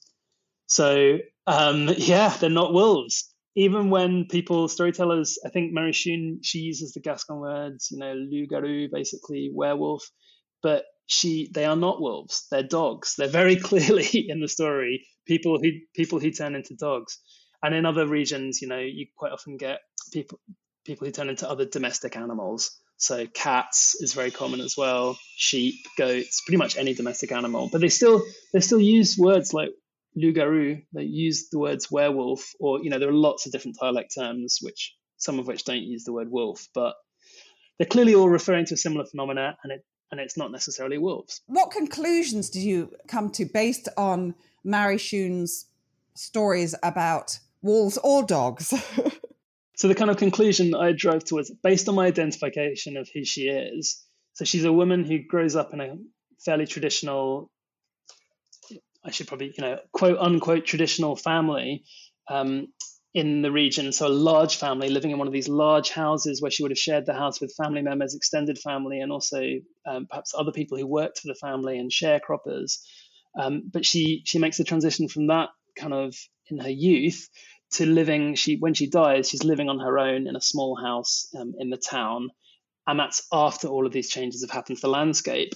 So 0.68 1.20
um, 1.48 1.90
yeah, 1.98 2.36
they're 2.38 2.50
not 2.50 2.74
wolves. 2.74 3.30
Even 3.56 3.92
when 3.92 4.26
people, 4.26 4.68
storytellers, 4.68 5.38
I 5.46 5.50
think 5.50 5.74
Mary 5.74 5.94
Shun, 5.94 6.40
she 6.42 6.60
uses 6.60 6.94
the 6.94 7.02
Gascon 7.02 7.40
words, 7.40 7.90
you 7.92 8.00
know, 8.00 8.14
loup-garou, 8.14 8.90
basically 8.92 9.52
werewolf, 9.54 10.10
but 10.64 10.86
she, 11.08 11.50
they 11.54 11.66
are 11.66 11.76
not 11.76 12.02
wolves. 12.02 12.48
They're 12.50 12.64
dogs. 12.64 13.16
They're 13.18 13.28
very 13.28 13.56
clearly 13.70 14.26
in 14.28 14.40
the 14.40 14.48
story 14.48 15.06
people 15.26 15.60
who 15.60 15.72
people 15.96 16.20
who 16.20 16.32
turn 16.32 16.56
into 16.56 16.76
dogs. 16.76 17.20
And 17.62 17.74
in 17.74 17.86
other 17.86 18.06
regions, 18.08 18.62
you 18.62 18.68
know, 18.68 18.80
you 18.80 19.08
quite 19.16 19.32
often 19.32 19.58
get 19.58 19.80
people 20.12 20.40
people 20.86 21.08
who 21.08 21.12
turn 21.14 21.30
into 21.30 21.50
other 21.50 21.66
domestic 21.66 22.18
animals. 22.18 22.78
So 22.98 23.26
cats 23.26 23.96
is 24.00 24.14
very 24.14 24.32
common 24.32 24.60
as 24.60 24.76
well, 24.78 25.18
sheep, 25.36 25.76
goats, 25.98 26.42
pretty 26.46 26.58
much 26.58 26.78
any 26.78 26.94
domestic 26.94 27.32
animal. 27.32 27.70
But 27.72 27.82
they 27.82 27.90
still 27.90 28.22
they 28.54 28.60
still 28.60 28.80
use 28.82 29.18
words 29.18 29.54
like 29.54 29.70
loup-garou. 30.16 30.82
They 30.94 31.04
use 31.04 31.50
the 31.50 31.60
words 31.60 31.90
werewolf, 31.90 32.52
or 32.60 32.84
you 32.84 32.90
know, 32.90 33.00
there 33.00 33.10
are 33.10 33.14
lots 33.14 33.46
of 33.46 33.52
different 33.52 33.78
dialect 33.80 34.14
terms, 34.18 34.60
which 34.62 34.94
some 35.18 35.40
of 35.40 35.48
which 35.48 35.64
don't 35.64 35.84
use 35.84 36.04
the 36.04 36.14
word 36.14 36.30
wolf, 36.30 36.68
but 36.76 36.96
they're 37.78 37.88
clearly 37.88 38.14
all 38.14 38.30
referring 38.30 38.66
to 38.66 38.74
a 38.74 38.78
similar 38.78 39.06
phenomena, 39.06 39.58
and 39.64 39.72
it 39.72 39.86
and 40.14 40.22
it's 40.22 40.38
not 40.38 40.52
necessarily 40.52 41.00
wolves. 41.00 41.42
What 41.48 41.72
conclusions 41.72 42.52
did 42.52 42.62
you 42.62 42.96
come 43.08 43.32
to 43.32 43.46
based 43.46 43.90
on 43.98 44.36
Mary 44.64 45.00
Shun's 45.00 45.66
stories 46.14 46.76
about 46.84 47.40
wolves 47.64 47.98
or 48.04 48.24
dogs? 48.24 48.74
So 49.76 49.88
the 49.88 49.96
kind 49.96 50.12
of 50.12 50.18
conclusion 50.18 50.72
that 50.72 50.80
I 50.80 50.92
drove 50.92 51.26
towards, 51.26 51.50
based 51.50 51.90
on 51.90 51.96
my 51.96 52.06
identification 52.06 52.96
of 52.96 53.10
who 53.14 53.26
she 53.26 53.48
is, 53.48 54.04
so 54.34 54.46
she's 54.46 54.66
a 54.66 54.72
woman 54.72 55.04
who 55.04 55.20
grows 55.20 55.56
up 55.56 55.74
in 55.74 55.82
a 55.82 55.98
fairly 56.46 56.68
traditional, 56.68 57.50
I 59.04 59.12
should 59.12 59.28
probably, 59.28 59.48
you 59.48 59.62
know, 59.62 59.80
quote 59.92 60.20
unquote 60.20 60.66
traditional 60.66 61.16
family 61.16 61.86
um, 62.30 62.68
in 63.14 63.42
the 63.42 63.52
region. 63.52 63.92
So 63.92 64.08
a 64.08 64.10
large 64.10 64.56
family 64.56 64.90
living 64.90 65.12
in 65.12 65.20
one 65.20 65.28
of 65.28 65.34
these 65.34 65.50
large 65.50 65.92
houses 65.92 66.42
where 66.42 66.52
she 66.52 66.64
would 66.64 66.72
have 66.72 66.78
shared 66.80 67.06
the 67.06 67.14
house 67.14 67.40
with 67.40 67.54
family 67.56 67.82
members, 67.82 68.16
extended 68.16 68.58
family, 68.58 69.00
and 69.02 69.12
also 69.12 69.42
um, 69.86 70.08
perhaps 70.10 70.34
other 70.36 70.52
people 70.52 70.78
who 70.78 70.88
worked 70.88 71.20
for 71.20 71.28
the 71.28 71.36
family 71.36 71.78
and 71.78 71.92
sharecroppers. 71.92 72.80
Um, 73.40 73.70
but 73.72 73.86
she 73.86 74.24
she 74.26 74.40
makes 74.40 74.58
the 74.58 74.64
transition 74.64 75.08
from 75.08 75.28
that 75.28 75.50
kind 75.78 75.94
of 75.94 76.16
in 76.48 76.60
her 76.60 76.70
youth 76.70 77.30
to 77.72 77.86
living 77.86 78.36
she 78.36 78.58
when 78.58 78.74
she 78.74 78.90
dies 78.90 79.30
she's 79.30 79.44
living 79.44 79.70
on 79.70 79.80
her 79.80 79.98
own 79.98 80.28
in 80.28 80.36
a 80.36 80.42
small 80.42 80.76
house 80.76 81.28
um, 81.36 81.54
in 81.58 81.70
the 81.70 81.78
town 81.78 82.30
and 82.86 83.00
that's 83.00 83.26
after 83.32 83.68
all 83.68 83.88
of 83.88 83.94
these 83.94 84.10
changes 84.10 84.44
have 84.44 84.52
happened 84.52 84.78
to 84.78 84.82
the 84.82 84.88
landscape 84.90 85.54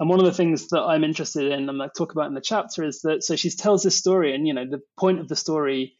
and 0.00 0.08
one 0.08 0.18
of 0.18 0.26
the 0.26 0.32
things 0.32 0.68
that 0.68 0.82
i'm 0.82 1.04
interested 1.04 1.52
in 1.52 1.68
and 1.68 1.82
i 1.82 1.88
talk 1.96 2.12
about 2.12 2.26
in 2.26 2.34
the 2.34 2.40
chapter 2.40 2.84
is 2.84 3.02
that 3.02 3.22
so 3.22 3.36
she 3.36 3.50
tells 3.50 3.82
this 3.82 3.96
story 3.96 4.34
and 4.34 4.46
you 4.46 4.54
know 4.54 4.64
the 4.68 4.80
point 4.98 5.20
of 5.20 5.28
the 5.28 5.36
story 5.36 5.96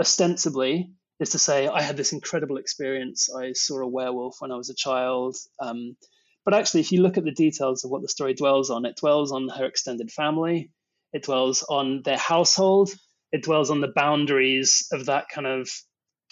ostensibly 0.00 0.90
is 1.20 1.30
to 1.30 1.38
say 1.38 1.68
i 1.68 1.80
had 1.80 1.96
this 1.96 2.12
incredible 2.12 2.56
experience 2.56 3.28
i 3.34 3.52
saw 3.52 3.78
a 3.80 3.88
werewolf 3.88 4.36
when 4.40 4.52
i 4.52 4.56
was 4.56 4.70
a 4.70 4.74
child 4.74 5.36
um, 5.60 5.96
but 6.44 6.54
actually 6.54 6.80
if 6.80 6.92
you 6.92 7.00
look 7.02 7.16
at 7.16 7.24
the 7.24 7.32
details 7.32 7.84
of 7.84 7.90
what 7.90 8.02
the 8.02 8.08
story 8.08 8.34
dwells 8.34 8.70
on 8.70 8.84
it 8.84 8.96
dwells 8.96 9.32
on 9.32 9.48
her 9.48 9.64
extended 9.64 10.10
family 10.10 10.70
it 11.12 11.22
dwells 11.22 11.62
on 11.68 12.02
their 12.04 12.18
household 12.18 12.90
it 13.34 13.42
dwells 13.42 13.68
on 13.68 13.80
the 13.80 13.88
boundaries 13.88 14.88
of 14.92 15.06
that 15.06 15.28
kind 15.28 15.48
of 15.48 15.68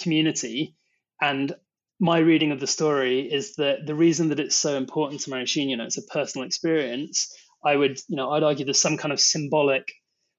community. 0.00 0.76
And 1.20 1.52
my 1.98 2.18
reading 2.18 2.52
of 2.52 2.60
the 2.60 2.68
story 2.68 3.20
is 3.20 3.56
that 3.56 3.86
the 3.86 3.94
reason 3.96 4.28
that 4.28 4.38
it's 4.38 4.54
so 4.54 4.76
important 4.76 5.22
to 5.22 5.30
Mary 5.30 5.46
Shun, 5.46 5.68
you 5.68 5.76
know, 5.76 5.84
it's 5.84 5.98
a 5.98 6.02
personal 6.02 6.46
experience. 6.46 7.34
I 7.64 7.74
would, 7.74 7.98
you 8.08 8.16
know, 8.16 8.30
I'd 8.30 8.44
argue 8.44 8.64
there's 8.64 8.80
some 8.80 8.98
kind 8.98 9.12
of 9.12 9.18
symbolic 9.18 9.88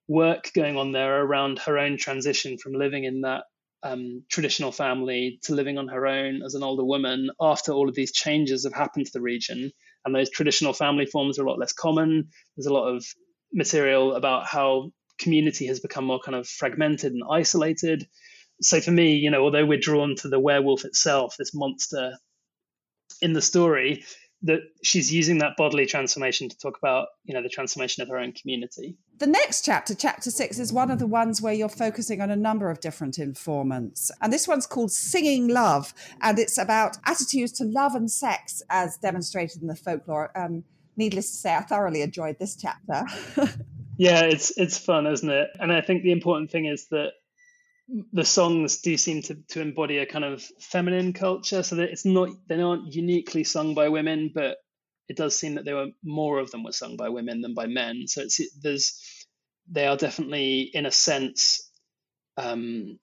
work 0.07 0.51
going 0.53 0.77
on 0.77 0.91
there 0.91 1.21
around 1.21 1.59
her 1.59 1.77
own 1.77 1.97
transition 1.97 2.57
from 2.57 2.73
living 2.73 3.03
in 3.03 3.21
that 3.21 3.43
um, 3.83 4.23
traditional 4.29 4.71
family 4.71 5.39
to 5.43 5.53
living 5.53 5.77
on 5.77 5.89
her 5.89 6.07
own 6.07 6.41
as 6.43 6.55
an 6.55 6.63
older 6.63 6.85
woman 6.85 7.29
after 7.39 7.71
all 7.71 7.89
of 7.89 7.95
these 7.95 8.11
changes 8.11 8.63
have 8.63 8.73
happened 8.73 9.05
to 9.05 9.11
the 9.13 9.21
region. 9.21 9.71
And 10.05 10.15
those 10.15 10.29
traditional 10.29 10.73
family 10.73 11.05
forms 11.05 11.37
are 11.37 11.45
a 11.45 11.49
lot 11.49 11.59
less 11.59 11.73
common. 11.73 12.29
There's 12.55 12.65
a 12.65 12.73
lot 12.73 12.87
of 12.87 13.05
material 13.53 14.15
about 14.15 14.47
how 14.47 14.91
community 15.19 15.67
has 15.67 15.79
become 15.79 16.05
more 16.05 16.19
kind 16.19 16.35
of 16.35 16.47
fragmented 16.47 17.13
and 17.13 17.23
isolated. 17.29 18.07
So 18.61 18.81
for 18.81 18.91
me, 18.91 19.15
you 19.15 19.31
know, 19.31 19.43
although 19.43 19.65
we're 19.65 19.79
drawn 19.79 20.15
to 20.17 20.29
the 20.29 20.39
werewolf 20.39 20.85
itself, 20.85 21.35
this 21.37 21.53
monster 21.53 22.13
in 23.21 23.33
the 23.33 23.41
story, 23.41 24.03
that 24.43 24.59
she's 24.83 25.11
using 25.11 25.37
that 25.37 25.53
bodily 25.57 25.85
transformation 25.85 26.49
to 26.49 26.57
talk 26.57 26.77
about, 26.77 27.07
you 27.23 27.33
know, 27.33 27.41
the 27.41 27.49
transformation 27.49 28.03
of 28.03 28.09
her 28.09 28.17
own 28.17 28.33
community. 28.33 28.97
The 29.19 29.27
next 29.27 29.63
chapter, 29.63 29.95
chapter 29.95 30.29
six, 30.29 30.59
is 30.59 30.73
one 30.73 30.91
of 30.91 30.99
the 30.99 31.07
ones 31.07 31.41
where 31.41 31.53
you're 31.53 31.69
focusing 31.69 32.19
on 32.19 32.29
a 32.29 32.35
number 32.35 32.69
of 32.69 32.81
different 32.81 33.17
informants. 33.17 34.11
And 34.21 34.33
this 34.33 34.47
one's 34.47 34.67
called 34.67 34.91
Singing 34.91 35.47
Love. 35.47 35.93
And 36.21 36.37
it's 36.37 36.57
about 36.57 36.97
attitudes 37.05 37.53
to 37.53 37.63
love 37.63 37.95
and 37.95 38.11
sex 38.11 38.61
as 38.69 38.97
demonstrated 38.97 39.61
in 39.61 39.67
the 39.67 39.75
folklore. 39.75 40.37
Um, 40.37 40.65
needless 40.97 41.31
to 41.31 41.37
say, 41.37 41.55
I 41.55 41.61
thoroughly 41.61 42.01
enjoyed 42.01 42.37
this 42.37 42.57
chapter. 42.57 43.05
yeah, 43.97 44.23
it's 44.23 44.51
it's 44.57 44.77
fun, 44.77 45.07
isn't 45.07 45.29
it? 45.29 45.49
And 45.59 45.71
I 45.71 45.79
think 45.79 46.03
the 46.03 46.11
important 46.11 46.51
thing 46.51 46.65
is 46.65 46.87
that 46.87 47.13
the 47.87 48.25
songs 48.25 48.81
do 48.81 48.97
seem 48.97 49.21
to, 49.23 49.35
to 49.49 49.61
embody 49.61 49.97
a 49.97 50.05
kind 50.05 50.25
of 50.25 50.43
feminine 50.59 51.13
culture, 51.13 51.63
so 51.63 51.75
that 51.77 51.89
it's 51.89 52.05
not 52.05 52.29
they 52.47 52.61
aren't 52.61 52.93
uniquely 52.93 53.43
sung 53.43 53.75
by 53.75 53.89
women, 53.89 54.31
but 54.33 54.57
it 55.09 55.17
does 55.17 55.37
seem 55.37 55.55
that 55.55 55.65
there 55.65 55.75
were 55.75 55.91
more 56.03 56.39
of 56.39 56.51
them 56.51 56.63
were 56.63 56.71
sung 56.71 56.97
by 56.97 57.09
women 57.09 57.41
than 57.41 57.53
by 57.53 57.67
men. 57.67 58.05
So 58.07 58.21
it's 58.21 58.39
there's 58.61 58.99
they 59.69 59.87
are 59.87 59.97
definitely 59.97 60.69
in 60.73 60.85
a 60.85 60.91
sense 60.91 61.69
um, 62.37 62.99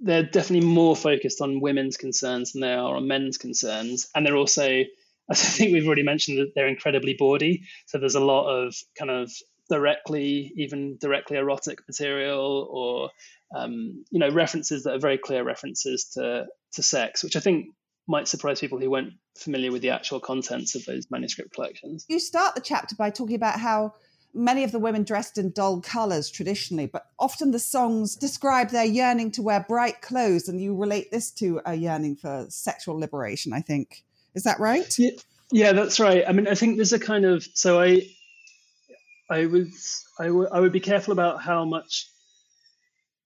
they're 0.00 0.24
definitely 0.24 0.66
more 0.66 0.96
focused 0.96 1.40
on 1.40 1.60
women's 1.60 1.96
concerns 1.96 2.52
than 2.52 2.62
they 2.62 2.72
are 2.72 2.96
on 2.96 3.08
men's 3.08 3.38
concerns, 3.38 4.08
and 4.14 4.26
they're 4.26 4.36
also 4.36 4.68
as 4.68 4.86
I 5.30 5.34
think 5.34 5.72
we've 5.72 5.86
already 5.86 6.02
mentioned 6.02 6.38
that 6.38 6.52
they're 6.54 6.68
incredibly 6.68 7.14
bawdy. 7.18 7.62
So 7.86 7.98
there's 7.98 8.14
a 8.14 8.20
lot 8.20 8.48
of 8.48 8.74
kind 8.98 9.10
of 9.10 9.32
directly, 9.68 10.52
even 10.56 10.98
directly 11.00 11.36
erotic 11.36 11.78
material, 11.88 12.68
or 12.70 13.10
um, 13.58 14.04
you 14.10 14.18
know 14.18 14.30
references 14.30 14.84
that 14.84 14.94
are 14.94 15.00
very 15.00 15.18
clear 15.18 15.44
references 15.44 16.04
to 16.14 16.46
to 16.74 16.82
sex, 16.82 17.22
which 17.22 17.36
I 17.36 17.40
think 17.40 17.68
might 18.06 18.28
surprise 18.28 18.60
people 18.60 18.78
who 18.78 18.90
weren't 18.90 19.14
familiar 19.38 19.72
with 19.72 19.82
the 19.82 19.90
actual 19.90 20.20
contents 20.20 20.74
of 20.74 20.84
those 20.84 21.10
manuscript 21.10 21.54
collections. 21.54 22.04
You 22.08 22.18
start 22.18 22.54
the 22.54 22.60
chapter 22.60 22.94
by 22.94 23.10
talking 23.10 23.36
about 23.36 23.58
how 23.58 23.94
many 24.34 24.64
of 24.64 24.72
the 24.72 24.78
women 24.78 25.04
dressed 25.04 25.38
in 25.38 25.50
dull 25.50 25.80
colours 25.80 26.30
traditionally, 26.30 26.86
but 26.86 27.06
often 27.18 27.52
the 27.52 27.58
songs 27.58 28.16
describe 28.16 28.70
their 28.70 28.84
yearning 28.84 29.30
to 29.32 29.42
wear 29.42 29.64
bright 29.66 30.02
clothes, 30.02 30.48
and 30.48 30.60
you 30.60 30.76
relate 30.76 31.10
this 31.10 31.30
to 31.30 31.60
a 31.64 31.74
yearning 31.74 32.16
for 32.16 32.46
sexual 32.48 32.98
liberation, 32.98 33.52
I 33.52 33.60
think. 33.60 34.04
Is 34.34 34.42
that 34.42 34.60
right? 34.60 34.92
Yeah, 34.98 35.10
yeah 35.52 35.72
that's 35.72 36.00
right. 36.00 36.24
I 36.26 36.32
mean, 36.32 36.48
I 36.48 36.54
think 36.54 36.76
there's 36.76 36.92
a 36.92 36.98
kind 36.98 37.24
of 37.24 37.46
so 37.54 37.80
I 37.80 38.02
I 39.30 39.46
would 39.46 39.70
I 40.20 40.60
would 40.60 40.72
be 40.72 40.80
careful 40.80 41.12
about 41.12 41.42
how 41.42 41.64
much 41.64 42.08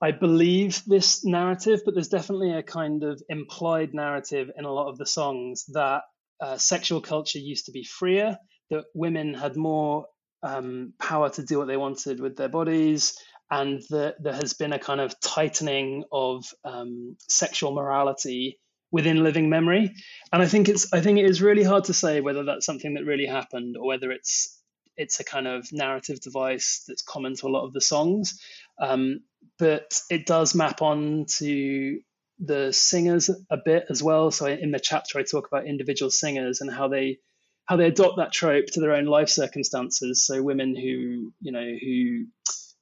I 0.01 0.13
believe 0.13 0.83
this 0.87 1.25
narrative, 1.25 1.81
but 1.85 1.95
there's 1.95 2.09
definitely 2.09 2.53
a 2.53 2.63
kind 2.63 3.03
of 3.03 3.21
implied 3.29 3.95
narrative 3.95 4.51
in 4.57 4.65
a 4.65 4.73
lot 4.73 4.89
of 4.89 4.99
the 4.99 5.07
songs 5.07 5.65
that 5.73 6.03
uh, 6.41 6.57
sexual 6.57 7.01
culture 7.01 7.41
used 7.41 7.67
to 7.67 7.73
be 7.73 7.83
freer, 7.85 8.39
that 8.71 8.85
women 8.95 9.35
had 9.35 9.57
more 9.57 10.07
um, 10.45 10.95
power 11.01 11.31
to 11.31 11.43
do 11.43 11.59
what 11.59 11.67
they 11.67 11.77
wanted 11.77 12.21
with 12.21 12.37
their 12.37 12.49
bodies, 12.49 13.19
and 13.51 13.83
that 13.91 14.23
there 14.23 14.35
has 14.35 14.55
been 14.55 14.73
a 14.73 14.79
kind 14.79 15.01
of 15.01 15.19
tightening 15.21 16.05
of 16.13 16.45
um, 16.65 17.17
sexual 17.29 17.75
morality 17.75 18.61
within 18.93 19.25
living 19.25 19.51
memory. 19.51 19.93
And 20.33 20.41
I 20.41 20.47
think 20.47 20.69
it's 20.69 20.93
I 20.93 21.01
think 21.01 21.19
it 21.19 21.25
is 21.25 21.43
really 21.43 21.65
hard 21.65 21.85
to 21.85 21.95
say 21.95 22.21
whether 22.21 22.45
that's 22.45 22.67
something 22.67 22.95
that 22.95 23.05
really 23.05 23.27
happened 23.27 23.77
or 23.77 23.87
whether 23.87 24.13
it's 24.13 24.58
it's 24.99 25.21
a 25.21 25.25
kind 25.25 25.47
of 25.47 25.73
narrative 25.73 26.21
device 26.21 26.85
that's 26.87 27.03
common 27.03 27.37
to 27.37 27.47
a 27.47 27.49
lot 27.49 27.65
of 27.65 27.73
the 27.73 27.81
songs. 27.81 28.41
Um, 28.81 29.21
but 29.59 30.01
it 30.11 30.27
does 30.27 30.55
map 30.55 30.83
on 30.83 31.27
to 31.39 32.01
the 32.41 32.73
singers 32.73 33.31
a 33.51 33.59
bit 33.65 33.87
as 33.89 34.03
well. 34.03 34.31
So 34.31 34.47
in 34.47 34.71
the 34.71 34.81
chapter, 34.81 35.19
I 35.19 35.23
talk 35.23 35.49
about 35.51 35.67
individual 35.67 36.11
singers 36.11 36.61
and 36.61 36.73
how 36.73 36.89
they 36.89 37.19
how 37.65 37.77
they 37.77 37.87
adopt 37.87 38.17
that 38.17 38.33
trope 38.33 38.67
to 38.67 38.81
their 38.81 38.93
own 38.93 39.05
life 39.05 39.29
circumstances. 39.29 40.25
So 40.25 40.43
women 40.43 40.75
who 40.75 41.33
you 41.41 41.53
know 41.53 41.75
who 41.81 42.27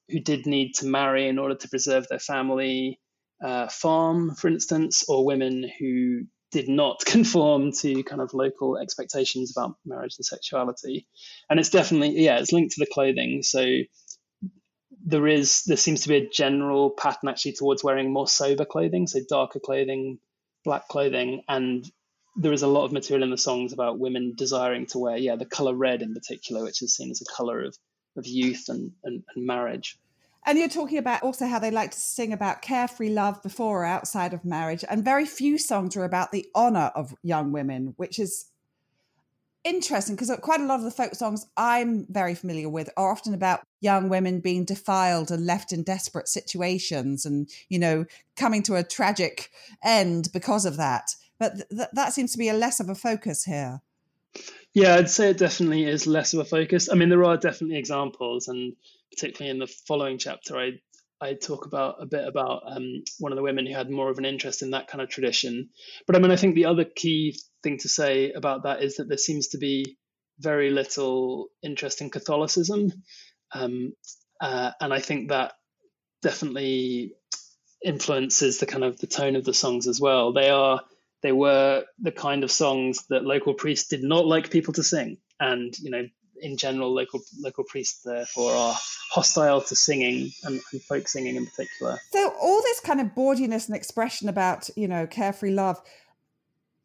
who 0.08 0.20
did 0.20 0.46
need 0.46 0.74
to 0.76 0.86
marry 0.86 1.28
in 1.28 1.38
order 1.38 1.54
to 1.54 1.68
preserve 1.68 2.06
their 2.08 2.18
family 2.18 3.00
uh, 3.42 3.68
farm, 3.68 4.34
for 4.34 4.48
instance, 4.48 5.04
or 5.08 5.24
women 5.24 5.70
who 5.78 6.26
did 6.56 6.68
not 6.68 7.00
conform 7.06 7.72
to 7.72 8.02
kind 8.02 8.22
of 8.22 8.32
local 8.32 8.78
expectations 8.78 9.52
about 9.54 9.76
marriage 9.84 10.14
and 10.18 10.24
sexuality. 10.24 11.06
And 11.50 11.60
it's 11.60 11.70
definitely 11.70 12.22
yeah, 12.22 12.38
it's 12.38 12.52
linked 12.52 12.74
to 12.74 12.80
the 12.80 12.90
clothing. 12.90 13.42
So 13.42 13.64
there 15.04 15.26
is 15.26 15.62
there 15.64 15.76
seems 15.76 16.02
to 16.02 16.08
be 16.08 16.16
a 16.16 16.28
general 16.28 16.90
pattern 16.90 17.28
actually 17.28 17.52
towards 17.52 17.84
wearing 17.84 18.12
more 18.12 18.26
sober 18.26 18.64
clothing, 18.64 19.06
so 19.06 19.20
darker 19.28 19.60
clothing, 19.60 20.18
black 20.64 20.88
clothing, 20.88 21.42
and 21.48 21.84
there 22.36 22.52
is 22.52 22.62
a 22.62 22.68
lot 22.68 22.84
of 22.84 22.92
material 22.92 23.24
in 23.24 23.30
the 23.30 23.38
songs 23.38 23.72
about 23.72 23.98
women 23.98 24.34
desiring 24.36 24.86
to 24.86 24.98
wear, 24.98 25.16
yeah, 25.16 25.36
the 25.36 25.46
color 25.46 25.74
red 25.74 26.02
in 26.02 26.12
particular, 26.12 26.62
which 26.62 26.82
is 26.82 26.94
seen 26.94 27.10
as 27.10 27.22
a 27.22 27.36
color 27.36 27.64
of, 27.64 27.76
of 28.16 28.26
youth 28.26 28.68
and, 28.68 28.92
and, 29.04 29.24
and 29.34 29.46
marriage. 29.46 29.98
And 30.46 30.58
you're 30.58 30.68
talking 30.68 30.98
about 30.98 31.24
also 31.24 31.46
how 31.46 31.58
they 31.58 31.72
like 31.72 31.90
to 31.90 32.00
sing 32.00 32.32
about 32.32 32.62
carefree 32.62 33.10
love 33.10 33.42
before 33.42 33.82
or 33.82 33.84
outside 33.84 34.32
of 34.32 34.44
marriage. 34.44 34.84
And 34.88 35.04
very 35.04 35.26
few 35.26 35.58
songs 35.58 35.96
are 35.96 36.04
about 36.04 36.30
the 36.30 36.46
honor 36.54 36.92
of 36.94 37.14
young 37.24 37.50
women, 37.50 37.94
which 37.96 38.20
is 38.20 38.46
interesting 39.64 40.14
because 40.14 40.30
uh, 40.30 40.36
quite 40.36 40.60
a 40.60 40.64
lot 40.64 40.78
of 40.78 40.84
the 40.84 40.92
folk 40.92 41.16
songs 41.16 41.46
I'm 41.56 42.06
very 42.08 42.36
familiar 42.36 42.68
with 42.68 42.88
are 42.96 43.10
often 43.10 43.34
about 43.34 43.62
young 43.80 44.08
women 44.08 44.38
being 44.38 44.64
defiled 44.64 45.32
and 45.32 45.44
left 45.44 45.72
in 45.72 45.82
desperate 45.82 46.28
situations 46.28 47.26
and, 47.26 47.50
you 47.68 47.80
know, 47.80 48.06
coming 48.36 48.62
to 48.64 48.76
a 48.76 48.84
tragic 48.84 49.50
end 49.82 50.28
because 50.32 50.64
of 50.64 50.76
that. 50.76 51.16
But 51.40 51.68
th- 51.70 51.88
that 51.92 52.12
seems 52.12 52.30
to 52.32 52.38
be 52.38 52.48
a 52.48 52.54
less 52.54 52.78
of 52.78 52.88
a 52.88 52.94
focus 52.94 53.42
here. 53.42 53.80
Yeah, 54.72 54.94
I'd 54.94 55.10
say 55.10 55.30
it 55.30 55.38
definitely 55.38 55.84
is 55.84 56.06
less 56.06 56.34
of 56.34 56.40
a 56.40 56.44
focus. 56.44 56.88
I 56.90 56.94
mean, 56.94 57.08
there 57.08 57.24
are 57.24 57.36
definitely 57.36 57.78
examples, 57.78 58.46
and 58.46 58.76
particularly 59.16 59.50
in 59.50 59.58
the 59.58 59.66
following 59.66 60.18
chapter, 60.18 60.58
I 60.58 60.72
I 61.20 61.32
talk 61.32 61.64
about 61.64 61.96
a 62.00 62.06
bit 62.06 62.28
about 62.28 62.62
um, 62.66 63.02
one 63.18 63.32
of 63.32 63.36
the 63.36 63.42
women 63.42 63.66
who 63.66 63.74
had 63.74 63.90
more 63.90 64.10
of 64.10 64.18
an 64.18 64.26
interest 64.26 64.60
in 64.60 64.72
that 64.72 64.86
kind 64.88 65.00
of 65.00 65.08
tradition. 65.08 65.70
But 66.06 66.14
I 66.14 66.18
mean, 66.18 66.30
I 66.30 66.36
think 66.36 66.54
the 66.54 66.66
other 66.66 66.84
key 66.84 67.38
thing 67.62 67.78
to 67.78 67.88
say 67.88 68.32
about 68.32 68.64
that 68.64 68.82
is 68.82 68.96
that 68.96 69.08
there 69.08 69.16
seems 69.16 69.48
to 69.48 69.58
be 69.58 69.96
very 70.38 70.68
little 70.68 71.48
interest 71.62 72.02
in 72.02 72.10
Catholicism, 72.10 72.92
um, 73.52 73.94
uh, 74.40 74.72
and 74.80 74.92
I 74.92 75.00
think 75.00 75.30
that 75.30 75.54
definitely 76.20 77.14
influences 77.82 78.58
the 78.58 78.66
kind 78.66 78.84
of 78.84 78.98
the 78.98 79.06
tone 79.06 79.36
of 79.36 79.44
the 79.44 79.54
songs 79.54 79.86
as 79.86 79.98
well. 80.00 80.34
They 80.34 80.50
are 80.50 80.82
they 81.22 81.32
were 81.32 81.84
the 81.98 82.12
kind 82.12 82.44
of 82.44 82.50
songs 82.50 83.06
that 83.08 83.24
local 83.24 83.54
priests 83.54 83.88
did 83.88 84.02
not 84.02 84.26
like 84.26 84.50
people 84.50 84.74
to 84.74 84.82
sing, 84.82 85.16
and 85.40 85.76
you 85.78 85.90
know, 85.90 86.06
in 86.40 86.56
general, 86.56 86.92
local 86.92 87.20
local 87.38 87.64
priests 87.64 88.02
therefore 88.02 88.52
are 88.52 88.74
hostile 89.10 89.60
to 89.62 89.76
singing 89.76 90.32
and, 90.44 90.60
and 90.72 90.82
folk 90.82 91.08
singing 91.08 91.36
in 91.36 91.46
particular. 91.46 91.98
So 92.12 92.34
all 92.40 92.62
this 92.62 92.80
kind 92.80 93.00
of 93.00 93.14
bawdiness 93.14 93.66
and 93.66 93.76
expression 93.76 94.28
about 94.28 94.68
you 94.76 94.88
know 94.88 95.06
carefree 95.06 95.52
love 95.52 95.80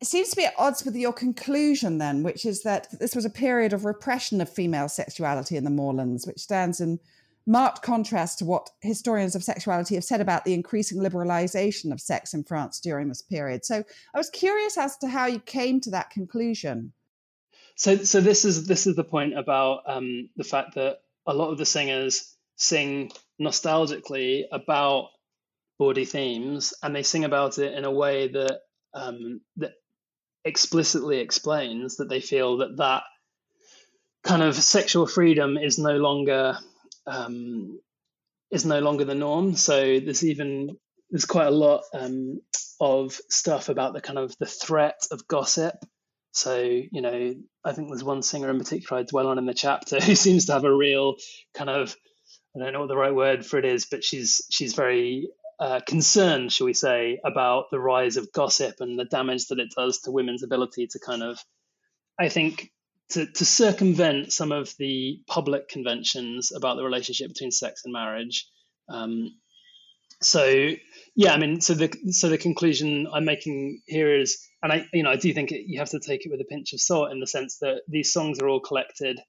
seems 0.03 0.29
to 0.29 0.35
be 0.35 0.45
at 0.45 0.53
odds 0.57 0.83
with 0.83 0.95
your 0.95 1.13
conclusion 1.13 1.99
then, 1.99 2.23
which 2.23 2.45
is 2.45 2.63
that 2.63 2.87
this 2.99 3.15
was 3.15 3.25
a 3.25 3.29
period 3.29 3.71
of 3.73 3.85
repression 3.85 4.41
of 4.41 4.49
female 4.49 4.89
sexuality 4.89 5.57
in 5.57 5.63
the 5.63 5.69
moorlands, 5.69 6.25
which 6.25 6.39
stands 6.39 6.81
in 6.81 6.99
marked 7.47 7.81
contrast 7.81 8.39
to 8.39 8.45
what 8.45 8.69
historians 8.81 9.35
of 9.35 9.43
sexuality 9.43 9.95
have 9.95 10.03
said 10.03 10.21
about 10.21 10.45
the 10.45 10.53
increasing 10.53 10.99
liberalization 10.99 11.91
of 11.91 11.99
sex 11.99 12.33
in 12.33 12.43
France 12.43 12.79
during 12.79 13.09
this 13.09 13.21
period. 13.21 13.65
So 13.65 13.83
I 14.13 14.17
was 14.17 14.29
curious 14.29 14.77
as 14.77 14.97
to 14.97 15.07
how 15.07 15.25
you 15.25 15.39
came 15.39 15.81
to 15.81 15.91
that 15.91 16.11
conclusion. 16.11 16.93
So, 17.81 17.97
so 18.03 18.21
this 18.21 18.45
is 18.45 18.67
this 18.67 18.85
is 18.85 18.95
the 18.95 19.03
point 19.03 19.35
about 19.35 19.81
um, 19.87 20.29
the 20.35 20.43
fact 20.43 20.75
that 20.75 20.99
a 21.25 21.33
lot 21.33 21.49
of 21.49 21.57
the 21.57 21.65
singers 21.65 22.37
sing 22.55 23.11
nostalgically 23.41 24.43
about 24.51 25.09
bawdy 25.79 26.05
themes, 26.05 26.75
and 26.83 26.95
they 26.95 27.01
sing 27.01 27.25
about 27.25 27.57
it 27.57 27.73
in 27.73 27.83
a 27.83 27.89
way 27.89 28.27
that 28.27 28.59
um, 28.93 29.41
that 29.57 29.71
explicitly 30.45 31.17
explains 31.17 31.97
that 31.97 32.07
they 32.07 32.21
feel 32.21 32.57
that 32.57 32.77
that 32.77 33.01
kind 34.23 34.43
of 34.43 34.55
sexual 34.55 35.07
freedom 35.07 35.57
is 35.57 35.79
no 35.79 35.97
longer 35.97 36.59
um, 37.07 37.79
is 38.51 38.63
no 38.63 38.79
longer 38.79 39.05
the 39.05 39.15
norm. 39.15 39.55
So 39.55 39.99
there's 39.99 40.23
even 40.23 40.77
there's 41.09 41.25
quite 41.25 41.47
a 41.47 41.49
lot 41.65 41.81
um, 41.95 42.41
of 42.79 43.19
stuff 43.27 43.69
about 43.69 43.93
the 43.93 44.01
kind 44.01 44.19
of 44.19 44.37
the 44.37 44.45
threat 44.45 45.07
of 45.09 45.27
gossip. 45.27 45.83
So 46.31 46.61
you 46.61 47.01
know, 47.01 47.35
I 47.63 47.73
think 47.73 47.89
there's 47.89 48.03
one 48.03 48.21
singer 48.21 48.49
in 48.49 48.59
particular 48.59 49.01
I 49.01 49.03
dwell 49.03 49.27
on 49.27 49.37
in 49.37 49.45
the 49.45 49.53
chapter 49.53 49.99
who 50.01 50.15
seems 50.15 50.45
to 50.45 50.53
have 50.53 50.65
a 50.65 50.75
real 50.75 51.15
kind 51.53 51.69
of 51.69 51.95
I 52.55 52.59
don't 52.59 52.73
know 52.73 52.81
what 52.81 52.89
the 52.89 52.97
right 52.97 53.15
word 53.15 53.45
for 53.45 53.59
it 53.59 53.65
is, 53.65 53.85
but 53.85 54.03
she's 54.03 54.41
she's 54.49 54.73
very 54.73 55.29
uh, 55.59 55.79
concerned, 55.85 56.51
shall 56.51 56.65
we 56.65 56.73
say, 56.73 57.19
about 57.23 57.65
the 57.69 57.79
rise 57.79 58.17
of 58.17 58.31
gossip 58.33 58.77
and 58.79 58.97
the 58.97 59.05
damage 59.05 59.47
that 59.47 59.59
it 59.59 59.71
does 59.77 59.99
to 59.99 60.11
women's 60.11 60.41
ability 60.41 60.87
to 60.87 60.99
kind 60.99 61.21
of, 61.21 61.39
I 62.19 62.29
think, 62.29 62.71
to, 63.09 63.27
to 63.27 63.45
circumvent 63.45 64.33
some 64.33 64.51
of 64.51 64.73
the 64.79 65.21
public 65.27 65.69
conventions 65.69 66.51
about 66.51 66.77
the 66.77 66.83
relationship 66.83 67.27
between 67.27 67.51
sex 67.51 67.81
and 67.85 67.93
marriage. 67.93 68.47
Um, 68.89 69.35
so 70.19 70.71
yeah, 71.15 71.33
I 71.33 71.37
mean, 71.37 71.61
so 71.61 71.75
the 71.75 71.93
so 72.09 72.29
the 72.29 72.37
conclusion 72.37 73.07
I'm 73.13 73.25
making 73.25 73.81
here 73.85 74.19
is, 74.19 74.39
and 74.63 74.71
I 74.71 74.85
you 74.93 75.03
know 75.03 75.11
I 75.11 75.15
do 75.15 75.33
think 75.33 75.51
it, 75.51 75.65
you 75.67 75.79
have 75.79 75.89
to 75.91 75.99
take 75.99 76.25
it 76.25 76.31
with 76.31 76.41
a 76.41 76.45
pinch 76.45 76.73
of 76.73 76.81
salt 76.81 77.11
in 77.11 77.19
the 77.19 77.27
sense 77.27 77.57
that 77.59 77.81
these 77.87 78.11
songs 78.11 78.39
are 78.39 78.47
all 78.47 78.59
collected 78.59 79.19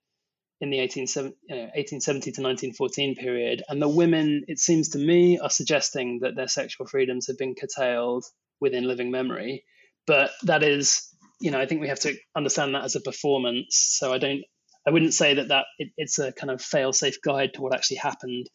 in 0.60 0.70
the 0.70 0.78
1870, 0.78 1.36
you 1.48 1.56
know, 1.56 1.62
1870 1.74 2.20
to 2.20 2.40
1914 2.40 3.16
period, 3.16 3.62
and 3.68 3.82
the 3.82 3.88
women, 3.88 4.44
it 4.46 4.60
seems 4.60 4.90
to 4.90 4.98
me, 4.98 5.36
are 5.38 5.50
suggesting 5.50 6.20
that 6.20 6.36
their 6.36 6.46
sexual 6.46 6.86
freedoms 6.86 7.26
have 7.26 7.36
been 7.36 7.56
curtailed 7.56 8.24
within 8.60 8.86
living 8.86 9.10
memory, 9.10 9.64
but 10.06 10.30
that 10.44 10.62
is 10.62 11.12
you 11.42 11.50
know, 11.50 11.60
I 11.60 11.66
think 11.66 11.80
we 11.80 11.88
have 11.88 12.00
to 12.00 12.16
understand 12.36 12.74
that 12.74 12.84
as 12.84 12.94
a 12.94 13.00
performance. 13.00 13.76
So 13.98 14.12
I 14.12 14.18
don't, 14.18 14.42
I 14.86 14.90
wouldn't 14.90 15.12
say 15.12 15.34
that 15.34 15.48
that 15.48 15.66
it, 15.78 15.88
it's 15.96 16.18
a 16.20 16.32
kind 16.32 16.50
of 16.50 16.62
fail-safe 16.62 17.20
guide 17.20 17.54
to 17.54 17.62
what 17.62 17.74
actually 17.74 17.96
happened 17.96 18.48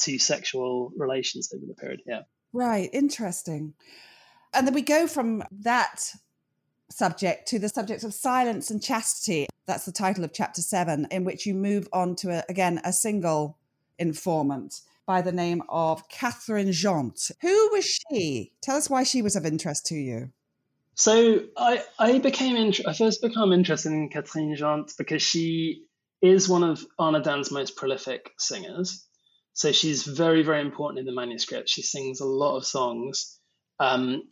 to 0.00 0.18
sexual 0.18 0.92
relations 0.96 1.50
over 1.54 1.64
the 1.66 1.74
period. 1.74 2.02
Yeah. 2.04 2.22
Right. 2.52 2.90
Interesting. 2.92 3.74
And 4.56 4.66
then 4.66 4.74
we 4.74 4.82
go 4.82 5.06
from 5.06 5.44
that 5.60 6.12
subject 6.90 7.48
to 7.48 7.58
the 7.58 7.68
subject 7.68 8.04
of 8.04 8.14
silence 8.14 8.70
and 8.70 8.82
chastity. 8.82 9.46
That's 9.66 9.84
the 9.84 9.92
title 9.92 10.24
of 10.24 10.32
chapter 10.32 10.62
seven, 10.62 11.06
in 11.10 11.24
which 11.24 11.44
you 11.44 11.54
move 11.54 11.88
on 11.92 12.16
to, 12.16 12.30
a, 12.30 12.44
again, 12.48 12.80
a 12.84 12.92
single 12.92 13.58
informant 13.98 14.80
by 15.06 15.22
the 15.22 15.32
name 15.32 15.62
of 15.68 16.08
Catherine 16.08 16.68
Jante. 16.68 17.32
Who 17.40 17.70
was 17.72 17.84
she? 17.84 18.52
Tell 18.62 18.76
us 18.76 18.90
why 18.90 19.02
she 19.04 19.22
was 19.22 19.36
of 19.36 19.46
interest 19.46 19.86
to 19.86 19.94
you. 19.94 20.30
So 20.94 21.40
I 21.56 21.84
I 21.98 22.18
became 22.18 22.56
int- 22.56 22.86
I 22.86 22.94
first 22.94 23.20
became 23.20 23.52
interested 23.52 23.92
in 23.92 24.08
Catherine 24.08 24.56
Jante 24.56 24.96
because 24.96 25.22
she 25.22 25.84
is 26.22 26.48
one 26.48 26.64
of 26.64 26.84
Arnaudin's 26.98 27.50
most 27.50 27.76
prolific 27.76 28.32
singers. 28.38 29.04
So 29.52 29.72
she's 29.72 30.04
very 30.04 30.42
very 30.42 30.62
important 30.62 31.00
in 31.00 31.04
the 31.04 31.12
manuscript. 31.12 31.68
She 31.68 31.82
sings 31.82 32.20
a 32.20 32.24
lot 32.24 32.56
of 32.56 32.64
songs, 32.64 33.38
um, 33.78 34.22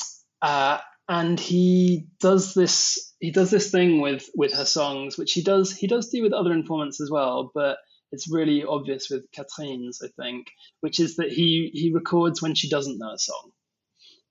uh, 0.44 0.78
and 1.08 1.40
he 1.40 2.06
does 2.20 2.52
this 2.52 3.14
he 3.18 3.30
does 3.30 3.50
this 3.50 3.70
thing 3.70 4.02
with 4.02 4.28
with 4.36 4.52
her 4.52 4.66
songs, 4.66 5.16
which 5.16 5.32
he 5.32 5.42
does 5.42 5.74
he 5.74 5.86
does 5.86 6.10
do 6.10 6.22
with 6.22 6.34
other 6.34 6.52
informants 6.52 7.00
as 7.00 7.10
well, 7.10 7.50
but 7.54 7.78
it's 8.12 8.30
really 8.30 8.62
obvious 8.62 9.08
with 9.10 9.24
Catherine's, 9.32 10.02
I 10.04 10.08
think, 10.22 10.48
which 10.80 11.00
is 11.00 11.16
that 11.16 11.32
he 11.32 11.70
he 11.72 11.92
records 11.94 12.42
when 12.42 12.54
she 12.54 12.68
doesn't 12.68 12.98
know 12.98 13.12
a 13.14 13.18
song, 13.18 13.52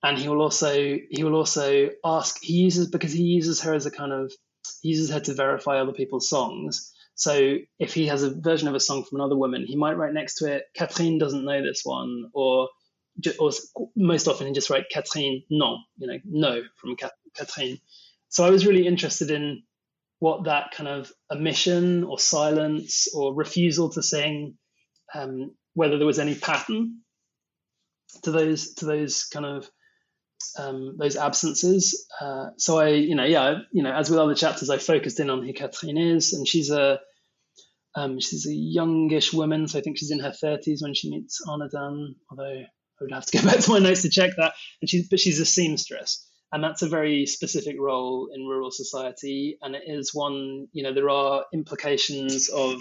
and 0.04 0.16
he 0.16 0.28
will 0.28 0.40
also 0.40 0.72
he 0.72 1.24
will 1.24 1.34
also 1.34 1.90
ask 2.04 2.38
he 2.40 2.54
uses 2.54 2.88
because 2.88 3.12
he 3.12 3.24
uses 3.24 3.62
her 3.62 3.74
as 3.74 3.86
a 3.86 3.90
kind 3.90 4.12
of 4.12 4.32
he 4.82 4.90
uses 4.90 5.10
her 5.10 5.20
to 5.20 5.34
verify 5.34 5.80
other 5.80 5.92
people's 5.92 6.28
songs. 6.28 6.92
So 7.16 7.56
if 7.80 7.92
he 7.92 8.06
has 8.06 8.22
a 8.22 8.30
version 8.30 8.68
of 8.68 8.76
a 8.76 8.80
song 8.80 9.02
from 9.02 9.18
another 9.18 9.36
woman, 9.36 9.64
he 9.66 9.76
might 9.76 9.96
write 9.96 10.14
next 10.14 10.36
to 10.36 10.52
it, 10.52 10.62
Catherine 10.76 11.18
doesn't 11.18 11.44
know 11.44 11.60
this 11.60 11.80
one, 11.84 12.30
or 12.32 12.68
or 13.38 13.50
most 13.96 14.28
often 14.28 14.46
he 14.46 14.52
just 14.52 14.70
write 14.70 14.90
Catherine 14.90 15.42
non, 15.50 15.78
you 15.96 16.06
know, 16.06 16.18
no 16.24 16.62
from 16.76 16.96
Catherine. 17.34 17.78
So 18.28 18.44
I 18.44 18.50
was 18.50 18.66
really 18.66 18.86
interested 18.86 19.30
in 19.30 19.62
what 20.18 20.44
that 20.44 20.72
kind 20.72 20.88
of 20.88 21.12
omission 21.30 22.04
or 22.04 22.18
silence 22.18 23.08
or 23.14 23.34
refusal 23.34 23.90
to 23.90 24.02
sing, 24.02 24.56
um, 25.14 25.54
whether 25.74 25.98
there 25.98 26.06
was 26.06 26.18
any 26.18 26.34
pattern 26.34 27.00
to 28.22 28.30
those 28.30 28.74
to 28.74 28.86
those 28.86 29.24
kind 29.24 29.46
of 29.46 29.70
um, 30.58 30.96
those 30.98 31.16
absences. 31.16 32.06
Uh, 32.20 32.48
so 32.56 32.78
I, 32.78 32.88
you 32.88 33.14
know, 33.14 33.24
yeah, 33.24 33.58
you 33.72 33.82
know, 33.82 33.92
as 33.92 34.10
with 34.10 34.18
other 34.18 34.34
chapters, 34.34 34.70
I 34.70 34.78
focused 34.78 35.20
in 35.20 35.30
on 35.30 35.44
who 35.44 35.52
Catherine 35.52 35.98
is, 35.98 36.32
and 36.32 36.46
she's 36.46 36.70
a 36.70 37.00
um, 37.94 38.18
she's 38.20 38.46
a 38.46 38.52
youngish 38.52 39.32
woman, 39.32 39.68
so 39.68 39.78
I 39.78 39.82
think 39.82 39.98
she's 39.98 40.10
in 40.10 40.20
her 40.20 40.32
thirties 40.32 40.82
when 40.82 40.94
she 40.94 41.10
meets 41.10 41.40
Arnaudin, 41.46 42.14
although 42.30 42.62
I 43.00 43.04
would 43.04 43.12
have 43.12 43.26
to 43.26 43.38
go 43.38 43.44
back 43.48 43.60
to 43.60 43.70
my 43.70 43.78
notes 43.78 44.02
to 44.02 44.10
check 44.10 44.32
that. 44.36 44.54
And 44.80 44.88
she's 44.88 45.08
but 45.08 45.20
she's 45.20 45.40
a 45.40 45.46
seamstress, 45.46 46.26
and 46.52 46.62
that's 46.62 46.82
a 46.82 46.88
very 46.88 47.26
specific 47.26 47.76
role 47.78 48.28
in 48.34 48.46
rural 48.46 48.70
society, 48.70 49.58
and 49.62 49.74
it 49.74 49.82
is 49.86 50.14
one. 50.14 50.68
You 50.72 50.82
know, 50.84 50.94
there 50.94 51.10
are 51.10 51.44
implications 51.52 52.48
of 52.48 52.80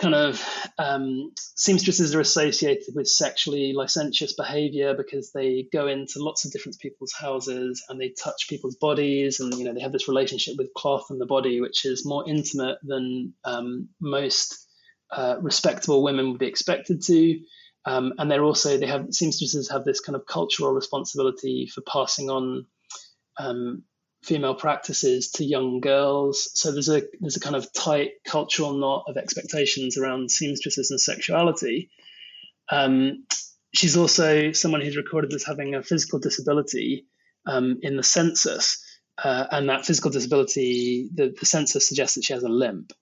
kind 0.00 0.14
of 0.14 0.42
um, 0.78 1.30
seamstresses 1.36 2.14
are 2.14 2.20
associated 2.20 2.94
with 2.94 3.06
sexually 3.06 3.74
licentious 3.74 4.32
behavior 4.32 4.94
because 4.94 5.30
they 5.32 5.68
go 5.72 5.86
into 5.86 6.22
lots 6.22 6.44
of 6.44 6.52
different 6.52 6.78
people's 6.78 7.12
houses 7.12 7.84
and 7.88 8.00
they 8.00 8.08
touch 8.08 8.48
people's 8.48 8.76
bodies 8.76 9.40
and 9.40 9.52
you 9.54 9.64
know 9.64 9.74
they 9.74 9.80
have 9.82 9.92
this 9.92 10.08
relationship 10.08 10.54
with 10.56 10.72
cloth 10.74 11.06
and 11.10 11.20
the 11.20 11.26
body 11.26 11.60
which 11.60 11.84
is 11.84 12.06
more 12.06 12.26
intimate 12.26 12.78
than 12.82 13.34
um, 13.44 13.88
most 14.00 14.66
uh, 15.12 15.36
respectable 15.42 16.02
women 16.02 16.30
would 16.30 16.40
be 16.40 16.46
expected 16.46 17.02
to 17.02 17.38
um, 17.84 18.12
and 18.18 18.30
they're 18.30 18.44
also 18.44 18.76
they 18.76 18.86
have 18.86 19.06
seamstresses 19.12 19.70
have 19.70 19.84
this 19.84 20.00
kind 20.00 20.16
of 20.16 20.26
cultural 20.26 20.72
responsibility 20.72 21.66
for 21.66 21.80
passing 21.82 22.28
on 22.28 22.66
um, 23.38 23.84
female 24.22 24.54
practices 24.54 25.30
to 25.32 25.44
young 25.44 25.80
girls. 25.80 26.50
So 26.54 26.72
there's 26.72 26.90
a 26.90 27.02
there's 27.20 27.36
a 27.36 27.40
kind 27.40 27.56
of 27.56 27.72
tight 27.72 28.10
cultural 28.24 28.74
knot 28.74 29.04
of 29.08 29.16
expectations 29.16 29.96
around 29.96 30.30
seamstresses 30.30 30.90
and 30.90 31.00
sexuality. 31.00 31.90
Um, 32.70 33.24
she's 33.72 33.96
also 33.96 34.52
someone 34.52 34.80
who's 34.80 34.96
recorded 34.96 35.32
as 35.32 35.44
having 35.44 35.74
a 35.74 35.82
physical 35.82 36.18
disability 36.18 37.06
um, 37.46 37.78
in 37.82 37.96
the 37.96 38.02
census, 38.02 38.84
uh, 39.22 39.46
and 39.50 39.68
that 39.68 39.86
physical 39.86 40.10
disability, 40.10 41.08
the, 41.14 41.34
the 41.38 41.46
census 41.46 41.88
suggests 41.88 42.16
that 42.16 42.24
she 42.24 42.34
has 42.34 42.42
a 42.42 42.48
limp. 42.48 42.92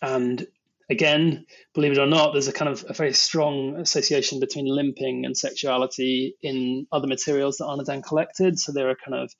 And 0.00 0.46
again, 0.90 1.46
believe 1.74 1.92
it 1.92 1.98
or 1.98 2.06
not, 2.06 2.32
there's 2.32 2.48
a 2.48 2.52
kind 2.52 2.70
of 2.70 2.84
a 2.88 2.92
very 2.92 3.12
strong 3.12 3.76
association 3.76 4.40
between 4.40 4.66
limping 4.66 5.24
and 5.24 5.36
sexuality 5.36 6.34
in 6.42 6.86
other 6.90 7.06
materials 7.06 7.58
that 7.58 7.64
Arnaudin 7.64 8.02
collected. 8.02 8.58
So 8.58 8.72
there 8.72 8.90
are 8.90 8.96
kind 8.96 9.22
of 9.22 9.32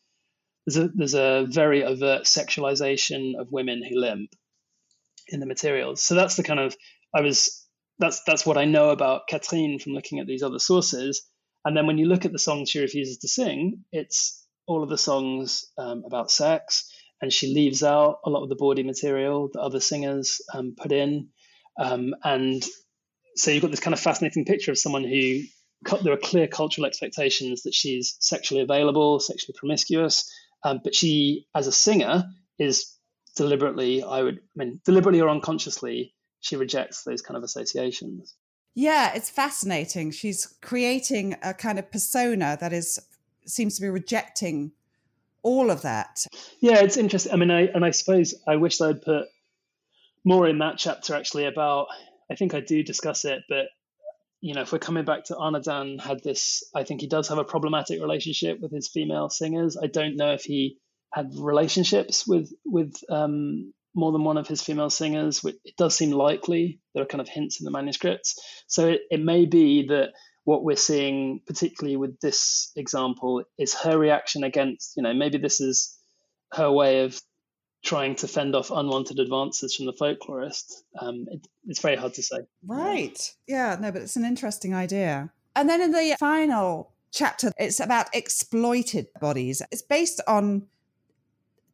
there's 0.66 0.76
a 0.76 0.88
there's 0.94 1.14
a 1.14 1.46
very 1.48 1.84
overt 1.84 2.24
sexualization 2.24 3.38
of 3.38 3.50
women 3.50 3.82
who 3.82 3.98
limp 3.98 4.30
in 5.28 5.40
the 5.40 5.46
materials. 5.46 6.02
So 6.02 6.14
that's 6.14 6.36
the 6.36 6.42
kind 6.42 6.60
of 6.60 6.76
I 7.14 7.22
was 7.22 7.66
that's 7.98 8.22
that's 8.24 8.44
what 8.44 8.58
I 8.58 8.64
know 8.64 8.90
about 8.90 9.28
Catherine 9.28 9.78
from 9.78 9.92
looking 9.92 10.18
at 10.18 10.26
these 10.26 10.42
other 10.42 10.58
sources. 10.58 11.22
And 11.64 11.76
then 11.76 11.86
when 11.86 11.98
you 11.98 12.06
look 12.06 12.24
at 12.24 12.32
the 12.32 12.38
songs 12.38 12.70
she 12.70 12.80
refuses 12.80 13.18
to 13.18 13.28
sing, 13.28 13.84
it's 13.92 14.46
all 14.66 14.82
of 14.82 14.90
the 14.90 14.98
songs 14.98 15.66
um, 15.78 16.02
about 16.06 16.30
sex, 16.30 16.90
and 17.20 17.32
she 17.32 17.52
leaves 17.54 17.82
out 17.82 18.18
a 18.24 18.30
lot 18.30 18.42
of 18.42 18.48
the 18.48 18.54
bawdy 18.54 18.82
material 18.82 19.50
that 19.52 19.60
other 19.60 19.80
singers 19.80 20.40
um, 20.54 20.74
put 20.76 20.92
in. 20.92 21.28
Um, 21.78 22.14
and 22.24 22.64
so 23.36 23.50
you've 23.50 23.62
got 23.62 23.70
this 23.70 23.80
kind 23.80 23.94
of 23.94 24.00
fascinating 24.00 24.44
picture 24.44 24.72
of 24.72 24.78
someone 24.78 25.04
who 25.04 25.42
there 26.02 26.12
are 26.12 26.18
clear 26.18 26.48
cultural 26.48 26.86
expectations 26.86 27.62
that 27.62 27.74
she's 27.74 28.16
sexually 28.20 28.62
available, 28.62 29.20
sexually 29.20 29.54
promiscuous, 29.56 30.30
um, 30.64 30.80
but 30.82 30.94
she, 30.94 31.46
as 31.54 31.66
a 31.66 31.72
singer, 31.72 32.24
is 32.58 32.96
deliberately, 33.36 34.02
I 34.02 34.22
would, 34.22 34.36
I 34.38 34.64
mean, 34.64 34.80
deliberately 34.84 35.20
or 35.20 35.28
unconsciously, 35.28 36.14
she 36.40 36.56
rejects 36.56 37.04
those 37.04 37.22
kind 37.22 37.36
of 37.36 37.44
associations. 37.44 38.34
Yeah, 38.74 39.12
it's 39.14 39.30
fascinating. 39.30 40.10
She's 40.10 40.46
creating 40.62 41.36
a 41.42 41.54
kind 41.54 41.78
of 41.78 41.90
persona 41.90 42.56
that 42.60 42.72
is 42.72 42.98
seems 43.46 43.76
to 43.76 43.82
be 43.82 43.88
rejecting 43.88 44.72
all 45.42 45.70
of 45.70 45.82
that. 45.82 46.26
Yeah, 46.60 46.80
it's 46.80 46.96
interesting. 46.96 47.32
I 47.32 47.36
mean, 47.36 47.50
I 47.50 47.62
and 47.62 47.84
I 47.84 47.90
suppose 47.90 48.34
I 48.46 48.56
wish 48.56 48.80
I'd 48.80 49.02
put 49.02 49.26
more 50.28 50.46
in 50.46 50.58
that 50.58 50.76
chapter 50.76 51.14
actually 51.14 51.46
about 51.46 51.86
I 52.30 52.34
think 52.34 52.52
I 52.52 52.60
do 52.60 52.82
discuss 52.82 53.24
it, 53.24 53.44
but 53.48 53.66
you 54.40 54.54
know, 54.54 54.60
if 54.60 54.70
we're 54.70 54.78
coming 54.78 55.06
back 55.06 55.24
to 55.24 55.34
Arnaudin 55.34 56.00
had 56.00 56.22
this 56.22 56.62
I 56.74 56.84
think 56.84 57.00
he 57.00 57.08
does 57.08 57.28
have 57.28 57.38
a 57.38 57.44
problematic 57.44 58.00
relationship 58.00 58.60
with 58.60 58.70
his 58.70 58.88
female 58.88 59.30
singers. 59.30 59.78
I 59.82 59.86
don't 59.86 60.16
know 60.16 60.32
if 60.34 60.42
he 60.42 60.76
had 61.12 61.30
relationships 61.34 62.26
with 62.26 62.52
with 62.66 62.94
um, 63.08 63.72
more 63.94 64.12
than 64.12 64.22
one 64.22 64.36
of 64.36 64.46
his 64.46 64.62
female 64.62 64.90
singers. 64.90 65.42
It 65.44 65.76
does 65.78 65.96
seem 65.96 66.10
likely. 66.10 66.80
There 66.94 67.02
are 67.02 67.06
kind 67.06 67.22
of 67.22 67.28
hints 67.28 67.60
in 67.60 67.64
the 67.64 67.70
manuscripts. 67.70 68.38
So 68.66 68.88
it, 68.88 69.00
it 69.10 69.24
may 69.24 69.46
be 69.46 69.86
that 69.88 70.10
what 70.44 70.62
we're 70.62 70.76
seeing, 70.76 71.40
particularly 71.46 71.96
with 71.96 72.20
this 72.20 72.70
example, 72.76 73.44
is 73.58 73.74
her 73.74 73.98
reaction 73.98 74.44
against, 74.44 74.96
you 74.96 75.02
know, 75.02 75.14
maybe 75.14 75.38
this 75.38 75.60
is 75.60 75.96
her 76.52 76.70
way 76.70 77.04
of 77.04 77.20
trying 77.84 78.16
to 78.16 78.28
fend 78.28 78.54
off 78.54 78.70
unwanted 78.70 79.18
advances 79.18 79.74
from 79.74 79.86
the 79.86 79.92
folklorist. 79.92 80.82
Um, 80.98 81.26
it, 81.30 81.46
it's 81.66 81.80
very 81.80 81.96
hard 81.96 82.14
to 82.14 82.22
say. 82.22 82.38
Right. 82.66 83.34
Yeah, 83.46 83.76
no, 83.80 83.92
but 83.92 84.02
it's 84.02 84.16
an 84.16 84.24
interesting 84.24 84.74
idea. 84.74 85.32
And 85.54 85.68
then 85.68 85.80
in 85.80 85.92
the 85.92 86.16
final 86.18 86.92
chapter, 87.12 87.52
it's 87.58 87.80
about 87.80 88.06
exploited 88.14 89.06
bodies. 89.20 89.62
It's 89.70 89.82
based 89.82 90.20
on 90.26 90.66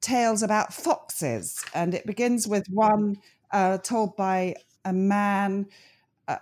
tales 0.00 0.42
about 0.42 0.72
foxes, 0.74 1.64
and 1.74 1.94
it 1.94 2.06
begins 2.06 2.46
with 2.46 2.66
one 2.68 3.16
uh, 3.52 3.78
told 3.78 4.16
by 4.16 4.56
a 4.84 4.92
man. 4.92 5.66
Uh, 6.28 6.36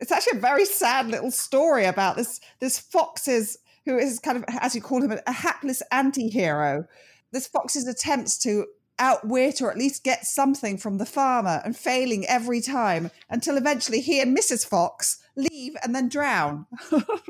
it's 0.00 0.10
actually 0.10 0.38
a 0.38 0.40
very 0.40 0.64
sad 0.64 1.08
little 1.08 1.30
story 1.30 1.84
about 1.84 2.16
this 2.16 2.40
this 2.60 2.78
foxes 2.78 3.58
who 3.84 3.98
is 3.98 4.18
kind 4.18 4.38
of, 4.38 4.44
as 4.60 4.74
you 4.74 4.80
call 4.80 5.02
him, 5.02 5.18
a 5.26 5.32
hapless 5.32 5.82
anti-hero. 5.92 6.86
This 7.32 7.46
fox's 7.46 7.86
attempts 7.86 8.38
to 8.38 8.66
outwit 8.98 9.60
or 9.60 9.70
at 9.70 9.78
least 9.78 10.04
get 10.04 10.24
something 10.26 10.78
from 10.78 10.98
the 10.98 11.06
farmer 11.06 11.60
and 11.64 11.76
failing 11.76 12.24
every 12.26 12.60
time 12.60 13.10
until 13.28 13.56
eventually 13.56 14.00
he 14.00 14.20
and 14.20 14.36
Mrs. 14.36 14.66
Fox 14.66 15.18
leave 15.36 15.74
and 15.82 15.94
then 15.94 16.08
drown. 16.08 16.66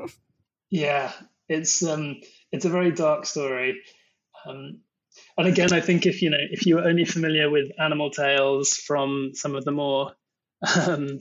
yeah, 0.69 1.11
it's 1.49 1.83
um 1.83 2.17
it's 2.51 2.65
a 2.65 2.69
very 2.69 2.91
dark 2.91 3.25
story. 3.25 3.81
Um, 4.45 4.81
and 5.37 5.47
again, 5.47 5.73
I 5.73 5.81
think 5.81 6.05
if 6.05 6.21
you 6.21 6.29
know 6.29 6.37
if 6.51 6.65
you 6.65 6.79
are 6.79 6.87
only 6.87 7.05
familiar 7.05 7.49
with 7.49 7.71
animal 7.79 8.11
tales 8.11 8.73
from 8.73 9.31
some 9.33 9.55
of 9.55 9.65
the 9.65 9.71
more 9.71 10.13
um, 10.87 11.19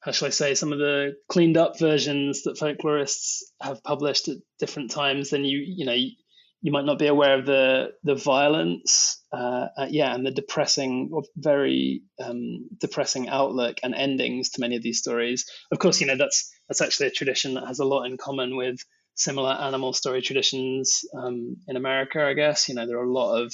how 0.00 0.10
shall 0.10 0.26
I 0.26 0.30
say 0.30 0.54
some 0.54 0.72
of 0.72 0.78
the 0.78 1.16
cleaned 1.28 1.56
up 1.56 1.78
versions 1.78 2.42
that 2.42 2.58
folklorists 2.58 3.42
have 3.60 3.84
published 3.84 4.28
at 4.28 4.38
different 4.58 4.90
times, 4.90 5.30
then 5.30 5.44
you 5.44 5.58
you 5.58 5.86
know 5.86 5.96
you, 6.62 6.72
might 6.72 6.84
not 6.84 6.98
be 6.98 7.06
aware 7.06 7.38
of 7.38 7.44
the 7.44 7.92
the 8.02 8.14
violence, 8.14 9.20
uh, 9.32 9.68
uh, 9.76 9.86
yeah, 9.90 10.14
and 10.14 10.24
the 10.24 10.30
depressing, 10.30 11.10
very 11.36 12.02
um, 12.22 12.68
depressing 12.78 13.28
outlook 13.28 13.78
and 13.82 13.94
endings 13.94 14.50
to 14.50 14.60
many 14.60 14.76
of 14.76 14.82
these 14.82 14.98
stories. 14.98 15.50
Of 15.70 15.78
course, 15.78 16.00
you 16.00 16.06
know 16.06 16.16
that's 16.16 16.50
that's 16.68 16.80
actually 16.80 17.08
a 17.08 17.10
tradition 17.10 17.54
that 17.54 17.66
has 17.66 17.80
a 17.80 17.84
lot 17.84 18.04
in 18.04 18.16
common 18.16 18.56
with 18.56 18.78
similar 19.14 19.52
animal 19.52 19.92
story 19.92 20.22
traditions 20.22 21.04
um, 21.14 21.56
in 21.68 21.76
America. 21.76 22.24
I 22.24 22.34
guess 22.34 22.68
you 22.68 22.74
know 22.74 22.86
there 22.86 22.98
are 22.98 23.04
a 23.04 23.12
lot 23.12 23.42
of 23.42 23.52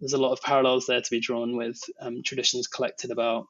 there's 0.00 0.12
a 0.12 0.18
lot 0.18 0.32
of 0.32 0.42
parallels 0.42 0.86
there 0.86 1.00
to 1.00 1.10
be 1.10 1.20
drawn 1.20 1.56
with 1.56 1.78
um, 2.00 2.22
traditions 2.24 2.66
collected 2.66 3.10
about 3.10 3.46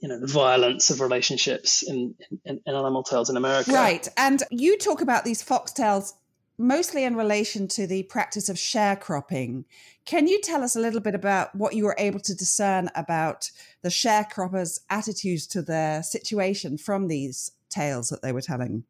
you 0.00 0.08
know 0.08 0.20
the 0.20 0.26
violence 0.26 0.90
of 0.90 1.00
relationships 1.00 1.82
in, 1.82 2.14
in, 2.44 2.60
in 2.64 2.74
animal 2.74 3.02
tales 3.02 3.30
in 3.30 3.36
America. 3.36 3.72
Right, 3.72 4.06
and 4.16 4.42
you 4.50 4.78
talk 4.78 5.00
about 5.00 5.24
these 5.24 5.42
foxtails 5.42 6.12
mostly 6.58 7.04
in 7.04 7.16
relation 7.16 7.68
to 7.68 7.86
the 7.86 8.04
practice 8.04 8.48
of 8.48 8.56
sharecropping. 8.56 9.64
Can 10.04 10.26
you 10.26 10.40
tell 10.40 10.62
us 10.62 10.76
a 10.76 10.80
little 10.80 11.00
bit 11.00 11.14
about 11.14 11.54
what 11.54 11.74
you 11.74 11.84
were 11.84 11.96
able 11.98 12.20
to 12.20 12.34
discern 12.34 12.90
about 12.94 13.50
the 13.82 13.88
sharecroppers' 13.88 14.80
attitudes 14.88 15.46
to 15.48 15.62
their 15.62 16.02
situation 16.02 16.78
from 16.78 17.08
these 17.08 17.52
tales 17.68 18.08
that 18.08 18.22
they 18.22 18.32
were 18.32 18.40
telling? 18.40 18.84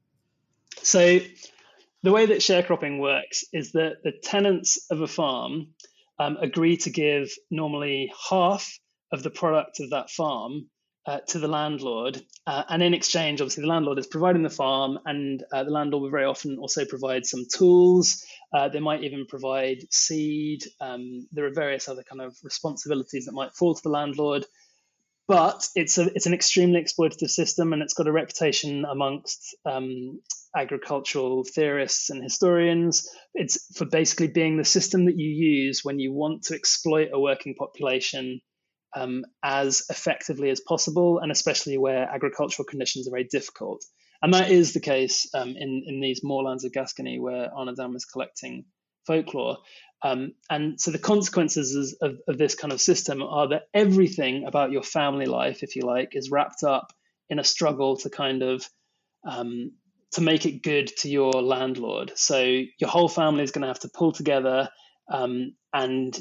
So, 0.83 1.19
the 2.03 2.13
way 2.13 2.27
that 2.27 2.39
sharecropping 2.39 3.01
works 3.01 3.45
is 3.53 3.73
that 3.73 4.03
the 4.05 4.13
tenants 4.13 4.87
of 4.91 5.01
a 5.01 5.09
farm 5.09 5.69
um, 6.19 6.37
agree 6.41 6.77
to 6.79 6.91
give 6.91 7.31
normally 7.51 8.13
half 8.31 8.79
of 9.13 9.23
the 9.23 9.31
product 9.31 9.81
of 9.81 9.91
that 9.91 10.11
farm 10.11 10.69
uh, 11.07 11.21
to 11.29 11.39
the 11.39 11.49
landlord. 11.49 12.21
Uh, 12.47 12.65
and 12.69 12.83
in 12.83 12.95
exchange, 12.95 13.41
obviously, 13.41 13.63
the 13.63 13.69
landlord 13.69 13.99
is 13.99 14.07
providing 14.07 14.43
the 14.43 14.51
farm, 14.51 14.99
and 15.05 15.45
uh, 15.53 15.63
the 15.65 15.71
landlord 15.71 16.03
will 16.03 16.11
very 16.11 16.25
often 16.25 16.59
also 16.59 16.85
provide 16.85 17.25
some 17.25 17.45
tools. 17.55 18.25
Uh, 18.53 18.69
they 18.69 18.81
might 18.81 19.05
even 19.05 19.27
provide 19.27 19.79
seed. 19.91 20.63
Um, 20.81 21.27
there 21.33 21.47
are 21.47 21.55
various 21.55 21.89
other 21.89 22.03
kind 22.03 22.23
of 22.23 22.37
responsibilities 22.43 23.27
that 23.27 23.33
might 23.33 23.55
fall 23.55 23.75
to 23.75 23.83
the 23.83 23.91
landlord. 23.91 24.45
But 25.29 25.67
it's 25.75 25.99
a 25.99 26.05
it's 26.15 26.27
an 26.27 26.35
extremely 26.35 26.81
exploitative 26.81 27.31
system, 27.31 27.73
and 27.73 27.83
it's 27.83 27.95
got 27.95 28.07
a 28.07 28.13
reputation 28.13 28.85
amongst 28.85 29.57
um, 29.65 30.21
agricultural 30.57 31.45
theorists 31.53 32.11
and 32.11 32.23
historians. 32.23 33.09
It's 33.35 33.77
for 33.77 33.87
basically 33.87 34.29
being 34.29 34.57
the 34.57 34.65
system 34.65 35.07
that 35.07 35.19
you 35.19 35.29
use 35.29 35.81
when 35.83 35.99
you 35.99 36.13
want 36.13 36.45
to 36.45 36.55
exploit 36.55 37.09
a 37.13 37.19
working 37.19 37.57
population 37.57 38.41
um, 38.97 39.25
as 39.45 39.85
effectively 39.91 40.51
as 40.51 40.61
possible, 40.61 41.21
and 41.21 41.31
especially 41.31 41.77
where 41.77 42.09
agricultural 42.09 42.67
conditions 42.67 43.07
are 43.07 43.13
very 43.13 43.29
difficult. 43.31 43.85
And 44.23 44.33
that 44.33 44.51
is 44.51 44.73
the 44.73 44.81
case 44.81 45.29
um, 45.35 45.51
in, 45.51 45.85
in 45.87 46.01
these 46.01 46.25
moorlands 46.25 46.65
of 46.65 46.73
Gascony 46.73 47.21
where 47.21 47.51
Arnaudin 47.51 47.93
was 47.93 48.07
collecting 48.07 48.65
folklore. 49.07 49.59
Um, 50.03 50.33
and 50.51 50.81
so 50.81 50.91
the 50.91 50.99
consequences 50.99 51.97
of, 52.01 52.19
of, 52.27 52.39
this 52.39 52.55
kind 52.55 52.73
of 52.73 52.81
system 52.81 53.23
are 53.23 53.49
that 53.49 53.65
everything 53.73 54.45
about 54.47 54.71
your 54.71 54.83
family 54.83 55.27
life, 55.27 55.63
if 55.63 55.77
you 55.77 55.83
like, 55.83 56.11
is 56.13 56.31
wrapped 56.31 56.63
up 56.63 56.93
in 57.29 57.39
a 57.39 57.45
struggle 57.45 57.97
to 57.99 58.11
kind 58.11 58.43
of 58.43 58.67
um, 59.29 59.73
to 60.13 60.21
make 60.21 60.47
it 60.47 60.63
good 60.63 60.89
to 60.99 61.11
your 61.11 61.33
landlord. 61.33 62.13
So 62.15 62.41
your 62.41 62.91
whole 62.91 63.09
family 63.09 63.43
is 63.43 63.51
going 63.51 63.63
to 63.63 63.69
have 63.69 63.81
to 63.81 63.91
pull 63.93 64.13
together 64.13 64.69
um, 65.11 65.55
and 65.73 66.19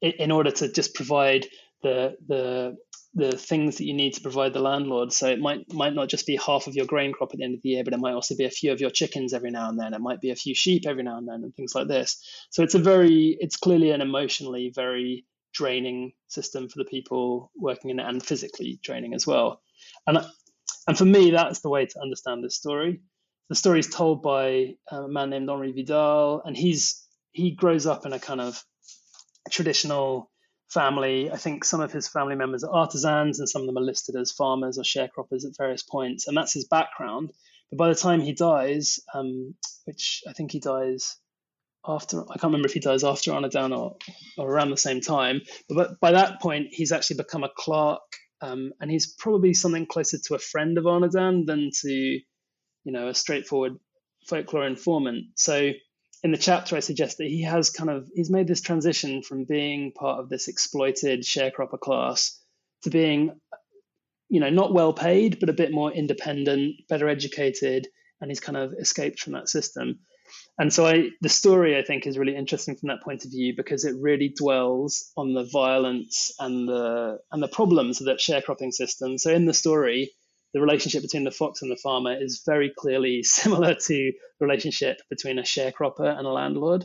in 0.00 0.30
order 0.30 0.50
to 0.50 0.70
just 0.70 0.94
provide 0.94 1.46
the 1.82 2.16
the 2.26 2.76
the 3.14 3.36
things 3.36 3.76
that 3.76 3.84
you 3.84 3.92
need 3.92 4.14
to 4.14 4.22
provide 4.22 4.54
the 4.54 4.60
landlord. 4.60 5.12
So 5.12 5.28
it 5.28 5.38
might 5.38 5.72
might 5.72 5.94
not 5.94 6.08
just 6.08 6.26
be 6.26 6.36
half 6.36 6.66
of 6.66 6.74
your 6.74 6.86
grain 6.86 7.12
crop 7.12 7.30
at 7.32 7.38
the 7.38 7.44
end 7.44 7.54
of 7.54 7.62
the 7.62 7.70
year, 7.70 7.84
but 7.84 7.92
it 7.92 8.00
might 8.00 8.14
also 8.14 8.36
be 8.36 8.44
a 8.44 8.50
few 8.50 8.72
of 8.72 8.80
your 8.80 8.90
chickens 8.90 9.34
every 9.34 9.50
now 9.50 9.68
and 9.68 9.78
then. 9.78 9.94
It 9.94 10.00
might 10.00 10.20
be 10.20 10.30
a 10.30 10.36
few 10.36 10.54
sheep 10.54 10.84
every 10.86 11.02
now 11.02 11.18
and 11.18 11.28
then, 11.28 11.42
and 11.44 11.54
things 11.54 11.74
like 11.74 11.88
this. 11.88 12.22
So 12.50 12.62
it's 12.62 12.74
a 12.74 12.78
very 12.78 13.36
it's 13.38 13.56
clearly 13.56 13.90
an 13.90 14.00
emotionally 14.00 14.72
very 14.74 15.26
draining 15.52 16.12
system 16.28 16.68
for 16.68 16.78
the 16.78 16.86
people 16.86 17.50
working 17.54 17.90
in 17.90 18.00
it, 18.00 18.06
and 18.06 18.24
physically 18.24 18.80
draining 18.82 19.14
as 19.14 19.26
well. 19.26 19.60
And 20.06 20.18
and 20.86 20.96
for 20.96 21.04
me, 21.04 21.30
that's 21.30 21.60
the 21.60 21.70
way 21.70 21.86
to 21.86 22.00
understand 22.00 22.42
this 22.42 22.56
story. 22.56 23.02
The 23.50 23.56
story 23.56 23.80
is 23.80 23.88
told 23.88 24.22
by 24.22 24.76
um, 24.90 25.04
a 25.04 25.08
man 25.08 25.30
named 25.30 25.50
Henri 25.50 25.72
Vidal, 25.72 26.42
and 26.44 26.56
he's 26.56 27.06
he 27.32 27.50
grows 27.50 27.86
up 27.86 28.06
in 28.06 28.14
a 28.14 28.18
kind 28.18 28.40
of 28.40 28.64
traditional 29.50 30.31
family. 30.72 31.30
I 31.30 31.36
think 31.36 31.64
some 31.64 31.80
of 31.80 31.92
his 31.92 32.08
family 32.08 32.34
members 32.34 32.64
are 32.64 32.72
artisans, 32.72 33.38
and 33.38 33.48
some 33.48 33.62
of 33.62 33.66
them 33.66 33.78
are 33.78 33.84
listed 33.84 34.16
as 34.16 34.32
farmers 34.32 34.78
or 34.78 34.82
sharecroppers 34.82 35.44
at 35.44 35.56
various 35.56 35.82
points, 35.82 36.26
and 36.26 36.36
that's 36.36 36.54
his 36.54 36.66
background. 36.66 37.32
But 37.70 37.78
by 37.78 37.88
the 37.88 37.94
time 37.94 38.20
he 38.20 38.32
dies, 38.32 39.00
um, 39.14 39.54
which 39.84 40.22
I 40.28 40.32
think 40.32 40.52
he 40.52 40.60
dies 40.60 41.16
after, 41.86 42.20
I 42.22 42.34
can't 42.34 42.44
remember 42.52 42.66
if 42.66 42.74
he 42.74 42.80
dies 42.80 43.04
after 43.04 43.32
Arnaudin 43.32 43.76
or, 43.76 43.96
or 44.38 44.50
around 44.50 44.70
the 44.70 44.76
same 44.76 45.00
time, 45.00 45.40
but 45.68 46.00
by 46.00 46.12
that 46.12 46.40
point, 46.40 46.68
he's 46.70 46.92
actually 46.92 47.16
become 47.16 47.44
a 47.44 47.50
clerk, 47.56 48.00
um, 48.40 48.72
and 48.80 48.90
he's 48.90 49.14
probably 49.14 49.54
something 49.54 49.86
closer 49.86 50.18
to 50.26 50.34
a 50.34 50.38
friend 50.38 50.78
of 50.78 50.84
Arnaudin 50.84 51.46
than 51.46 51.70
to, 51.82 51.90
you 51.90 52.92
know, 52.92 53.08
a 53.08 53.14
straightforward 53.14 53.78
folklore 54.28 54.66
informant. 54.66 55.26
So 55.36 55.72
in 56.22 56.30
the 56.30 56.38
chapter, 56.38 56.76
I 56.76 56.80
suggest 56.80 57.18
that 57.18 57.26
he 57.26 57.42
has 57.42 57.70
kind 57.70 57.90
of 57.90 58.08
he's 58.14 58.30
made 58.30 58.46
this 58.46 58.60
transition 58.60 59.22
from 59.22 59.44
being 59.44 59.92
part 59.92 60.20
of 60.20 60.28
this 60.28 60.48
exploited 60.48 61.22
sharecropper 61.22 61.80
class 61.80 62.38
to 62.82 62.90
being, 62.90 63.40
you 64.28 64.40
know, 64.40 64.50
not 64.50 64.72
well 64.72 64.92
paid, 64.92 65.40
but 65.40 65.48
a 65.48 65.54
bit 65.54 65.72
more 65.72 65.90
independent, 65.90 66.76
better 66.88 67.08
educated, 67.08 67.88
and 68.20 68.30
he's 68.30 68.40
kind 68.40 68.56
of 68.56 68.72
escaped 68.80 69.20
from 69.20 69.32
that 69.32 69.48
system. 69.48 69.98
And 70.58 70.72
so 70.72 70.86
I 70.86 71.08
the 71.20 71.28
story 71.28 71.76
I 71.76 71.82
think 71.82 72.06
is 72.06 72.16
really 72.16 72.36
interesting 72.36 72.76
from 72.76 72.88
that 72.88 73.02
point 73.02 73.24
of 73.24 73.32
view 73.32 73.54
because 73.56 73.84
it 73.84 73.96
really 73.98 74.32
dwells 74.36 75.10
on 75.16 75.34
the 75.34 75.44
violence 75.44 76.32
and 76.38 76.68
the 76.68 77.18
and 77.32 77.42
the 77.42 77.48
problems 77.48 78.00
of 78.00 78.06
that 78.06 78.18
sharecropping 78.18 78.72
system. 78.72 79.18
So 79.18 79.32
in 79.32 79.46
the 79.46 79.54
story, 79.54 80.12
the 80.52 80.60
relationship 80.60 81.02
between 81.02 81.24
the 81.24 81.30
fox 81.30 81.62
and 81.62 81.70
the 81.70 81.76
farmer 81.76 82.14
is 82.18 82.42
very 82.44 82.72
clearly 82.76 83.22
similar 83.22 83.74
to 83.74 83.88
the 83.88 84.46
relationship 84.46 85.00
between 85.08 85.38
a 85.38 85.42
sharecropper 85.42 86.16
and 86.16 86.26
a 86.26 86.30
landlord. 86.30 86.84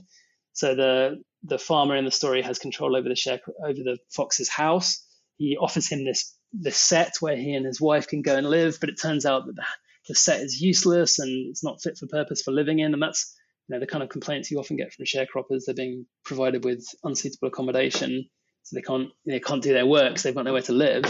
So 0.53 0.75
the 0.75 1.21
the 1.43 1.59
farmer 1.59 1.95
in 1.95 2.05
the 2.05 2.11
story 2.11 2.41
has 2.41 2.59
control 2.59 2.95
over 2.95 3.07
the 3.07 3.15
share 3.15 3.39
over 3.63 3.73
the 3.73 3.97
fox's 4.09 4.49
house. 4.49 5.05
He 5.37 5.55
offers 5.57 5.87
him 5.87 6.03
this 6.03 6.35
this 6.51 6.77
set 6.77 7.15
where 7.19 7.35
he 7.35 7.53
and 7.53 7.65
his 7.65 7.79
wife 7.79 8.07
can 8.07 8.21
go 8.21 8.35
and 8.35 8.49
live, 8.49 8.79
but 8.79 8.89
it 8.89 8.99
turns 8.99 9.25
out 9.25 9.45
that 9.45 9.55
the, 9.55 9.65
the 10.07 10.15
set 10.15 10.41
is 10.41 10.59
useless 10.59 11.19
and 11.19 11.49
it's 11.49 11.63
not 11.63 11.81
fit 11.81 11.97
for 11.97 12.07
purpose 12.07 12.41
for 12.41 12.51
living 12.51 12.79
in, 12.79 12.93
and 12.93 13.01
that's 13.01 13.35
you 13.67 13.75
know 13.75 13.79
the 13.79 13.87
kind 13.87 14.03
of 14.03 14.09
complaints 14.09 14.49
you 14.49 14.59
often 14.59 14.77
get 14.77 14.93
from 14.93 15.05
sharecroppers. 15.05 15.65
They're 15.65 15.75
being 15.75 16.05
provided 16.25 16.63
with 16.63 16.85
unsuitable 17.03 17.49
accommodation, 17.49 18.27
so 18.67 18.75
they 18.75 18.81
can't 18.81 19.09
they 19.25 19.39
can't 19.39 19.63
do 19.63 19.71
their 19.71 19.85
work, 19.85 20.17
so 20.17 20.27
they've 20.27 20.35
got 20.35 20.43
nowhere 20.43 20.61
to 20.63 20.73
live. 20.73 21.05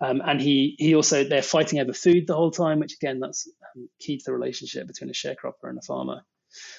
Um, 0.00 0.20
and 0.24 0.40
he 0.40 0.76
he 0.78 0.94
also 0.94 1.24
they're 1.24 1.42
fighting 1.42 1.80
over 1.80 1.94
food 1.94 2.26
the 2.26 2.34
whole 2.34 2.50
time, 2.50 2.80
which 2.80 2.92
again 2.92 3.18
that's 3.18 3.48
um, 3.74 3.88
key 3.98 4.18
to 4.18 4.24
the 4.26 4.32
relationship 4.32 4.86
between 4.86 5.08
a 5.08 5.14
sharecropper 5.14 5.64
and 5.64 5.78
a 5.78 5.82
farmer. 5.82 6.20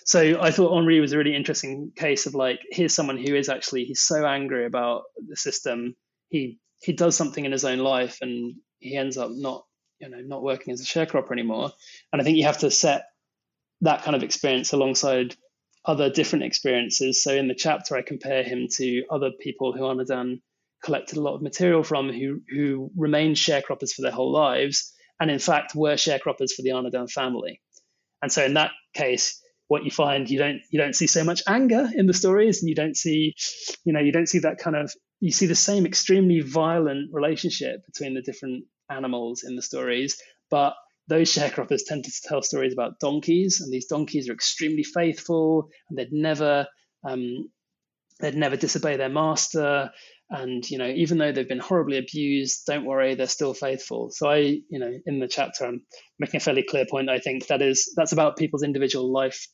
So 0.05 0.39
I 0.39 0.51
thought 0.51 0.77
Henri 0.77 0.99
was 0.99 1.13
a 1.13 1.17
really 1.17 1.35
interesting 1.35 1.91
case 1.95 2.27
of 2.27 2.35
like 2.35 2.59
here's 2.69 2.93
someone 2.93 3.17
who 3.17 3.33
is 3.33 3.49
actually 3.49 3.85
he's 3.85 4.01
so 4.01 4.23
angry 4.23 4.65
about 4.67 5.03
the 5.27 5.35
system 5.35 5.95
he 6.29 6.59
he 6.79 6.93
does 6.93 7.15
something 7.15 7.43
in 7.43 7.51
his 7.51 7.65
own 7.65 7.79
life 7.79 8.19
and 8.21 8.55
he 8.77 8.95
ends 8.95 9.17
up 9.17 9.31
not 9.31 9.65
you 9.99 10.09
know 10.09 10.21
not 10.21 10.43
working 10.43 10.73
as 10.73 10.81
a 10.81 10.85
sharecropper 10.85 11.31
anymore. 11.31 11.71
And 12.13 12.21
I 12.21 12.23
think 12.23 12.37
you 12.37 12.45
have 12.45 12.59
to 12.59 12.69
set 12.69 13.05
that 13.81 14.03
kind 14.03 14.15
of 14.15 14.21
experience 14.21 14.73
alongside 14.73 15.35
other 15.89 16.11
different 16.11 16.45
experiences. 16.45 17.23
So 17.23 17.33
in 17.33 17.47
the 17.47 17.55
chapter 17.55 17.95
I 17.95 18.03
compare 18.03 18.43
him 18.43 18.67
to 18.73 19.03
other 19.09 19.31
people 19.31 19.73
who 19.73 19.81
Arnaudin 19.81 20.39
collected 20.83 21.17
a 21.17 21.21
lot 21.21 21.33
of 21.33 21.41
material 21.41 21.83
from 21.83 22.13
who 22.13 22.41
who 22.47 22.91
remained 22.95 23.37
sharecroppers 23.37 23.91
for 23.91 24.03
their 24.03 24.11
whole 24.11 24.31
lives 24.31 24.93
and 25.19 25.31
in 25.31 25.39
fact 25.39 25.73
were 25.73 25.95
sharecroppers 25.95 26.51
for 26.51 26.61
the 26.61 26.69
Arnaudin 26.69 27.09
family. 27.09 27.59
And 28.21 28.31
so 28.31 28.45
in 28.45 28.53
that 28.53 28.69
case, 28.93 29.41
what 29.67 29.83
you 29.83 29.89
find 29.89 30.29
you 30.29 30.37
don't 30.37 30.61
you 30.69 30.79
don't 30.79 30.95
see 30.95 31.07
so 31.07 31.23
much 31.23 31.41
anger 31.47 31.89
in 31.95 32.05
the 32.05 32.13
stories 32.13 32.61
and 32.61 32.69
you 32.69 32.75
don't 32.75 32.95
see 32.95 33.33
you 33.83 33.93
know 33.93 33.99
you 33.99 34.11
don't 34.11 34.29
see 34.29 34.39
that 34.39 34.59
kind 34.59 34.75
of 34.75 34.93
you 35.19 35.31
see 35.31 35.47
the 35.47 35.55
same 35.55 35.87
extremely 35.87 36.41
violent 36.41 37.09
relationship 37.11 37.83
between 37.87 38.13
the 38.13 38.21
different 38.21 38.65
animals 38.89 39.43
in 39.43 39.55
the 39.55 39.61
stories 39.61 40.21
but 40.51 40.75
those 41.09 41.33
sharecroppers 41.33 41.81
tend 41.85 42.05
to 42.05 42.11
tell 42.23 42.41
stories 42.41 42.73
about 42.73 42.99
donkeys 42.99 43.61
and 43.61 43.73
these 43.73 43.87
donkeys 43.87 44.29
are 44.29 44.33
extremely 44.33 44.83
faithful 44.83 45.69
and 45.89 45.97
they'd 45.97 46.13
never 46.13 46.67
um, 47.03 47.49
they'd 48.19 48.35
never 48.35 48.55
disobey 48.55 48.97
their 48.97 49.09
master. 49.09 49.89
And 50.29 50.69
you 50.69 50.77
know 50.77 50.87
even 50.87 51.17
though 51.17 51.31
they've 51.31 51.47
been 51.47 51.59
horribly 51.59 51.97
abused 51.97 52.67
don't 52.67 52.85
worry 52.85 53.15
they're 53.15 53.27
still 53.27 53.55
faithful. 53.55 54.11
So 54.11 54.29
i 54.29 54.37
you 54.37 54.79
know 54.79 54.93
in 55.05 55.19
the 55.19 55.27
chapter 55.27 55.65
i'm 55.65 55.81
making 56.19 56.37
a 56.37 56.41
fairly 56.41 56.63
clear 56.63 56.85
point 56.89 57.09
i 57.09 57.17
think 57.19 57.47
that 57.47 57.63
is 57.63 57.91
that's 57.95 58.11
about 58.11 58.37
people's 58.37 58.63
individual 58.63 59.11
life 59.11 59.47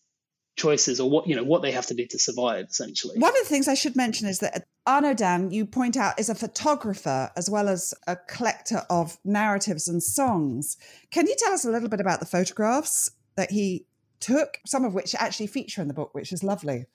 choices 0.55 0.99
or 0.99 1.09
what 1.09 1.27
you 1.27 1.35
know 1.35 1.43
what 1.43 1.61
they 1.61 1.71
have 1.71 1.85
to 1.87 1.93
do 1.93 2.05
to 2.07 2.19
survive 2.19 2.67
essentially. 2.69 3.17
One 3.19 3.31
of 3.31 3.43
the 3.43 3.49
things 3.49 3.67
i 3.67 3.73
should 3.73 3.95
mention 3.95 4.27
is 4.27 4.39
that 4.39 4.65
Arnaudin 4.87 5.51
you 5.51 5.65
point 5.65 5.97
out 5.97 6.19
is 6.19 6.29
a 6.29 6.35
photographer 6.35 7.31
as 7.35 7.49
well 7.49 7.67
as 7.67 7.93
a 8.07 8.15
collector 8.15 8.83
of 8.89 9.17
narratives 9.25 9.87
and 9.87 10.01
songs. 10.01 10.77
Can 11.11 11.27
you 11.27 11.35
tell 11.37 11.53
us 11.53 11.65
a 11.65 11.71
little 11.71 11.89
bit 11.89 11.99
about 11.99 12.19
the 12.19 12.25
photographs 12.25 13.11
that 13.35 13.51
he 13.51 13.85
took 14.19 14.59
some 14.65 14.85
of 14.85 14.93
which 14.93 15.13
actually 15.15 15.47
feature 15.47 15.81
in 15.81 15.87
the 15.87 15.93
book 15.93 16.15
which 16.15 16.31
is 16.31 16.43
lovely 16.43 16.85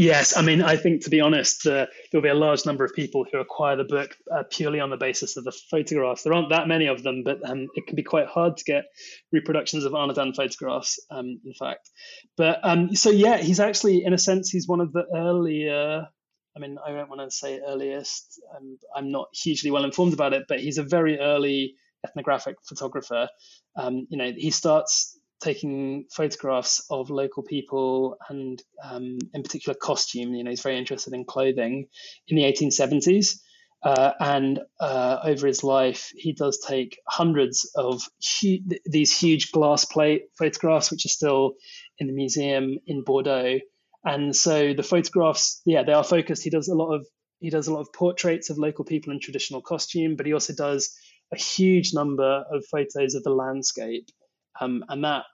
Yes, 0.00 0.36
I 0.36 0.42
mean, 0.42 0.62
I 0.62 0.76
think 0.76 1.02
to 1.02 1.10
be 1.10 1.20
honest, 1.20 1.66
uh, 1.66 1.86
there'll 2.12 2.22
be 2.22 2.28
a 2.28 2.34
large 2.34 2.64
number 2.64 2.84
of 2.84 2.94
people 2.94 3.26
who 3.32 3.40
acquire 3.40 3.74
the 3.74 3.82
book 3.82 4.16
uh, 4.32 4.44
purely 4.48 4.78
on 4.78 4.90
the 4.90 4.96
basis 4.96 5.36
of 5.36 5.42
the 5.42 5.50
photographs. 5.50 6.22
There 6.22 6.32
aren't 6.32 6.50
that 6.50 6.68
many 6.68 6.86
of 6.86 7.02
them, 7.02 7.24
but 7.24 7.38
um, 7.44 7.66
it 7.74 7.84
can 7.88 7.96
be 7.96 8.04
quite 8.04 8.28
hard 8.28 8.58
to 8.58 8.64
get 8.64 8.84
reproductions 9.32 9.84
of 9.84 9.94
Arnaudin 9.94 10.36
photographs, 10.36 11.00
um, 11.10 11.40
in 11.44 11.52
fact. 11.52 11.90
But 12.36 12.60
um, 12.62 12.94
so, 12.94 13.10
yeah, 13.10 13.38
he's 13.38 13.58
actually, 13.58 14.04
in 14.04 14.12
a 14.12 14.18
sense, 14.18 14.50
he's 14.50 14.68
one 14.68 14.80
of 14.80 14.92
the 14.92 15.02
earlier. 15.12 16.06
I 16.56 16.60
mean, 16.60 16.76
I 16.86 16.92
don't 16.92 17.10
want 17.10 17.28
to 17.28 17.36
say 17.36 17.58
earliest. 17.66 18.40
I'm, 18.56 18.78
I'm 18.94 19.10
not 19.10 19.26
hugely 19.34 19.72
well 19.72 19.82
informed 19.82 20.12
about 20.12 20.32
it, 20.32 20.44
but 20.48 20.60
he's 20.60 20.78
a 20.78 20.84
very 20.84 21.18
early 21.18 21.74
ethnographic 22.06 22.54
photographer. 22.68 23.28
Um, 23.74 24.06
you 24.10 24.16
know, 24.16 24.30
he 24.30 24.52
starts 24.52 25.17
taking 25.40 26.06
photographs 26.10 26.84
of 26.90 27.10
local 27.10 27.42
people 27.42 28.16
and 28.28 28.62
um, 28.82 29.18
in 29.34 29.42
particular 29.42 29.76
costume. 29.80 30.34
You 30.34 30.44
know, 30.44 30.50
he's 30.50 30.62
very 30.62 30.78
interested 30.78 31.14
in 31.14 31.24
clothing 31.24 31.86
in 32.28 32.36
the 32.36 32.42
1870s. 32.42 33.38
Uh, 33.80 34.12
and 34.18 34.60
uh, 34.80 35.18
over 35.22 35.46
his 35.46 35.62
life, 35.62 36.10
he 36.16 36.32
does 36.32 36.58
take 36.66 36.98
hundreds 37.06 37.70
of 37.76 38.02
hu- 38.40 38.58
these 38.84 39.16
huge 39.16 39.52
glass 39.52 39.84
plate 39.84 40.24
photographs, 40.36 40.90
which 40.90 41.04
are 41.04 41.10
still 41.10 41.52
in 41.98 42.08
the 42.08 42.12
museum 42.12 42.78
in 42.86 43.04
Bordeaux. 43.04 43.60
And 44.04 44.34
so 44.34 44.74
the 44.74 44.82
photographs, 44.82 45.62
yeah, 45.64 45.84
they 45.84 45.92
are 45.92 46.04
focused. 46.04 46.42
He 46.42 46.50
does 46.50 46.68
a 46.68 46.74
lot 46.74 46.92
of 46.92 47.06
he 47.40 47.50
does 47.50 47.68
a 47.68 47.72
lot 47.72 47.82
of 47.82 47.92
portraits 47.92 48.50
of 48.50 48.58
local 48.58 48.84
people 48.84 49.12
in 49.12 49.20
traditional 49.20 49.62
costume, 49.62 50.16
but 50.16 50.26
he 50.26 50.32
also 50.32 50.54
does 50.54 50.92
a 51.32 51.38
huge 51.38 51.94
number 51.94 52.44
of 52.50 52.66
photos 52.66 53.14
of 53.14 53.22
the 53.22 53.30
landscape. 53.30 54.08
Um, 54.60 54.84
and 54.88 55.04
that 55.04 55.24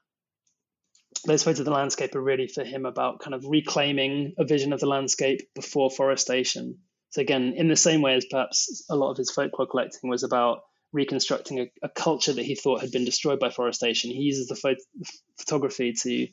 those 1.27 1.43
photos 1.43 1.61
of 1.61 1.65
the 1.65 1.71
landscape 1.71 2.15
are 2.15 2.23
really 2.23 2.49
for 2.49 2.65
him 2.65 2.85
about 2.85 3.21
kind 3.21 3.35
of 3.35 3.45
reclaiming 3.47 4.35
a 4.39 4.45
vision 4.45 4.73
of 4.73 4.81
the 4.81 4.87
landscape 4.87 5.41
before 5.55 5.91
forestation. 5.91 6.79
So 7.11 7.23
again, 7.23 7.55
in 7.57 7.69
the 7.69 7.77
same 7.77 8.03
way 8.03 8.15
as 8.15 8.27
perhaps 8.31 8.85
a 8.91 8.97
lot 8.97 9.11
of 9.11 9.17
his 9.17 9.31
folklore 9.31 9.69
collecting 9.69 10.11
was 10.11 10.23
about 10.23 10.63
reconstructing 10.93 11.61
a, 11.61 11.67
a 11.83 11.89
culture 11.89 12.33
that 12.33 12.45
he 12.45 12.55
thought 12.55 12.81
had 12.81 12.93
been 12.93 13.05
destroyed 13.05 13.41
by 13.41 13.51
forestation, 13.51 14.11
he 14.11 14.23
uses 14.23 14.49
the 14.49 14.55
phot- 14.55 15.07
photography 15.39 15.93
to 15.93 16.27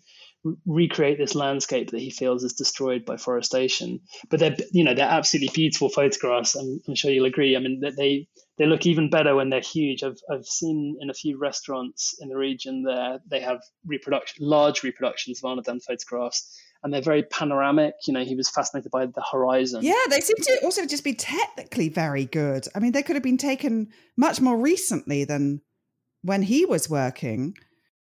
recreate 0.66 1.18
this 1.18 1.36
landscape 1.36 1.92
that 1.92 2.00
he 2.00 2.10
feels 2.10 2.44
is 2.44 2.54
destroyed 2.54 3.06
by 3.06 3.18
forestation. 3.18 4.00
But 4.30 4.40
they're 4.40 4.56
you 4.72 4.84
know 4.84 4.94
they're 4.94 5.06
absolutely 5.06 5.52
beautiful 5.54 5.90
photographs. 5.90 6.56
I'm, 6.56 6.82
I'm 6.88 6.96
sure 6.96 7.12
you'll 7.12 7.26
agree. 7.26 7.56
I 7.56 7.60
mean 7.60 7.82
that 7.82 7.96
they 7.96 8.28
they 8.58 8.66
look 8.66 8.86
even 8.86 9.10
better 9.10 9.36
when 9.36 9.50
they're 9.50 9.62
huge. 9.62 10.04
I've 10.04 10.20
I've 10.32 10.46
seen 10.46 10.98
in 11.00 11.10
a 11.10 11.14
few 11.14 11.38
restaurants 11.38 12.16
in 12.20 12.30
the 12.30 12.38
region 12.38 12.84
there 12.84 13.20
they 13.30 13.40
have 13.42 13.62
reproduction 13.86 14.46
large 14.46 14.84
reproductions 14.84 15.44
of 15.44 15.50
Arnaudin 15.50 15.84
photographs. 15.84 16.60
And 16.84 16.92
they're 16.92 17.00
very 17.00 17.22
panoramic. 17.22 17.94
You 18.08 18.14
know, 18.16 18.24
he 18.24 18.34
was 18.34 18.50
fascinated 18.50 18.90
by 18.90 19.06
the 19.06 19.24
horizon. 19.32 19.84
Yeah, 19.84 19.94
they 20.10 20.20
seem 20.20 20.38
to 20.38 20.62
also 20.64 20.88
just 20.88 21.04
be 21.04 21.14
technically 21.14 21.90
very 21.90 22.26
good. 22.26 22.66
I 22.74 22.80
mean, 22.80 22.92
they 22.92 23.04
could 23.04 23.16
have 23.16 23.22
been 23.22 23.38
taken 23.38 23.90
much 24.18 24.42
more 24.42 24.58
recently 24.58 25.24
than 25.24 25.62
when 26.24 26.42
he 26.42 26.66
was 26.66 26.90
working. 26.90 27.56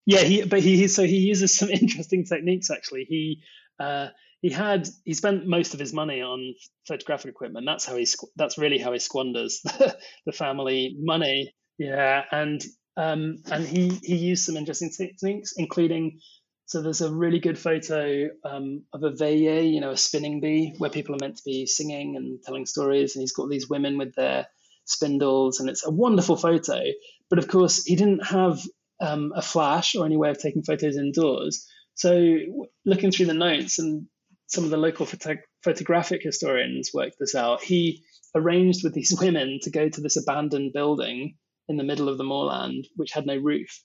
Yeah, 0.06 0.22
he 0.22 0.43
but 0.43 0.60
he 0.60 0.88
so 0.88 1.03
he 1.03 1.18
uses 1.18 1.56
some 1.56 1.70
interesting 1.82 2.26
techniques 2.26 2.70
actually. 2.70 3.06
He 3.06 3.41
uh, 3.80 4.08
he 4.41 4.49
had 4.49 4.88
he 5.03 5.14
spent 5.14 5.47
most 5.47 5.74
of 5.74 5.80
his 5.80 5.93
money 5.93 6.22
on 6.22 6.53
photographic 6.88 7.32
equipment. 7.32 7.66
That's 7.66 7.86
how 7.86 7.95
he 7.95 8.08
that's 8.36 8.58
really 8.58 8.78
how 8.78 8.93
he 8.93 8.99
squanders 8.99 9.62
the, 10.26 10.32
family 10.32 10.95
money. 10.99 11.53
Yeah, 11.78 12.24
and 12.32 12.64
um, 12.95 13.38
and 13.51 13.66
he 13.66 13.89
he 14.03 14.16
used 14.16 14.45
some 14.45 14.58
interesting 14.58 14.91
techniques, 14.91 15.53
including 15.58 16.20
so 16.68 16.82
there's 16.82 17.01
a 17.01 17.14
really 17.14 17.39
good 17.39 17.60
photo 17.60 18.28
um, 18.43 18.84
of 18.93 19.03
a 19.03 19.12
veillée, 19.12 19.72
you 19.72 19.82
know, 19.82 19.91
a 19.91 19.97
spinning 19.97 20.41
bee, 20.41 20.74
where 20.78 20.89
people 20.89 21.16
are 21.16 21.20
meant 21.22 21.38
to 21.38 21.43
be 21.45 21.66
singing 21.66 22.16
and 22.16 22.39
telling 22.43 22.66
stories, 22.66 23.16
and 23.16 23.22
he's 23.22 23.34
got 23.34 23.49
these 23.49 23.70
women 23.70 23.97
with 23.97 24.16
their 24.16 24.47
spindles, 24.86 25.60
and 25.60 25.70
it's 25.70 25.86
a 25.86 25.91
wonderful 25.91 26.36
photo. 26.36 26.82
But 27.30 27.39
of 27.39 27.47
course, 27.47 27.84
he 27.84 27.95
didn't 27.95 28.26
have 28.26 28.62
um, 29.00 29.32
a 29.36 29.41
flash 29.41 29.96
or 29.96 30.06
any 30.06 30.18
way 30.18 30.30
of 30.30 30.39
taking 30.39 30.64
photos 30.64 30.98
indoors. 30.98 31.68
So, 31.96 32.38
looking 32.86 33.12
through 33.12 33.28
the 33.28 33.34
notes, 33.34 33.80
and 33.80 34.08
some 34.48 34.64
of 34.64 34.70
the 34.70 34.78
local 34.78 35.06
photo- 35.06 35.41
photographic 35.64 36.22
historians 36.24 36.91
worked 36.93 37.18
this 37.20 37.36
out, 37.36 37.64
he 37.64 38.04
arranged 38.36 38.84
with 38.84 38.93
these 38.93 39.16
women 39.22 39.60
to 39.64 39.72
go 39.72 39.88
to 39.89 40.02
this 40.02 40.18
abandoned 40.18 40.74
building 40.74 41.36
in 41.68 41.78
the 41.78 41.84
middle 41.84 42.10
of 42.10 42.18
the 42.18 42.24
moorland, 42.24 42.88
which 42.96 43.12
had 43.12 43.26
no 43.26 43.38
roof. 43.38 43.82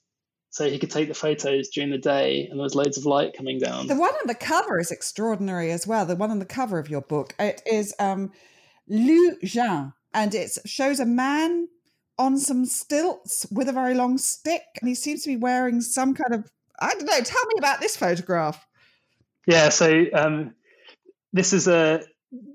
So 0.50 0.68
he 0.68 0.80
could 0.80 0.90
take 0.90 1.06
the 1.06 1.14
photos 1.14 1.68
during 1.68 1.90
the 1.90 1.98
day, 1.98 2.46
and 2.50 2.58
there 2.58 2.64
was 2.64 2.74
loads 2.74 2.98
of 2.98 3.06
light 3.06 3.36
coming 3.36 3.60
down. 3.60 3.86
The 3.86 3.94
one 3.94 4.12
on 4.12 4.26
the 4.26 4.34
cover 4.34 4.80
is 4.80 4.90
extraordinary 4.90 5.70
as 5.70 5.86
well. 5.86 6.04
The 6.04 6.16
one 6.16 6.32
on 6.32 6.40
the 6.40 6.44
cover 6.44 6.80
of 6.80 6.90
your 6.90 7.02
book, 7.02 7.34
it 7.38 7.62
is 7.64 7.94
um, 8.00 8.32
Lou 8.88 9.36
Jean, 9.44 9.92
and 10.12 10.34
it 10.34 10.58
shows 10.66 10.98
a 10.98 11.06
man 11.06 11.68
on 12.20 12.36
some 12.38 12.66
stilts 12.66 13.46
with 13.50 13.68
a 13.68 13.72
very 13.72 13.94
long 13.94 14.18
stick, 14.18 14.62
and 14.80 14.88
he 14.88 14.94
seems 14.94 15.22
to 15.22 15.30
be 15.30 15.36
wearing 15.36 15.80
some 15.80 16.14
kind 16.14 16.34
of 16.34 16.50
I 16.78 16.94
don't 16.94 17.04
know. 17.04 17.20
Tell 17.20 17.46
me 17.46 17.54
about 17.58 17.80
this 17.80 17.96
photograph. 17.96 18.64
Yeah, 19.46 19.68
so 19.70 20.04
um, 20.14 20.54
this 21.32 21.52
is 21.52 21.68
a 21.68 22.02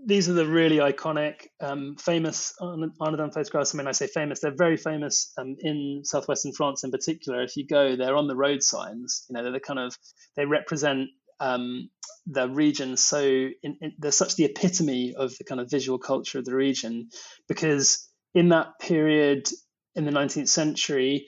these 0.05 0.29
are 0.29 0.33
the 0.33 0.45
really 0.45 0.77
iconic, 0.77 1.47
um, 1.59 1.97
famous 1.97 2.53
Arnaudin 2.61 3.33
photographs. 3.33 3.75
I 3.75 3.77
mean, 3.77 3.87
I 3.87 3.91
say 3.91 4.07
famous; 4.07 4.39
they're 4.39 4.55
very 4.55 4.77
famous 4.77 5.33
um, 5.37 5.55
in 5.59 6.01
southwestern 6.03 6.53
France, 6.53 6.83
in 6.83 6.91
particular. 6.91 7.41
If 7.41 7.57
you 7.57 7.67
go, 7.67 7.95
they're 7.95 8.15
on 8.15 8.27
the 8.27 8.35
road 8.35 8.63
signs. 8.63 9.25
You 9.29 9.33
know, 9.33 9.43
they're 9.43 9.51
the 9.51 9.59
kind 9.59 9.79
of 9.79 9.97
they 10.35 10.45
represent 10.45 11.09
um, 11.39 11.89
the 12.25 12.47
region. 12.47 12.97
So 12.97 13.19
in, 13.21 13.77
in, 13.81 13.93
they're 13.99 14.11
such 14.11 14.35
the 14.35 14.45
epitome 14.45 15.13
of 15.15 15.37
the 15.37 15.43
kind 15.43 15.59
of 15.59 15.69
visual 15.69 15.99
culture 15.99 16.39
of 16.39 16.45
the 16.45 16.55
region, 16.55 17.09
because 17.47 18.07
in 18.35 18.49
that 18.49 18.77
period 18.79 19.49
in 19.95 20.05
the 20.05 20.11
19th 20.11 20.49
century, 20.49 21.27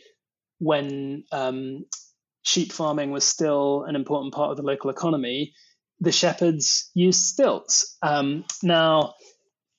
when 0.59 1.23
um, 1.31 1.85
sheep 2.43 2.71
farming 2.71 3.11
was 3.11 3.23
still 3.23 3.85
an 3.87 3.95
important 3.95 4.33
part 4.33 4.51
of 4.51 4.57
the 4.57 4.63
local 4.63 4.89
economy, 4.89 5.53
the 6.01 6.11
shepherds 6.11 6.91
used 6.93 7.21
stilts. 7.21 7.97
Um, 8.03 8.43
now, 8.61 9.13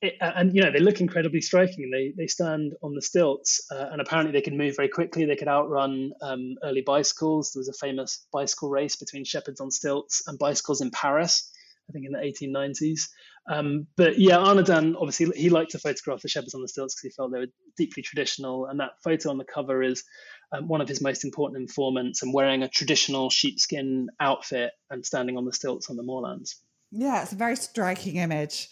it, 0.00 0.14
and 0.20 0.54
you 0.54 0.62
know 0.62 0.70
they 0.72 0.78
look 0.78 1.00
incredibly 1.00 1.40
striking. 1.40 1.90
They 1.92 2.14
they 2.16 2.28
stand 2.28 2.72
on 2.82 2.94
the 2.94 3.02
stilts, 3.02 3.60
uh, 3.70 3.88
and 3.90 4.00
apparently 4.00 4.32
they 4.32 4.40
can 4.40 4.56
move 4.56 4.76
very 4.76 4.88
quickly. 4.88 5.24
They 5.24 5.36
could 5.36 5.48
outrun 5.48 6.12
um, 6.22 6.54
early 6.62 6.82
bicycles. 6.82 7.52
There 7.52 7.60
was 7.60 7.68
a 7.68 7.72
famous 7.86 8.26
bicycle 8.32 8.70
race 8.70 8.96
between 8.96 9.24
shepherds 9.24 9.60
on 9.60 9.70
stilts 9.70 10.22
and 10.26 10.38
bicycles 10.38 10.80
in 10.80 10.90
Paris, 10.92 11.50
I 11.88 11.92
think 11.92 12.06
in 12.06 12.12
the 12.12 12.18
1890s. 12.18 13.08
Um, 13.48 13.86
but 13.96 14.18
yeah, 14.18 14.36
Arnaudin 14.36 14.94
obviously 14.96 15.30
he 15.34 15.48
liked 15.48 15.70
to 15.70 15.78
photograph 15.78 16.20
the 16.20 16.28
shepherds 16.28 16.54
on 16.54 16.60
the 16.60 16.68
stilts 16.68 16.94
because 16.94 17.12
he 17.12 17.16
felt 17.16 17.32
they 17.32 17.40
were 17.40 17.46
deeply 17.76 18.02
traditional. 18.02 18.66
And 18.66 18.78
that 18.80 18.92
photo 19.02 19.30
on 19.30 19.38
the 19.38 19.44
cover 19.44 19.82
is 19.82 20.04
um, 20.52 20.68
one 20.68 20.80
of 20.80 20.88
his 20.88 21.00
most 21.00 21.24
important 21.24 21.60
informants 21.60 22.22
and 22.22 22.34
wearing 22.34 22.62
a 22.62 22.68
traditional 22.68 23.30
sheepskin 23.30 24.08
outfit 24.20 24.72
and 24.90 25.04
standing 25.04 25.36
on 25.36 25.46
the 25.46 25.52
stilts 25.52 25.88
on 25.88 25.96
the 25.96 26.02
moorlands. 26.02 26.56
Yeah, 26.90 27.22
it's 27.22 27.32
a 27.32 27.36
very 27.36 27.56
striking 27.56 28.16
image. 28.16 28.68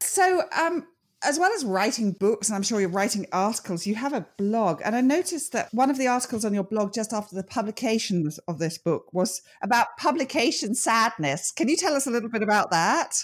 So, 0.00 0.42
um, 0.56 0.86
as 1.24 1.38
well 1.38 1.52
as 1.52 1.64
writing 1.64 2.12
books, 2.12 2.48
and 2.48 2.54
I'm 2.54 2.62
sure 2.62 2.80
you're 2.80 2.88
writing 2.88 3.26
articles, 3.32 3.86
you 3.86 3.96
have 3.96 4.12
a 4.12 4.26
blog. 4.36 4.80
And 4.84 4.94
I 4.94 5.00
noticed 5.00 5.52
that 5.52 5.68
one 5.72 5.90
of 5.90 5.98
the 5.98 6.06
articles 6.06 6.44
on 6.44 6.54
your 6.54 6.62
blog 6.62 6.94
just 6.94 7.12
after 7.12 7.34
the 7.34 7.42
publication 7.42 8.30
of 8.46 8.58
this 8.58 8.78
book 8.78 9.12
was 9.12 9.42
about 9.62 9.88
publication 9.98 10.74
sadness. 10.74 11.50
Can 11.50 11.68
you 11.68 11.76
tell 11.76 11.94
us 11.94 12.06
a 12.06 12.10
little 12.10 12.30
bit 12.30 12.42
about 12.42 12.70
that? 12.70 13.16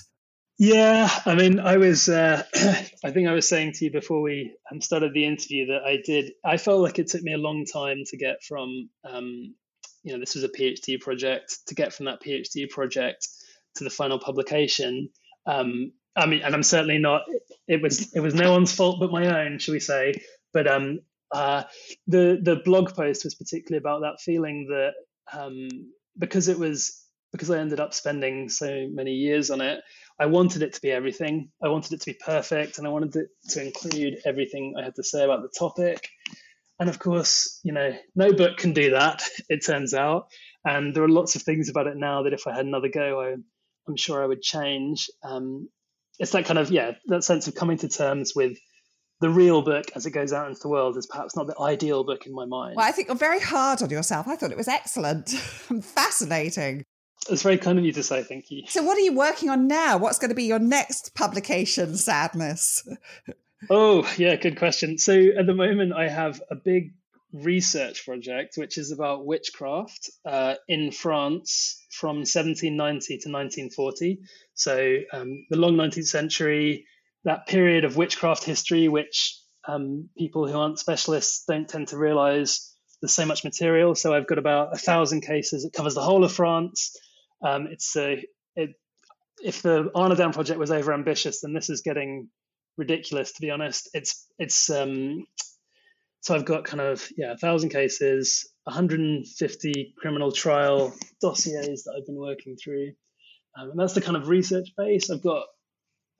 Yeah, 0.59 1.11
I 1.27 1.35
mean, 1.35 1.59
I 1.59 1.79
was, 1.79 2.09
uh, 2.09 2.43
I 3.05 3.11
think 3.11 3.27
I 3.29 3.33
was 3.33 3.49
saying 3.49 3.73
to 3.73 3.85
you 3.87 3.91
before 3.91 4.23
we 4.23 4.55
um, 4.71 4.81
started 4.81 5.13
the 5.13 5.27
interview 5.27 5.67
that 5.67 5.83
I 5.85 5.99
did, 6.05 6.33
I 6.45 6.59
felt 6.59 6.81
like 6.81 6.99
it 7.01 7.09
took 7.09 7.23
me 7.23 7.33
a 7.35 7.39
long 7.39 7.65
time 7.65 8.05
to 8.07 8.17
get 8.17 8.43
from, 8.43 8.89
um, 9.05 9.55
you 10.05 10.13
know, 10.13 10.21
this 10.21 10.37
was 10.37 10.45
a 10.45 10.49
PhD 10.49 11.01
project, 11.01 11.59
to 11.67 11.75
get 11.75 11.93
from 11.93 12.07
that 12.07 12.23
PhD 12.23 12.71
project 12.71 13.27
to 13.77 13.85
the 13.85 13.91
final 13.91 14.21
publication. 14.21 15.09
Um, 15.45 15.93
I 16.15 16.27
mean, 16.27 16.43
and 16.43 16.55
I'm 16.55 16.63
certainly 16.63 16.99
not, 16.99 17.23
it 17.67 17.83
was, 17.83 18.15
it 18.15 18.21
was 18.21 18.35
no 18.35 18.53
one's 18.53 18.73
fault 18.73 19.01
but 19.01 19.11
my 19.11 19.45
own, 19.45 19.59
shall 19.59 19.75
we 19.75 19.81
say. 19.81 20.15
But 20.53 20.69
um, 20.69 21.01
uh, 21.33 21.65
the, 22.07 22.39
the 22.41 22.63
blog 22.65 22.95
post 22.95 23.25
was 23.25 23.35
particularly 23.35 23.81
about 23.81 24.03
that 24.03 24.21
feeling 24.21 24.69
that 24.69 24.93
um, 25.37 25.69
because 26.17 26.47
it 26.47 26.61
was, 26.61 27.01
because 27.33 27.51
I 27.51 27.59
ended 27.59 27.81
up 27.81 27.93
spending 27.93 28.49
so 28.49 28.87
many 28.93 29.15
years 29.15 29.51
on 29.51 29.61
it, 29.61 29.81
I 30.19 30.27
wanted 30.27 30.63
it 30.63 30.75
to 30.75 30.81
be 30.81 30.91
everything. 30.91 31.51
I 31.63 31.69
wanted 31.69 31.93
it 31.93 32.01
to 32.01 32.07
be 32.07 32.19
perfect, 32.25 32.79
and 32.79 32.87
I 32.87 32.91
wanted 32.91 33.17
it 33.17 33.29
to 33.51 33.65
include 33.65 34.21
everything 34.25 34.75
I 34.79 34.85
had 34.85 34.95
to 34.97 35.03
say 35.03 35.25
about 35.25 35.43
the 35.43 35.49
topic. 35.49 36.09
And 36.79 36.89
of 36.89 36.99
course, 36.99 37.61
you 37.65 37.73
know, 37.73 37.93
no 38.15 38.33
book 38.33 38.57
can 38.57 38.73
do 38.73 38.91
that. 38.91 39.23
It 39.49 39.65
turns 39.65 39.95
out, 39.95 40.29
and 40.65 40.95
there 40.95 41.03
are 41.03 41.09
lots 41.09 41.37
of 41.37 41.43
things 41.43 41.69
about 41.69 41.87
it 41.87 41.97
now 41.97 42.23
that 42.23 42.33
if 42.33 42.47
I 42.47 42.55
had 42.55 42.67
another 42.67 42.89
go, 42.89 43.21
I, 43.21 43.33
am 43.89 43.97
sure 43.97 44.23
I 44.23 44.27
would 44.27 44.43
change. 44.43 45.11
Um, 45.23 45.69
it's 46.19 46.33
that 46.33 46.47
kind 46.47 46.59
of 46.59 46.71
yeah, 46.71 46.93
that 47.07 47.25
sense 47.25 47.49
of 47.49 47.55
coming 47.55 47.79
to 47.79 47.89
terms 47.89 48.33
with 48.35 48.57
the 49.21 49.31
real 49.31 49.63
book 49.63 49.87
as 49.95 50.07
it 50.07 50.11
goes 50.11 50.33
out 50.33 50.49
into 50.49 50.61
the 50.63 50.69
world 50.69 50.97
is 50.97 51.07
perhaps 51.07 51.37
not 51.37 51.47
the 51.47 51.59
ideal 51.61 52.05
book 52.05 52.27
in 52.27 52.35
my 52.35 52.45
mind. 52.45 52.77
Well, 52.77 52.87
I 52.87 52.93
think 52.93 53.09
you're 53.09 53.17
very 53.17 53.41
hard 53.41 53.83
on 53.83 53.91
yourself. 53.91 54.29
I 54.29 54.37
thought 54.37 54.51
it 54.51 54.57
was 54.57 54.69
excellent 54.69 55.31
fascinating. 55.83 56.85
It's 57.31 57.43
very 57.43 57.59
kind 57.59 57.79
of 57.79 57.85
you 57.85 57.93
to 57.93 58.03
say. 58.03 58.23
Thank 58.23 58.51
you. 58.51 58.65
So, 58.69 58.83
what 58.83 58.97
are 58.97 59.03
you 59.03 59.15
working 59.15 59.51
on 59.51 59.67
now? 59.67 59.97
What's 59.99 60.19
going 60.19 60.31
to 60.31 60.35
be 60.35 60.45
your 60.45 60.59
next 60.59 61.15
publication? 61.15 61.97
Sadness. 61.97 62.87
oh, 63.71 64.11
yeah, 64.17 64.37
good 64.37 64.59
question. 64.59 64.99
So, 64.99 65.15
at 65.39 65.47
the 65.47 65.55
moment, 65.55 65.93
I 65.93 66.09
have 66.09 66.43
a 66.51 66.55
big 66.55 66.95
research 67.33 68.05
project 68.05 68.55
which 68.57 68.79
is 68.79 68.93
about 68.93 69.27
witchcraft 69.27 70.09
uh, 70.25 70.55
in 70.69 70.93
France 70.93 71.83
from 71.91 72.19
1790 72.19 73.07
to 73.07 73.29
1940. 73.29 74.21
So, 74.55 74.99
um, 75.13 75.47
the 75.51 75.57
long 75.57 75.75
19th 75.75 76.07
century, 76.07 76.87
that 77.25 77.47
period 77.47 77.85
of 77.85 77.97
witchcraft 77.97 78.45
history, 78.45 78.89
which 78.89 79.39
um, 79.67 80.09
people 80.17 80.47
who 80.47 80.59
aren't 80.59 80.79
specialists 80.79 81.45
don't 81.47 81.69
tend 81.69 81.89
to 81.89 81.97
realize 81.97 82.71
there's 83.01 83.15
so 83.15 83.27
much 83.27 83.45
material. 83.45 83.95
So 83.95 84.15
I've 84.15 84.27
got 84.27 84.39
about 84.39 84.75
a 84.75 84.79
thousand 84.79 85.23
cases. 85.23 85.65
It 85.65 85.73
covers 85.73 85.95
the 85.95 86.03
whole 86.03 86.25
of 86.25 86.33
France. 86.33 86.97
Um, 87.43 87.69
it's 87.71 87.97
a 87.97 88.25
it, 88.57 88.71
if 89.43 89.63
the 89.63 89.91
Arnaudin 89.95 90.33
project 90.33 90.59
was 90.59 90.71
over 90.71 90.93
ambitious, 90.93 91.41
then 91.41 91.53
this 91.53 91.71
is 91.71 91.83
getting 91.83 92.29
ridiculous. 92.77 93.33
To 93.33 93.43
be 93.43 93.51
honest, 93.51 93.91
it's 93.95 94.27
it's 94.39 94.71
um, 94.71 95.27
so 96.21 96.35
I've 96.35 96.45
got 96.45 96.65
kind 96.65 96.81
of 96.81 97.07
yeah 97.17 97.33
a 97.33 97.37
thousand 97.37 97.71
cases. 97.71 98.49
150 98.65 99.95
criminal 99.99 100.33
trial 100.33 100.95
dossiers 101.21 101.85
that 101.85 101.95
I've 101.99 102.07
been 102.07 102.17
working 102.17 102.57
through. 102.57 102.93
Um, 103.59 103.71
and 103.71 103.79
that's 103.79 103.93
the 103.93 104.01
kind 104.01 104.17
of 104.17 104.29
research 104.29 104.71
base. 104.77 105.11
I've 105.11 105.23
got 105.23 105.45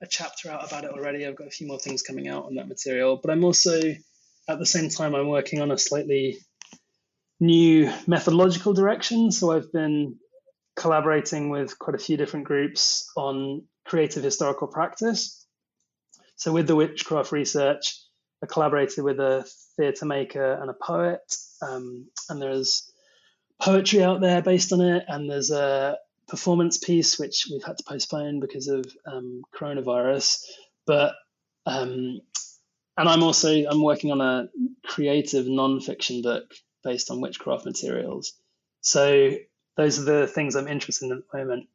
a 0.01 0.07
chapter 0.07 0.51
out 0.51 0.65
about 0.65 0.83
it 0.83 0.91
already. 0.91 1.25
I've 1.25 1.35
got 1.35 1.47
a 1.47 1.51
few 1.51 1.67
more 1.67 1.79
things 1.79 2.03
coming 2.03 2.27
out 2.27 2.45
on 2.45 2.55
that 2.55 2.67
material. 2.67 3.19
But 3.21 3.31
I'm 3.31 3.43
also, 3.43 3.79
at 4.47 4.59
the 4.59 4.65
same 4.65 4.89
time, 4.89 5.15
I'm 5.15 5.27
working 5.27 5.61
on 5.61 5.71
a 5.71 5.77
slightly 5.77 6.37
new 7.39 7.91
methodological 8.07 8.73
direction. 8.73 9.31
So 9.31 9.51
I've 9.51 9.71
been 9.71 10.17
collaborating 10.75 11.49
with 11.49 11.77
quite 11.79 11.95
a 11.95 12.03
few 12.03 12.17
different 12.17 12.45
groups 12.45 13.09
on 13.15 13.63
creative 13.85 14.23
historical 14.23 14.67
practice. 14.67 15.45
So 16.35 16.51
with 16.51 16.67
the 16.67 16.75
witchcraft 16.75 17.31
research, 17.31 17.99
I 18.43 18.47
collaborated 18.47 19.03
with 19.03 19.19
a 19.19 19.49
theatre 19.77 20.05
maker 20.05 20.53
and 20.53 20.69
a 20.69 20.73
poet, 20.73 21.21
um, 21.61 22.07
and 22.29 22.41
there's 22.41 22.91
poetry 23.61 24.03
out 24.03 24.21
there 24.21 24.41
based 24.41 24.73
on 24.73 24.81
it, 24.81 25.05
and 25.07 25.29
there's 25.29 25.51
a 25.51 25.97
performance 26.27 26.77
piece 26.77 27.17
which 27.17 27.47
we've 27.49 27.63
had 27.63 27.77
to 27.77 27.83
postpone 27.87 28.39
because 28.39 28.67
of 28.67 28.85
um, 29.05 29.43
coronavirus. 29.57 30.43
But 30.85 31.15
um, 31.65 32.19
and 32.97 33.09
I'm 33.09 33.23
also 33.23 33.49
I'm 33.49 33.81
working 33.81 34.11
on 34.11 34.21
a 34.21 34.49
creative 34.85 35.47
non-fiction 35.47 36.21
book 36.21 36.53
based 36.83 37.11
on 37.11 37.21
witchcraft 37.21 37.65
materials. 37.65 38.33
So 38.81 39.35
those 39.77 39.99
are 39.99 40.03
the 40.03 40.27
things 40.27 40.55
I'm 40.55 40.67
interested 40.67 41.05
in 41.05 41.17
at 41.17 41.23
the 41.31 41.37
moment. 41.37 41.67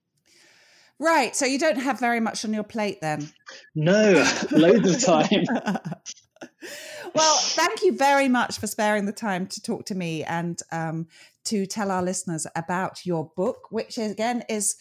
Right. 0.98 1.34
So 1.34 1.46
you 1.46 1.58
don't 1.58 1.78
have 1.78 1.98
very 1.98 2.20
much 2.20 2.44
on 2.44 2.52
your 2.52 2.62
plate 2.62 3.00
then? 3.00 3.30
No, 3.74 4.12
loads 4.50 4.94
of 4.94 5.02
time. 5.02 5.44
well, 7.14 7.36
thank 7.38 7.82
you 7.82 7.96
very 7.96 8.28
much 8.28 8.58
for 8.58 8.66
sparing 8.66 9.06
the 9.06 9.12
time 9.12 9.46
to 9.46 9.62
talk 9.62 9.86
to 9.86 9.94
me 9.94 10.22
and 10.24 10.58
um, 10.70 11.06
to 11.44 11.64
tell 11.64 11.90
our 11.90 12.02
listeners 12.02 12.46
about 12.54 13.06
your 13.06 13.32
book, 13.34 13.68
which 13.70 13.96
again 13.96 14.44
is 14.50 14.76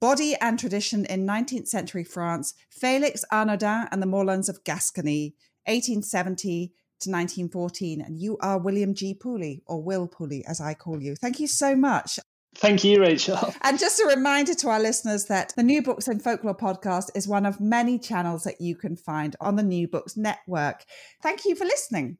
Body 0.00 0.34
and 0.40 0.58
Tradition 0.58 1.04
in 1.04 1.24
19th 1.24 1.68
Century 1.68 2.04
France, 2.04 2.54
Felix 2.70 3.24
Arnaudin 3.32 3.86
and 3.92 4.02
the 4.02 4.06
Moorlands 4.06 4.48
of 4.48 4.64
Gascony, 4.64 5.36
1870 5.66 6.72
to 7.00 7.10
1914. 7.10 8.00
And 8.00 8.18
you 8.18 8.38
are 8.40 8.58
William 8.58 8.94
G. 8.94 9.14
Pooley, 9.14 9.62
or 9.66 9.82
Will 9.82 10.08
Pooley, 10.08 10.42
as 10.48 10.60
I 10.60 10.74
call 10.74 11.00
you. 11.00 11.14
Thank 11.14 11.38
you 11.38 11.46
so 11.46 11.76
much. 11.76 12.18
Thank 12.60 12.84
you, 12.84 13.00
Rachel. 13.00 13.54
And 13.62 13.78
just 13.78 14.00
a 14.00 14.06
reminder 14.06 14.54
to 14.54 14.68
our 14.68 14.80
listeners 14.80 15.24
that 15.26 15.54
the 15.56 15.62
New 15.62 15.80
Books 15.80 16.08
in 16.08 16.20
Folklore 16.20 16.54
podcast 16.54 17.08
is 17.14 17.26
one 17.26 17.46
of 17.46 17.58
many 17.58 17.98
channels 17.98 18.44
that 18.44 18.60
you 18.60 18.76
can 18.76 18.96
find 18.96 19.34
on 19.40 19.56
the 19.56 19.62
New 19.62 19.88
Books 19.88 20.14
Network. 20.14 20.84
Thank 21.22 21.46
you 21.46 21.54
for 21.54 21.64
listening. 21.64 22.18